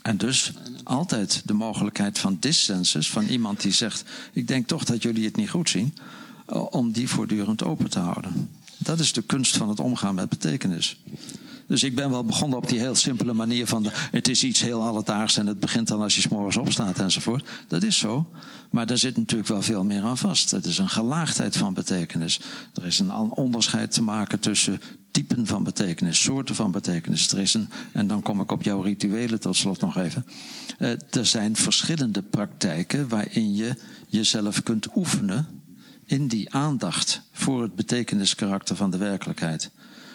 En 0.02 0.16
dus 0.16 0.52
altijd 0.84 1.42
de 1.44 1.52
mogelijkheid 1.52 2.18
van 2.18 2.36
dissensus, 2.40 3.10
van 3.10 3.24
iemand 3.24 3.60
die 3.60 3.72
zegt: 3.72 4.04
Ik 4.32 4.48
denk 4.48 4.66
toch 4.66 4.84
dat 4.84 5.02
jullie 5.02 5.24
het 5.24 5.36
niet 5.36 5.50
goed 5.50 5.68
zien, 5.68 5.94
eh, 6.46 6.72
om 6.72 6.92
die 6.92 7.08
voortdurend 7.08 7.64
open 7.64 7.90
te 7.90 7.98
houden. 7.98 8.50
Dat 8.78 9.00
is 9.00 9.12
de 9.12 9.22
kunst 9.22 9.56
van 9.56 9.68
het 9.68 9.80
omgaan 9.80 10.14
met 10.14 10.28
betekenis. 10.28 11.00
Dus 11.66 11.82
ik 11.82 11.94
ben 11.94 12.10
wel 12.10 12.24
begonnen 12.24 12.58
op 12.58 12.68
die 12.68 12.78
heel 12.78 12.94
simpele 12.94 13.32
manier 13.32 13.66
van... 13.66 13.86
Het 13.92 14.28
is 14.28 14.44
iets 14.44 14.60
heel 14.60 14.82
alledaags 14.82 15.36
en 15.36 15.46
het 15.46 15.60
begint 15.60 15.88
dan 15.88 16.00
als 16.00 16.14
je 16.14 16.20
s'morgens 16.20 16.56
opstaat 16.56 16.98
enzovoort. 16.98 17.48
Dat 17.68 17.82
is 17.82 17.98
zo. 17.98 18.30
Maar 18.70 18.86
daar 18.86 18.98
zit 18.98 19.16
natuurlijk 19.16 19.48
wel 19.48 19.62
veel 19.62 19.84
meer 19.84 20.02
aan 20.02 20.18
vast. 20.18 20.50
Het 20.50 20.64
is 20.64 20.78
een 20.78 20.88
gelaagdheid 20.88 21.56
van 21.56 21.74
betekenis. 21.74 22.40
Er 22.74 22.86
is 22.86 22.98
een 22.98 23.12
onderscheid 23.12 23.90
te 23.90 24.02
maken 24.02 24.40
tussen 24.40 24.80
typen 25.10 25.46
van 25.46 25.64
betekenis, 25.64 26.22
soorten 26.22 26.54
van 26.54 26.70
betekenis. 26.70 27.32
Er 27.32 27.38
is 27.38 27.54
een, 27.54 27.68
en 27.92 28.06
dan 28.06 28.22
kom 28.22 28.40
ik 28.40 28.52
op 28.52 28.62
jouw 28.62 28.80
rituelen 28.80 29.40
tot 29.40 29.56
slot 29.56 29.80
nog 29.80 29.96
even. 29.96 30.26
Uh, 30.78 30.90
er 31.10 31.26
zijn 31.26 31.56
verschillende 31.56 32.22
praktijken 32.22 33.08
waarin 33.08 33.54
je 33.54 33.76
jezelf 34.08 34.62
kunt 34.62 34.96
oefenen 34.96 35.46
in 36.04 36.28
die 36.28 36.54
aandacht 36.54 37.22
voor 37.32 37.62
het 37.62 37.74
betekeniskarakter 37.74 38.76
van 38.76 38.90
de 38.90 38.96
werkelijkheid. 38.96 39.70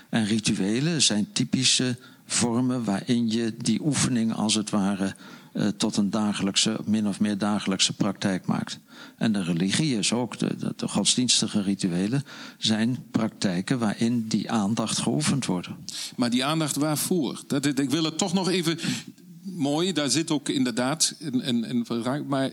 En 0.09 0.25
rituelen 0.25 1.01
zijn 1.01 1.27
typische 1.33 1.97
vormen 2.25 2.83
waarin 2.83 3.31
je 3.31 3.53
die 3.57 3.81
oefening 3.81 4.33
als 4.33 4.53
het 4.53 4.69
ware 4.69 5.15
uh, 5.53 5.67
tot 5.67 5.97
een 5.97 6.09
dagelijkse, 6.09 6.79
min 6.85 7.07
of 7.07 7.19
meer 7.19 7.37
dagelijkse 7.37 7.93
praktijk 7.93 8.45
maakt. 8.45 8.79
En 9.17 9.31
de 9.31 9.43
religie 9.43 9.97
is 9.97 10.13
ook, 10.13 10.39
de, 10.39 10.87
godsdienstige 10.87 11.61
rituelen 11.61 12.23
zijn 12.57 12.97
praktijken 13.11 13.79
waarin 13.79 14.27
die 14.27 14.51
aandacht 14.51 14.97
geoefend 14.97 15.45
wordt. 15.45 15.67
Maar 16.15 16.29
die 16.29 16.45
aandacht 16.45 16.75
waarvoor? 16.75 17.43
Dat, 17.47 17.65
ik 17.65 17.89
wil 17.89 18.03
het 18.03 18.17
toch 18.17 18.33
nog 18.33 18.49
even. 18.49 18.79
Mooi, 19.41 19.93
daar 19.93 20.09
zit 20.09 20.31
ook 20.31 20.49
inderdaad 20.49 21.15
een, 21.19 21.47
een, 21.47 21.69
een 21.69 22.25
maar 22.27 22.51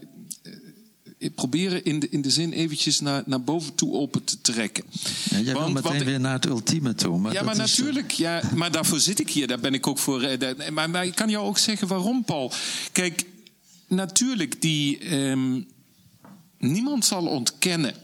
proberen 1.30 1.84
in 1.84 2.00
de, 2.00 2.08
in 2.10 2.22
de 2.22 2.30
zin 2.30 2.52
eventjes 2.52 3.00
naar, 3.00 3.22
naar 3.26 3.42
boven 3.42 3.74
toe 3.74 3.92
open 3.92 4.24
te 4.24 4.40
trekken. 4.40 4.84
Ja, 5.30 5.38
jij 5.38 5.54
Want, 5.54 5.72
wil 5.72 5.82
meteen 5.82 6.04
weer 6.04 6.20
naar 6.20 6.32
het 6.32 6.46
ultieme 6.46 6.94
toe. 6.94 7.18
Maar 7.18 7.32
ja, 7.32 7.42
maar 7.42 7.56
natuurlijk. 7.56 8.10
Ja, 8.10 8.42
maar 8.54 8.72
daarvoor 8.72 9.00
zit 9.00 9.20
ik 9.20 9.30
hier. 9.30 9.46
Daar 9.46 9.60
ben 9.60 9.74
ik 9.74 9.86
ook 9.86 9.98
voor. 9.98 10.22
Uh, 10.22 10.70
maar, 10.72 10.90
maar 10.90 11.06
ik 11.06 11.14
kan 11.14 11.28
jou 11.28 11.46
ook 11.46 11.58
zeggen 11.58 11.88
waarom, 11.88 12.24
Paul. 12.24 12.52
Kijk, 12.92 13.24
natuurlijk, 13.88 14.60
die, 14.60 15.14
um, 15.14 15.66
niemand 16.58 17.04
zal 17.04 17.26
ontkennen 17.26 17.94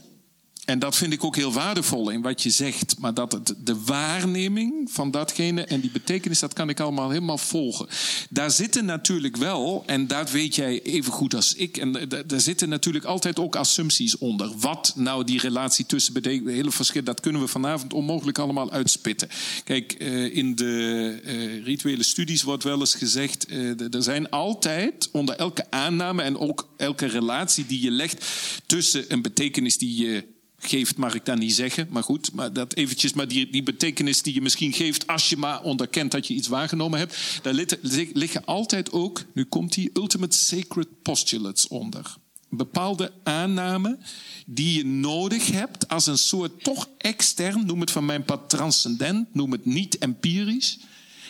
en 0.71 0.79
dat 0.79 0.97
vind 0.97 1.13
ik 1.13 1.25
ook 1.25 1.37
heel 1.37 1.53
waardevol 1.53 2.11
in 2.11 2.23
wat 2.23 2.43
je 2.43 2.51
zegt. 2.51 2.99
Maar 2.99 3.15
dat 3.15 3.33
het, 3.33 3.55
de 3.65 3.85
waarneming 3.85 4.91
van 4.91 5.11
datgene 5.11 5.65
en 5.65 5.81
die 5.81 5.91
betekenis, 5.91 6.39
dat 6.39 6.53
kan 6.53 6.69
ik 6.69 6.81
allemaal 6.81 7.11
helemaal 7.11 7.39
volgen. 7.39 7.89
Daar 8.31 8.51
zitten 8.51 8.85
natuurlijk 8.85 9.37
wel, 9.37 9.83
en 9.87 10.07
dat 10.07 10.31
weet 10.31 10.55
jij 10.55 10.83
even 10.83 11.13
goed 11.13 11.35
als 11.35 11.55
ik, 11.55 11.77
en 11.77 12.09
daar 12.27 12.41
zitten 12.41 12.69
natuurlijk 12.69 13.05
altijd 13.05 13.39
ook 13.39 13.57
assumpties 13.57 14.19
onder. 14.19 14.53
Wat 14.59 14.93
nou 14.97 15.25
die 15.25 15.41
relatie 15.41 15.87
tussen 15.87 16.13
betekent, 16.13 16.49
hele 16.49 16.71
verschil, 16.71 17.03
dat 17.03 17.21
kunnen 17.21 17.41
we 17.41 17.49
vanavond 17.49 17.93
onmogelijk 17.93 18.39
allemaal 18.39 18.71
uitspitten. 18.71 19.29
Kijk, 19.65 19.93
eh, 19.93 20.37
in 20.37 20.55
de 20.55 21.21
uh, 21.25 21.65
rituele 21.65 22.03
studies 22.03 22.43
wordt 22.43 22.65
wel 22.65 22.81
eens 22.81 22.95
gezegd, 22.95 23.51
uh, 23.51 23.95
er 23.95 24.03
zijn 24.03 24.31
altijd 24.31 25.09
onder 25.13 25.37
elke 25.37 25.71
aanname 25.71 26.23
en 26.23 26.39
ook 26.39 26.69
elke 26.77 27.07
relatie 27.07 27.67
die 27.67 27.83
je 27.83 27.91
legt 27.91 28.27
tussen 28.67 29.05
een 29.09 29.23
betekenis 29.23 29.79
die 29.79 30.07
je 30.07 30.39
geeft, 30.61 30.97
mag 30.97 31.15
ik 31.15 31.25
dan 31.25 31.39
niet 31.39 31.55
zeggen. 31.55 31.87
Maar 31.91 32.03
goed, 32.03 32.33
maar 32.33 32.53
dat 32.53 32.75
eventjes, 32.75 33.13
maar 33.13 33.29
die, 33.29 33.51
die 33.51 33.63
betekenis 33.63 34.23
die 34.23 34.35
je 34.35 34.41
misschien 34.41 34.73
geeft 34.73 35.07
als 35.07 35.29
je 35.29 35.37
maar 35.37 35.63
onderkent 35.63 36.11
dat 36.11 36.27
je 36.27 36.35
iets 36.35 36.49
waargenomen 36.49 36.99
hebt, 36.99 37.17
daar 37.43 37.65
liggen 38.13 38.45
altijd 38.45 38.93
ook, 38.93 39.25
nu 39.35 39.45
komt 39.45 39.73
die 39.75 39.91
ultimate 39.95 40.37
sacred 40.37 41.03
postulates 41.03 41.69
onder. 41.69 42.17
Bepaalde 42.49 43.13
aannamen 43.23 44.01
die 44.47 44.77
je 44.77 44.85
nodig 44.85 45.51
hebt 45.51 45.89
als 45.89 46.07
een 46.07 46.19
soort 46.19 46.65
toch 46.65 46.89
extern, 46.99 47.67
noem 47.67 47.81
het 47.81 47.91
van 47.91 48.05
mijn 48.05 48.25
pad 48.25 48.49
transcendent, 48.49 49.35
noem 49.35 49.53
het 49.53 49.65
niet 49.65 49.99
empirisch, 49.99 50.79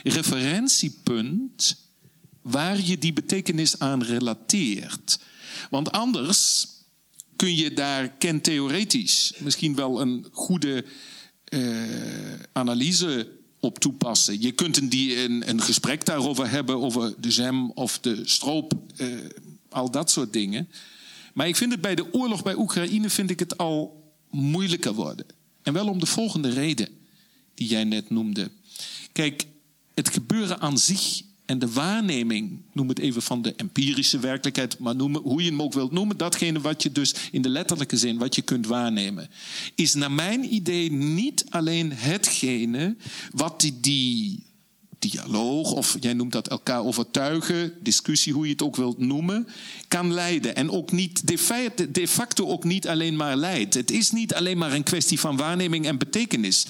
referentiepunt 0.03 1.77
waar 2.43 2.81
je 2.81 2.99
die 2.99 3.13
betekenis 3.13 3.79
aan 3.79 4.03
relateert. 4.03 5.19
Want 5.71 5.93
anders 5.93 6.67
kun 7.41 7.57
je 7.57 7.73
daar 7.73 8.09
kentheoretisch 8.09 9.33
misschien 9.39 9.75
wel 9.75 10.01
een 10.01 10.27
goede 10.33 10.85
uh, 11.49 11.61
analyse 12.53 13.29
op 13.61 13.79
toepassen. 13.79 14.41
Je 14.41 14.53
kunt 14.53 14.77
een, 14.77 14.89
die, 14.89 15.25
een, 15.25 15.49
een, 15.49 15.61
gesprek 15.61 16.05
daarover 16.05 16.51
hebben, 16.51 16.81
over 16.81 17.15
de 17.21 17.29
jam 17.29 17.71
of 17.75 17.99
de 17.99 18.23
stroop, 18.25 18.73
uh, 18.97 19.19
al 19.69 19.91
dat 19.91 20.11
soort 20.11 20.33
dingen. 20.33 20.69
Maar 21.35 21.49
ik 21.49 21.57
vind 21.57 21.73
het 21.73 21.81
bij 21.81 21.95
de 21.95 22.13
oorlog 22.13 22.43
bij 22.43 22.55
Oekraïne 22.55 23.11
vind 23.11 23.31
ik 23.31 23.39
het 23.39 23.57
al 23.57 24.05
moeilijker 24.31 24.93
worden. 24.93 25.27
En 25.63 25.73
wel 25.73 25.89
om 25.89 25.99
de 25.99 26.07
volgende 26.07 26.51
reden 26.51 26.89
die 27.55 27.69
jij 27.69 27.85
net 27.85 28.11
noemde. 28.11 28.51
Kijk, 29.13 29.47
het 29.95 30.09
gebeuren 30.09 30.61
aan 30.61 30.79
zich 30.79 31.23
en 31.51 31.59
de 31.59 31.73
waarneming, 31.73 32.61
noem 32.73 32.89
het 32.89 32.99
even 32.99 33.23
van 33.23 33.43
de 33.43 33.55
empirische 33.55 34.19
werkelijkheid, 34.19 34.79
maar 34.79 34.97
noem, 34.97 35.17
hoe 35.17 35.43
je 35.43 35.51
hem 35.51 35.63
ook 35.63 35.73
wilt 35.73 35.93
noemen, 35.93 36.17
datgene 36.17 36.61
wat 36.61 36.83
je 36.83 36.93
dus 36.93 37.15
in 37.31 37.43
de 37.43 37.49
letterlijke 37.49 37.97
zin, 37.97 38.19
wat 38.19 38.35
je 38.35 38.43
kunt 38.43 38.67
waarnemen, 38.67 39.29
is 39.75 39.95
naar 39.95 40.13
mijn 40.13 40.55
idee 40.55 40.93
niet 40.93 41.45
alleen 41.49 41.93
hetgene 41.93 42.97
wat 43.31 43.61
die, 43.61 43.81
die 43.81 44.43
dialoog, 45.01 45.73
of 45.73 45.97
jij 46.01 46.13
noemt 46.13 46.33
dat 46.33 46.49
elkaar 46.49 46.85
overtuigen, 46.85 47.73
discussie, 47.83 48.33
hoe 48.33 48.47
je 48.47 48.53
het 48.53 48.63
ook 48.63 48.77
wilt 48.77 48.99
noemen, 48.99 49.49
kan 49.89 50.13
leiden. 50.13 50.57
En 50.57 50.71
ook 50.71 50.93
niet, 50.93 51.27
de 51.95 52.09
facto 52.09 52.47
ook 52.47 52.65
niet 52.65 52.89
alleen 52.89 53.17
maar 53.17 53.37
leidt. 53.37 53.75
Het 53.75 53.91
is 53.91 54.11
niet 54.11 54.35
alleen 54.35 54.59
maar 54.59 54.73
een 54.73 54.83
kwestie 54.83 55.21
van 55.21 55.37
waarneming 55.37 55.87
en 55.87 55.99
betekenis. 55.99 56.67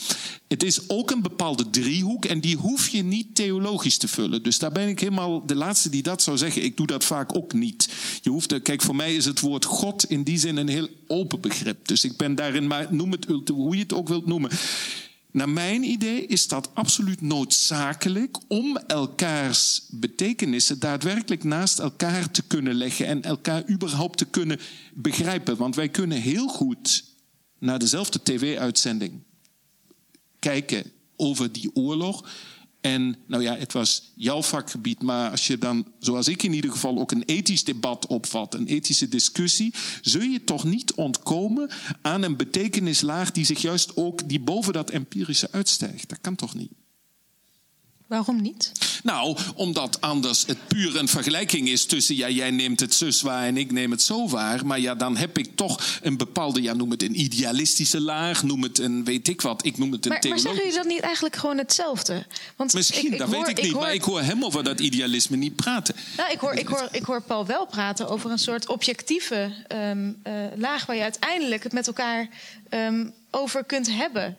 Het 0.49 0.63
is 0.63 0.89
ook 0.89 1.11
een 1.11 1.23
bepaalde 1.23 1.71
driehoek 1.71 2.25
en 2.25 2.41
die 2.41 2.57
hoef 2.57 2.89
je 2.89 3.03
niet 3.03 3.35
theologisch 3.35 3.99
te 3.99 4.09
vullen. 4.09 4.43
Dus 4.43 4.59
daar 4.59 4.73
ben 4.73 4.89
ik 4.89 5.01
helemaal 5.01 5.47
de 5.47 5.55
laatste 5.55 5.89
die 5.89 6.03
dat 6.03 6.23
zou 6.23 6.37
zeggen. 6.37 6.65
Ik 6.65 6.77
doe 6.77 6.87
dat 6.87 7.05
vaak 7.05 7.37
ook 7.37 7.53
niet. 7.53 7.89
Je 8.23 8.31
hoeft, 8.31 8.63
kijk, 8.63 8.83
voor 8.83 8.97
mij 8.97 9.15
is 9.15 9.25
het 9.25 9.41
woord 9.41 9.65
God 9.65 10.05
in 10.05 10.23
die 10.23 10.39
zin 10.39 10.57
een 10.57 10.69
heel 10.69 10.89
open 11.07 11.41
begrip. 11.41 11.89
Dus 11.89 12.05
ik 12.05 12.17
ben 12.17 12.35
daarin, 12.35 12.67
maar 12.67 12.87
noem 12.91 13.13
het 13.13 13.27
hoe 13.49 13.77
je 13.77 13.83
het 13.83 13.93
ook 13.93 14.09
wilt 14.09 14.27
noemen. 14.27 14.51
Naar 15.33 15.49
mijn 15.49 15.83
idee 15.83 16.27
is 16.27 16.49
dat 16.49 16.71
absoluut 16.75 17.21
noodzakelijk 17.21 18.39
om 18.49 18.77
elkaars 18.77 19.87
betekenissen 19.91 20.79
daadwerkelijk 20.79 21.45
naast 21.45 21.79
elkaar 21.79 22.31
te 22.31 22.43
kunnen 22.43 22.75
leggen 22.75 23.07
en 23.07 23.23
elkaar 23.23 23.69
überhaupt 23.71 24.19
te 24.19 24.25
kunnen 24.25 24.61
begrijpen. 24.95 25.57
Want 25.57 25.75
wij 25.75 25.89
kunnen 25.89 26.21
heel 26.21 26.49
goed 26.49 27.05
naar 27.59 27.79
dezelfde 27.79 28.23
tv-uitzending 28.23 29.23
kijken 30.39 30.93
over 31.17 31.53
die 31.53 31.75
oorlog. 31.75 32.29
En 32.81 33.17
nou 33.27 33.43
ja, 33.43 33.57
het 33.57 33.73
was 33.73 34.13
jouw 34.15 34.43
vakgebied, 34.43 35.03
maar 35.03 35.31
als 35.31 35.47
je 35.47 35.59
dan, 35.59 35.87
zoals 35.99 36.29
ik 36.29 36.43
in 36.43 36.53
ieder 36.53 36.71
geval, 36.71 36.99
ook 36.99 37.11
een 37.11 37.23
ethisch 37.23 37.65
debat 37.65 38.07
opvat, 38.07 38.55
een 38.55 38.67
ethische 38.67 39.09
discussie, 39.09 39.75
zul 40.01 40.21
je 40.21 40.45
toch 40.45 40.65
niet 40.65 40.95
ontkomen 40.95 41.71
aan 42.03 42.23
een 42.23 42.37
betekenislaag 42.37 43.31
die 43.31 43.45
zich 43.45 43.61
juist 43.61 43.97
ook, 43.97 44.29
die 44.29 44.41
boven 44.41 44.73
dat 44.73 44.91
empirische 44.91 45.49
uitstijgt. 45.53 46.09
Dat 46.09 46.21
kan 46.21 46.35
toch 46.35 46.55
niet? 46.55 46.71
Waarom 48.11 48.41
niet? 48.41 48.73
Nou, 49.03 49.37
omdat 49.55 50.01
anders 50.01 50.47
het 50.47 50.69
puur 50.69 50.97
een 50.97 51.09
vergelijking 51.09 51.69
is 51.69 51.87
tussen 51.87 52.17
ja, 52.17 52.29
jij 52.29 52.51
neemt 52.51 52.81
het 52.81 52.95
zus 52.95 53.23
waar 53.23 53.47
en 53.47 53.57
ik 53.57 53.73
neem 53.73 53.91
het 53.91 54.03
zo 54.03 54.29
waar. 54.29 54.67
Maar 54.67 54.81
ja, 54.81 54.95
dan 54.95 55.17
heb 55.17 55.39
ik 55.39 55.57
toch 55.57 55.99
een 56.03 56.17
bepaalde, 56.17 56.63
ja, 56.63 56.73
noem 56.73 56.91
het 56.91 57.03
een 57.03 57.21
idealistische 57.21 58.01
laag, 58.01 58.43
noem 58.43 58.63
het 58.63 58.79
een 58.79 59.05
weet 59.05 59.29
ik 59.29 59.41
wat. 59.41 59.65
Ik 59.67 59.79
noem 59.79 59.93
het 59.93 60.07
een 60.07 60.13
maar, 60.13 60.29
maar 60.29 60.39
zeggen 60.39 60.61
jullie 60.61 60.77
dat 60.77 60.87
niet 60.87 61.01
eigenlijk 61.01 61.37
gewoon 61.37 61.59
hetzelfde? 61.59 62.27
Want 62.57 62.73
Misschien, 62.73 63.17
dat 63.17 63.29
weet 63.29 63.49
ik 63.49 63.63
niet. 63.63 63.73
maar 63.73 63.95
ik 63.95 64.03
hoor 64.03 64.21
hem 64.21 64.45
over 64.45 64.65
dat 64.65 64.81
idealisme 64.81 65.37
niet 65.37 65.57
praten. 65.57 65.95
Nou, 66.17 66.33
ik 66.33 66.39
hoor, 66.39 66.53
ik 66.53 66.69
hoor, 66.69 66.89
ik 66.93 67.05
hoor 67.05 67.23
Paul 67.23 67.47
wel 67.47 67.67
praten 67.67 68.09
over 68.09 68.31
een 68.31 68.39
soort 68.39 68.69
objectieve 68.69 69.53
um, 69.69 70.21
uh, 70.25 70.33
laag 70.57 70.87
waar 70.87 70.97
je 70.97 71.03
uiteindelijk 71.03 71.63
het 71.63 71.73
met 71.73 71.87
elkaar 71.87 72.29
um, 72.71 73.13
over 73.31 73.65
kunt 73.65 73.91
hebben. 73.93 74.37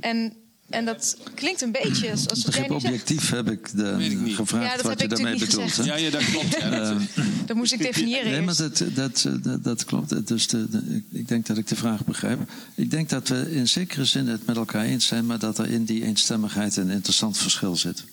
En 0.00 0.36
en 0.68 0.84
dat 0.84 1.16
klinkt 1.34 1.60
een 1.60 1.72
beetje 1.72 2.10
als, 2.10 2.28
als 2.28 2.44
Begrip 2.44 2.70
objectief 2.70 3.30
heb 3.30 3.50
ik, 3.50 3.76
de, 3.76 4.22
gevraagd 4.26 4.82
ja, 4.82 4.88
wat 4.88 5.00
je 5.00 5.08
daarmee 5.08 5.38
bedoelt. 5.38 5.84
Ja, 5.84 5.96
ja, 5.96 6.10
dat 6.10 6.24
klopt. 6.24 6.56
Ja, 6.60 6.70
dat, 6.70 7.02
dat 7.46 7.56
moest 7.56 7.72
ik 7.72 7.78
definiëren. 7.78 8.30
Nee, 8.30 8.40
maar 8.40 8.56
dat, 8.56 8.84
dat, 8.94 9.28
dat, 9.42 9.64
dat 9.64 9.84
klopt. 9.84 10.26
Dus 10.26 10.46
de, 10.46 10.68
de, 10.68 11.02
ik 11.10 11.28
denk 11.28 11.46
dat 11.46 11.58
ik 11.58 11.66
de 11.66 11.76
vraag 11.76 12.04
begrijp. 12.04 12.50
Ik 12.74 12.90
denk 12.90 13.08
dat 13.08 13.28
we 13.28 13.54
in 13.54 13.68
zekere 13.68 14.04
zin 14.04 14.28
het 14.28 14.46
met 14.46 14.56
elkaar 14.56 14.84
eens 14.84 15.06
zijn, 15.06 15.26
maar 15.26 15.38
dat 15.38 15.58
er 15.58 15.70
in 15.70 15.84
die 15.84 16.04
eenstemmigheid 16.04 16.76
een 16.76 16.90
interessant 16.90 17.38
verschil 17.38 17.76
zit. 17.76 18.04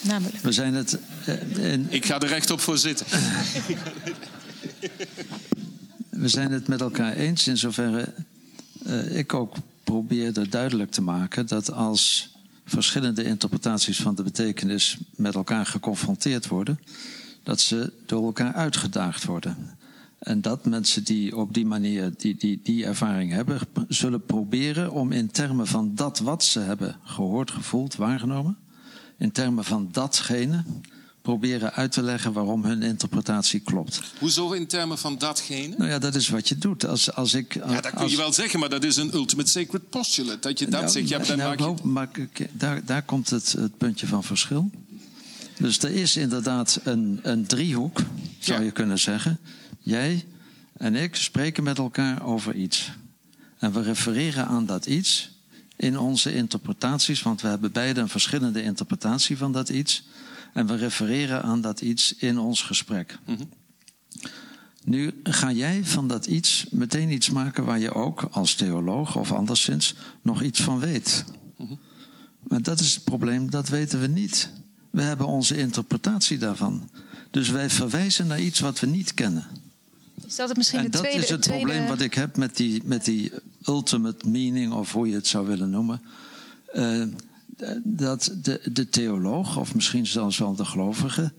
Namelijk. 0.00 0.36
We 0.42 0.52
zijn 0.52 0.74
het. 0.74 0.98
Eh, 1.24 1.72
in, 1.72 1.86
ik 1.88 2.06
ga 2.06 2.20
er 2.20 2.28
rechtop 2.28 2.60
voor 2.60 2.78
zitten. 2.78 3.06
we 6.10 6.28
zijn 6.28 6.52
het 6.52 6.68
met 6.68 6.80
elkaar 6.80 7.12
eens 7.12 7.46
in 7.46 7.56
zoverre 7.56 8.12
uh, 8.86 9.16
ik 9.16 9.34
ook 9.34 9.56
probeerde 9.90 10.48
duidelijk 10.48 10.90
te 10.90 11.02
maken 11.02 11.46
dat 11.46 11.72
als 11.72 12.32
verschillende 12.64 13.24
interpretaties 13.24 14.02
van 14.02 14.14
de 14.14 14.22
betekenis 14.22 14.98
met 15.16 15.34
elkaar 15.34 15.66
geconfronteerd 15.66 16.48
worden, 16.48 16.80
dat 17.42 17.60
ze 17.60 17.92
door 18.06 18.24
elkaar 18.24 18.52
uitgedaagd 18.52 19.24
worden. 19.24 19.56
En 20.18 20.40
dat 20.40 20.64
mensen 20.64 21.04
die 21.04 21.36
op 21.36 21.54
die 21.54 21.66
manier 21.66 22.12
die, 22.16 22.36
die, 22.36 22.60
die 22.62 22.84
ervaring 22.84 23.32
hebben, 23.32 23.60
zullen 23.88 24.24
proberen 24.24 24.92
om 24.92 25.12
in 25.12 25.30
termen 25.30 25.66
van 25.66 25.94
dat 25.94 26.18
wat 26.18 26.44
ze 26.44 26.60
hebben 26.60 26.96
gehoord, 27.04 27.50
gevoeld, 27.50 27.96
waargenomen, 27.96 28.56
in 29.18 29.32
termen 29.32 29.64
van 29.64 29.88
datgene 29.92 30.64
proberen 31.22 31.72
uit 31.72 31.92
te 31.92 32.02
leggen 32.02 32.32
waarom 32.32 32.64
hun 32.64 32.82
interpretatie 32.82 33.60
klopt. 33.60 34.00
Hoezo 34.18 34.52
in 34.52 34.66
termen 34.66 34.98
van 34.98 35.18
datgene? 35.18 35.74
Nou 35.78 35.90
ja, 35.90 35.98
dat 35.98 36.14
is 36.14 36.28
wat 36.28 36.48
je 36.48 36.58
doet. 36.58 36.86
Als, 36.86 37.12
als 37.12 37.34
ik, 37.34 37.54
ja, 37.54 37.80
dat 37.80 37.94
kun 37.94 38.08
je 38.08 38.16
wel 38.16 38.32
zeggen, 38.32 38.60
maar 38.60 38.68
dat 38.68 38.84
is 38.84 38.96
een 38.96 39.14
ultimate 39.14 39.50
sacred 39.50 39.88
postulate. 39.88 40.38
Dat 40.38 40.58
je 40.58 40.68
dat 40.68 40.92
zegt, 40.92 41.08
ja, 41.08 41.18
dan 41.18 41.38
nou, 41.38 41.76
maak 41.82 42.16
je... 42.16 42.28
Maar 42.28 42.48
daar, 42.52 42.84
daar 42.84 43.02
komt 43.02 43.30
het, 43.30 43.52
het 43.52 43.78
puntje 43.78 44.06
van 44.06 44.24
verschil. 44.24 44.70
Dus 45.58 45.78
er 45.78 45.90
is 45.90 46.16
inderdaad 46.16 46.80
een, 46.84 47.20
een 47.22 47.46
driehoek, 47.46 48.00
zou 48.38 48.64
je 48.64 48.70
kunnen 48.70 48.98
zeggen. 48.98 49.38
Jij 49.78 50.24
en 50.80 50.94
ik 50.94 51.16
spreken 51.16 51.62
met 51.62 51.78
elkaar 51.78 52.24
over 52.24 52.54
iets. 52.54 52.90
En 53.58 53.72
we 53.72 53.82
refereren 53.82 54.46
aan 54.46 54.66
dat 54.66 54.86
iets 54.86 55.30
in 55.76 55.98
onze 55.98 56.34
interpretaties, 56.34 57.22
want 57.22 57.40
we 57.40 57.48
hebben 57.48 57.72
beide 57.72 58.00
een 58.00 58.08
verschillende 58.08 58.62
interpretatie 58.62 59.36
van 59.36 59.52
dat 59.52 59.68
iets. 59.68 60.02
En 60.52 60.66
we 60.66 60.76
refereren 60.76 61.42
aan 61.42 61.60
dat 61.60 61.80
iets 61.80 62.14
in 62.14 62.38
ons 62.38 62.62
gesprek. 62.62 63.18
Mhm. 63.26 63.42
Nu 64.84 65.20
ga 65.22 65.52
jij 65.52 65.84
van 65.84 66.08
dat 66.08 66.26
iets 66.26 66.66
meteen 66.70 67.10
iets 67.10 67.30
maken 67.30 67.64
waar 67.64 67.78
je 67.78 67.94
ook 67.94 68.28
als 68.30 68.54
theoloog 68.54 69.16
of 69.16 69.32
anderszins 69.32 69.94
nog 70.22 70.42
iets 70.42 70.62
van 70.62 70.78
weet. 70.78 71.24
Mhm. 71.56 71.74
Maar 72.48 72.62
dat 72.62 72.80
is 72.80 72.94
het 72.94 73.04
probleem, 73.04 73.50
dat 73.50 73.68
weten 73.68 74.00
we 74.00 74.06
niet. 74.06 74.50
We 74.90 75.02
hebben 75.02 75.26
onze 75.26 75.56
interpretatie 75.56 76.38
daarvan. 76.38 76.90
Dus 77.30 77.48
wij 77.48 77.70
verwijzen 77.70 78.26
naar 78.26 78.40
iets 78.40 78.60
wat 78.60 78.80
we 78.80 78.86
niet 78.86 79.14
kennen. 79.14 79.46
Is 80.26 80.36
dat 80.36 80.48
het 80.48 80.56
misschien 80.56 80.78
en 80.78 80.84
de 80.84 80.90
dat 80.90 81.00
tweede, 81.00 81.22
is 81.22 81.28
het 81.28 81.46
probleem 81.46 81.86
wat 81.86 82.00
ik 82.00 82.14
heb 82.14 82.36
met 82.36 82.56
die, 82.56 82.82
met 82.84 83.04
die 83.04 83.32
ultimate 83.66 84.28
meaning, 84.28 84.72
of 84.72 84.92
hoe 84.92 85.08
je 85.08 85.14
het 85.14 85.26
zou 85.26 85.46
willen 85.46 85.70
noemen. 85.70 86.02
Uh, 86.74 87.02
dat 87.82 88.34
de, 88.42 88.60
de 88.72 88.88
theoloog, 88.88 89.56
of 89.56 89.74
misschien 89.74 90.06
zelfs 90.06 90.38
wel 90.38 90.54
de 90.54 90.64
gelovige, 90.64 91.32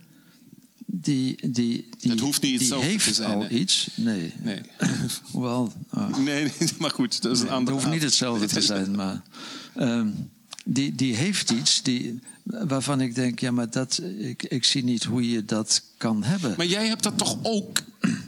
die, 0.86 1.36
die, 1.52 1.88
die, 2.00 2.12
het 2.12 2.20
hoeft 2.20 2.42
niet 2.42 2.60
die 2.60 2.76
heeft 2.76 3.06
te 3.06 3.14
zijn, 3.14 3.30
al 3.30 3.50
iets. 3.50 3.88
Nee. 3.96 4.34
nee. 4.42 4.62
Hoewel. 5.32 5.74
Uh, 5.96 6.18
nee, 6.18 6.52
maar 6.80 6.92
goed, 6.92 7.22
dat 7.22 7.32
is 7.32 7.40
een 7.40 7.46
nee, 7.46 7.56
ander. 7.56 7.74
Het 7.74 7.84
hoeft 7.84 7.96
niet 7.96 8.04
hetzelfde 8.04 8.48
te 8.48 8.62
zijn, 8.62 8.96
maar. 8.96 9.22
Um, 9.80 10.30
die, 10.66 10.96
die 10.96 11.16
heeft 11.16 11.52
iets 11.52 11.82
die, 11.82 12.20
waarvan 12.44 13.02
ik 13.02 13.16
denk, 13.16 13.40
ja, 13.40 13.52
maar 13.52 13.70
dat, 13.70 14.02
ik, 14.18 14.44
ik 14.44 14.64
zie 14.64 14.84
niet 14.84 15.04
hoe 15.04 15.30
je 15.30 15.46
dat 15.46 15.84
kan 15.98 16.24
hebben. 16.24 16.54
Maar 16.58 16.66
jij 16.66 16.88
hebt 16.88 17.04
dat 17.04 17.18
toch 17.18 17.38
ook. 17.42 17.82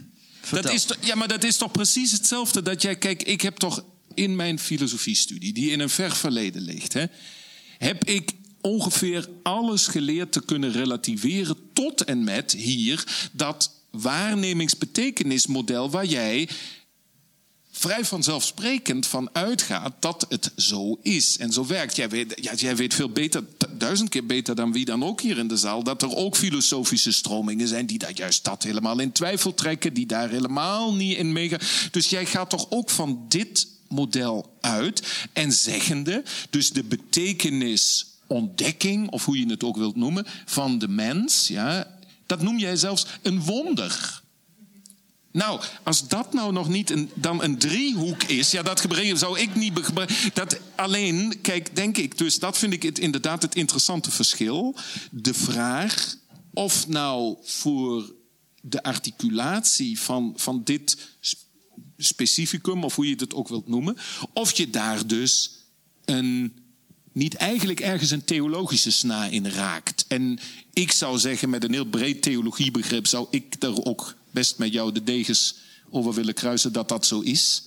Dat 0.50 0.70
is, 0.70 0.86
ja, 1.00 1.14
maar 1.14 1.28
dat 1.28 1.44
is 1.44 1.56
toch 1.56 1.72
precies 1.72 2.12
hetzelfde. 2.12 2.62
Dat 2.62 2.82
jij, 2.82 2.96
kijk, 2.96 3.22
ik 3.22 3.40
heb 3.40 3.56
toch 3.56 3.84
in 4.14 4.36
mijn 4.36 4.58
filosofiestudie, 4.58 5.52
die 5.52 5.70
in 5.70 5.80
een 5.80 5.90
ver 5.90 6.16
verleden 6.16 6.62
ligt, 6.62 6.92
hè, 6.92 7.04
heb 7.78 8.04
ik 8.04 8.30
ongeveer 8.60 9.28
alles 9.42 9.86
geleerd 9.86 10.32
te 10.32 10.44
kunnen 10.44 10.72
relativeren 10.72 11.56
tot 11.72 12.04
en 12.04 12.24
met 12.24 12.52
hier 12.52 13.28
dat 13.32 13.70
waarnemingsbetekenismodel 13.90 15.90
waar 15.90 16.06
jij 16.06 16.48
vrij 17.76 18.04
vanzelfsprekend 18.04 19.06
van 19.06 19.28
uitgaat 19.32 19.92
dat 20.00 20.26
het 20.28 20.52
zo 20.56 20.98
is 21.02 21.38
en 21.38 21.52
zo 21.52 21.66
werkt. 21.66 21.96
Jij 21.96 22.08
weet, 22.08 22.60
jij 22.60 22.76
weet 22.76 22.94
veel 22.94 23.10
beter, 23.10 23.44
duizend 23.70 24.08
keer 24.08 24.26
beter 24.26 24.54
dan 24.54 24.72
wie 24.72 24.84
dan 24.84 25.04
ook 25.04 25.20
hier 25.20 25.38
in 25.38 25.48
de 25.48 25.56
zaal, 25.56 25.82
dat 25.82 26.02
er 26.02 26.16
ook 26.16 26.36
filosofische 26.36 27.12
stromingen 27.12 27.68
zijn 27.68 27.86
die 27.86 27.98
daar 27.98 28.14
juist 28.14 28.44
dat 28.44 28.62
helemaal 28.62 28.98
in 28.98 29.12
twijfel 29.12 29.54
trekken, 29.54 29.94
die 29.94 30.06
daar 30.06 30.30
helemaal 30.30 30.94
niet 30.94 31.16
in 31.16 31.32
meegaan. 31.32 31.60
Dus 31.90 32.08
jij 32.08 32.26
gaat 32.26 32.50
toch 32.50 32.66
ook 32.70 32.90
van 32.90 33.24
dit 33.28 33.66
model 33.94 34.56
uit 34.60 35.26
en 35.32 35.52
zeggende, 35.52 36.22
dus 36.50 36.70
de 36.70 36.84
betekenis 36.84 38.06
ontdekking, 38.26 39.10
of 39.10 39.24
hoe 39.24 39.38
je 39.38 39.50
het 39.50 39.64
ook 39.64 39.76
wilt 39.76 39.96
noemen, 39.96 40.26
van 40.44 40.78
de 40.78 40.88
mens, 40.88 41.48
ja, 41.48 41.98
dat 42.26 42.42
noem 42.42 42.58
jij 42.58 42.76
zelfs 42.76 43.06
een 43.22 43.42
wonder. 43.42 44.22
Nou, 45.32 45.60
als 45.82 46.08
dat 46.08 46.32
nou 46.32 46.52
nog 46.52 46.68
niet 46.68 46.90
een, 46.90 47.10
dan 47.14 47.42
een 47.42 47.58
driehoek 47.58 48.22
is, 48.22 48.50
ja, 48.50 48.62
dat 48.62 48.80
gebruiken 48.80 49.18
zou 49.18 49.38
ik 49.38 49.54
niet 49.54 49.74
Dat 50.32 50.60
alleen, 50.74 51.38
kijk, 51.40 51.76
denk 51.76 51.96
ik, 51.96 52.18
dus 52.18 52.38
dat 52.38 52.58
vind 52.58 52.72
ik 52.72 52.82
het, 52.82 52.98
inderdaad 52.98 53.42
het 53.42 53.54
interessante 53.54 54.10
verschil. 54.10 54.76
De 55.10 55.34
vraag 55.34 56.16
of 56.52 56.88
nou 56.88 57.36
voor 57.42 58.14
de 58.60 58.82
articulatie 58.82 60.00
van, 60.00 60.32
van 60.36 60.64
dit 60.64 60.96
specificum, 62.04 62.84
of 62.84 62.94
hoe 62.94 63.08
je 63.08 63.14
het 63.14 63.34
ook 63.34 63.48
wilt 63.48 63.68
noemen, 63.68 63.96
of 64.32 64.52
je 64.52 64.70
daar 64.70 65.06
dus 65.06 65.50
een 66.04 66.52
niet 67.14 67.34
eigenlijk 67.34 67.80
ergens 67.80 68.10
een 68.10 68.24
theologische 68.24 68.90
snaar 68.90 69.32
in 69.32 69.46
raakt. 69.46 70.04
En 70.08 70.38
ik 70.72 70.92
zou 70.92 71.18
zeggen, 71.18 71.50
met 71.50 71.64
een 71.64 71.72
heel 71.72 71.84
breed 71.84 72.22
theologiebegrip, 72.22 73.06
zou 73.06 73.26
ik 73.30 73.56
er 73.58 73.84
ook 73.84 74.14
best 74.30 74.58
met 74.58 74.72
jou 74.72 74.92
de 74.92 75.04
degens 75.04 75.54
over 75.90 76.14
willen 76.14 76.34
kruisen 76.34 76.72
dat 76.72 76.88
dat 76.88 77.06
zo 77.06 77.20
is. 77.20 77.62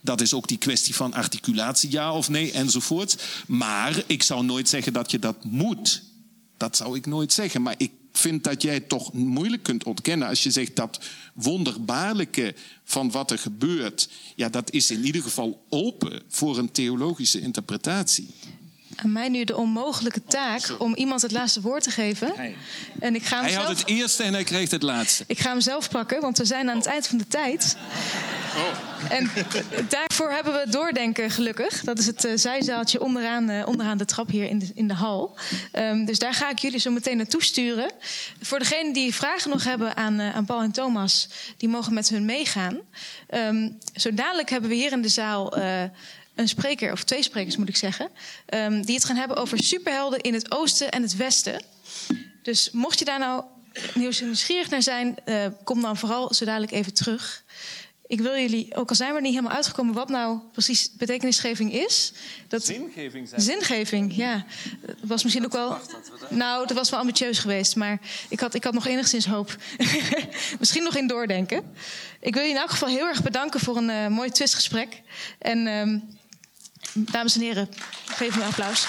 Dat 0.00 0.20
is 0.20 0.34
ook 0.34 0.48
die 0.48 0.58
kwestie 0.58 0.94
van 0.94 1.12
articulatie, 1.12 1.90
ja 1.90 2.14
of 2.14 2.28
nee, 2.28 2.52
enzovoort. 2.52 3.24
Maar 3.46 4.02
ik 4.06 4.22
zou 4.22 4.44
nooit 4.44 4.68
zeggen 4.68 4.92
dat 4.92 5.10
je 5.10 5.18
dat 5.18 5.44
moet. 5.44 6.02
Dat 6.56 6.76
zou 6.76 6.96
ik 6.96 7.06
nooit 7.06 7.32
zeggen. 7.32 7.62
Maar 7.62 7.74
ik 7.76 7.90
vind 8.12 8.44
dat 8.44 8.62
jij 8.62 8.74
het 8.74 8.88
toch 8.88 9.12
moeilijk 9.12 9.62
kunt 9.62 9.84
ontkennen 9.84 10.28
als 10.28 10.42
je 10.42 10.50
zegt 10.50 10.76
dat 10.76 11.00
wonderbaarlijke 11.34 12.54
van 12.84 13.10
wat 13.10 13.30
er 13.30 13.38
gebeurt, 13.38 14.08
ja, 14.36 14.48
dat 14.48 14.72
is 14.72 14.90
in 14.90 15.04
ieder 15.04 15.22
geval 15.22 15.64
open 15.68 16.22
voor 16.28 16.58
een 16.58 16.70
theologische 16.70 17.40
interpretatie 17.40 18.28
aan 19.02 19.12
mij 19.12 19.28
nu 19.28 19.44
de 19.44 19.56
onmogelijke 19.56 20.22
taak 20.24 20.74
om 20.78 20.94
iemand 20.94 21.22
het 21.22 21.32
laatste 21.32 21.60
woord 21.60 21.82
te 21.82 21.90
geven. 21.90 22.32
En 23.00 23.14
ik 23.14 23.24
ga 23.24 23.34
hem 23.34 23.44
hij 23.44 23.52
zelf... 23.52 23.66
had 23.66 23.78
het 23.78 23.88
eerste 23.88 24.22
en 24.22 24.32
hij 24.32 24.44
kreeg 24.44 24.70
het 24.70 24.82
laatste. 24.82 25.24
Ik 25.26 25.38
ga 25.38 25.50
hem 25.50 25.60
zelf 25.60 25.88
pakken, 25.88 26.20
want 26.20 26.38
we 26.38 26.44
zijn 26.44 26.70
aan 26.70 26.76
het 26.76 26.86
eind 26.86 27.06
van 27.06 27.18
de 27.18 27.26
tijd. 27.26 27.76
Oh. 28.56 29.12
En 29.12 29.30
daarvoor 29.88 30.30
hebben 30.30 30.52
we 30.52 30.70
doordenken, 30.70 31.30
gelukkig. 31.30 31.84
Dat 31.84 31.98
is 31.98 32.06
het 32.06 32.24
uh, 32.24 32.32
zijzaaltje 32.34 33.00
onderaan, 33.00 33.50
uh, 33.50 33.66
onderaan 33.66 33.98
de 33.98 34.04
trap 34.04 34.30
hier 34.30 34.48
in 34.48 34.58
de, 34.58 34.70
in 34.74 34.88
de 34.88 34.94
hal. 34.94 35.36
Um, 35.72 36.04
dus 36.04 36.18
daar 36.18 36.34
ga 36.34 36.50
ik 36.50 36.58
jullie 36.58 36.78
zo 36.78 36.90
meteen 36.90 37.16
naartoe 37.16 37.42
sturen. 37.42 37.90
Voor 38.40 38.58
degenen 38.58 38.92
die 38.92 39.14
vragen 39.14 39.50
nog 39.50 39.64
hebben 39.64 39.96
aan, 39.96 40.20
uh, 40.20 40.36
aan 40.36 40.44
Paul 40.44 40.60
en 40.60 40.72
Thomas, 40.72 41.28
die 41.56 41.68
mogen 41.68 41.94
met 41.94 42.08
hun 42.08 42.24
meegaan. 42.24 42.78
Um, 43.30 43.78
zo 43.94 44.14
dadelijk 44.14 44.50
hebben 44.50 44.70
we 44.70 44.76
hier 44.76 44.92
in 44.92 45.02
de 45.02 45.08
zaal 45.08 45.56
een 46.34 46.48
spreker, 46.48 46.92
of 46.92 47.04
twee 47.04 47.22
sprekers 47.22 47.56
moet 47.56 47.68
ik 47.68 47.76
zeggen, 47.76 48.10
um, 48.54 48.84
die 48.84 48.94
het 48.94 49.04
gaan 49.04 49.16
hebben 49.16 49.36
over 49.36 49.62
superhelden 49.62 50.20
in 50.20 50.34
het 50.34 50.52
oosten 50.52 50.90
en 50.90 51.02
het 51.02 51.16
westen. 51.16 51.62
Dus 52.42 52.70
mocht 52.70 52.98
je 52.98 53.04
daar 53.04 53.18
nou 53.18 53.44
nieuwsgierig 53.94 54.70
naar 54.70 54.82
zijn, 54.82 55.16
uh, 55.24 55.46
kom 55.64 55.80
dan 55.80 55.96
vooral 55.96 56.34
zo 56.34 56.44
dadelijk 56.44 56.72
even 56.72 56.94
terug. 56.94 57.44
Ik 58.06 58.20
wil 58.20 58.36
jullie, 58.36 58.74
ook 58.74 58.88
al 58.88 58.94
zijn 58.94 59.10
we 59.10 59.16
er 59.16 59.22
niet 59.22 59.34
helemaal 59.34 59.56
uitgekomen 59.56 59.94
wat 59.94 60.08
nou 60.08 60.38
precies 60.52 60.90
betekenisgeving 60.92 61.72
is. 61.72 62.12
Dat, 62.48 62.64
zingeving 62.64 63.28
zijn. 63.28 63.40
Zingeving, 63.40 64.16
ja. 64.16 64.44
Dat 64.86 64.96
was 65.02 65.22
misschien 65.22 65.44
ook 65.44 65.52
wel. 65.52 65.78
Nou, 66.28 66.66
dat 66.66 66.76
was 66.76 66.90
wel 66.90 67.00
ambitieus 67.00 67.38
geweest, 67.38 67.76
maar 67.76 68.00
ik 68.28 68.40
had, 68.40 68.54
ik 68.54 68.64
had 68.64 68.72
nog 68.72 68.86
enigszins 68.86 69.26
hoop. 69.26 69.56
misschien 70.58 70.82
nog 70.82 70.96
in 70.96 71.06
doordenken. 71.06 71.74
Ik 72.20 72.34
wil 72.34 72.42
je 72.42 72.50
in 72.50 72.56
elk 72.56 72.70
geval 72.70 72.88
heel 72.88 73.06
erg 73.06 73.22
bedanken 73.22 73.60
voor 73.60 73.76
een 73.76 73.88
uh, 73.88 74.06
mooi 74.06 74.30
twistgesprek. 74.30 75.00
En. 75.38 75.66
Um, 75.66 76.20
Dames 76.94 77.34
en 77.34 77.40
heren, 77.40 77.68
geef 78.06 78.34
me 78.36 78.42
een 78.42 78.48
applaus. 78.48 78.86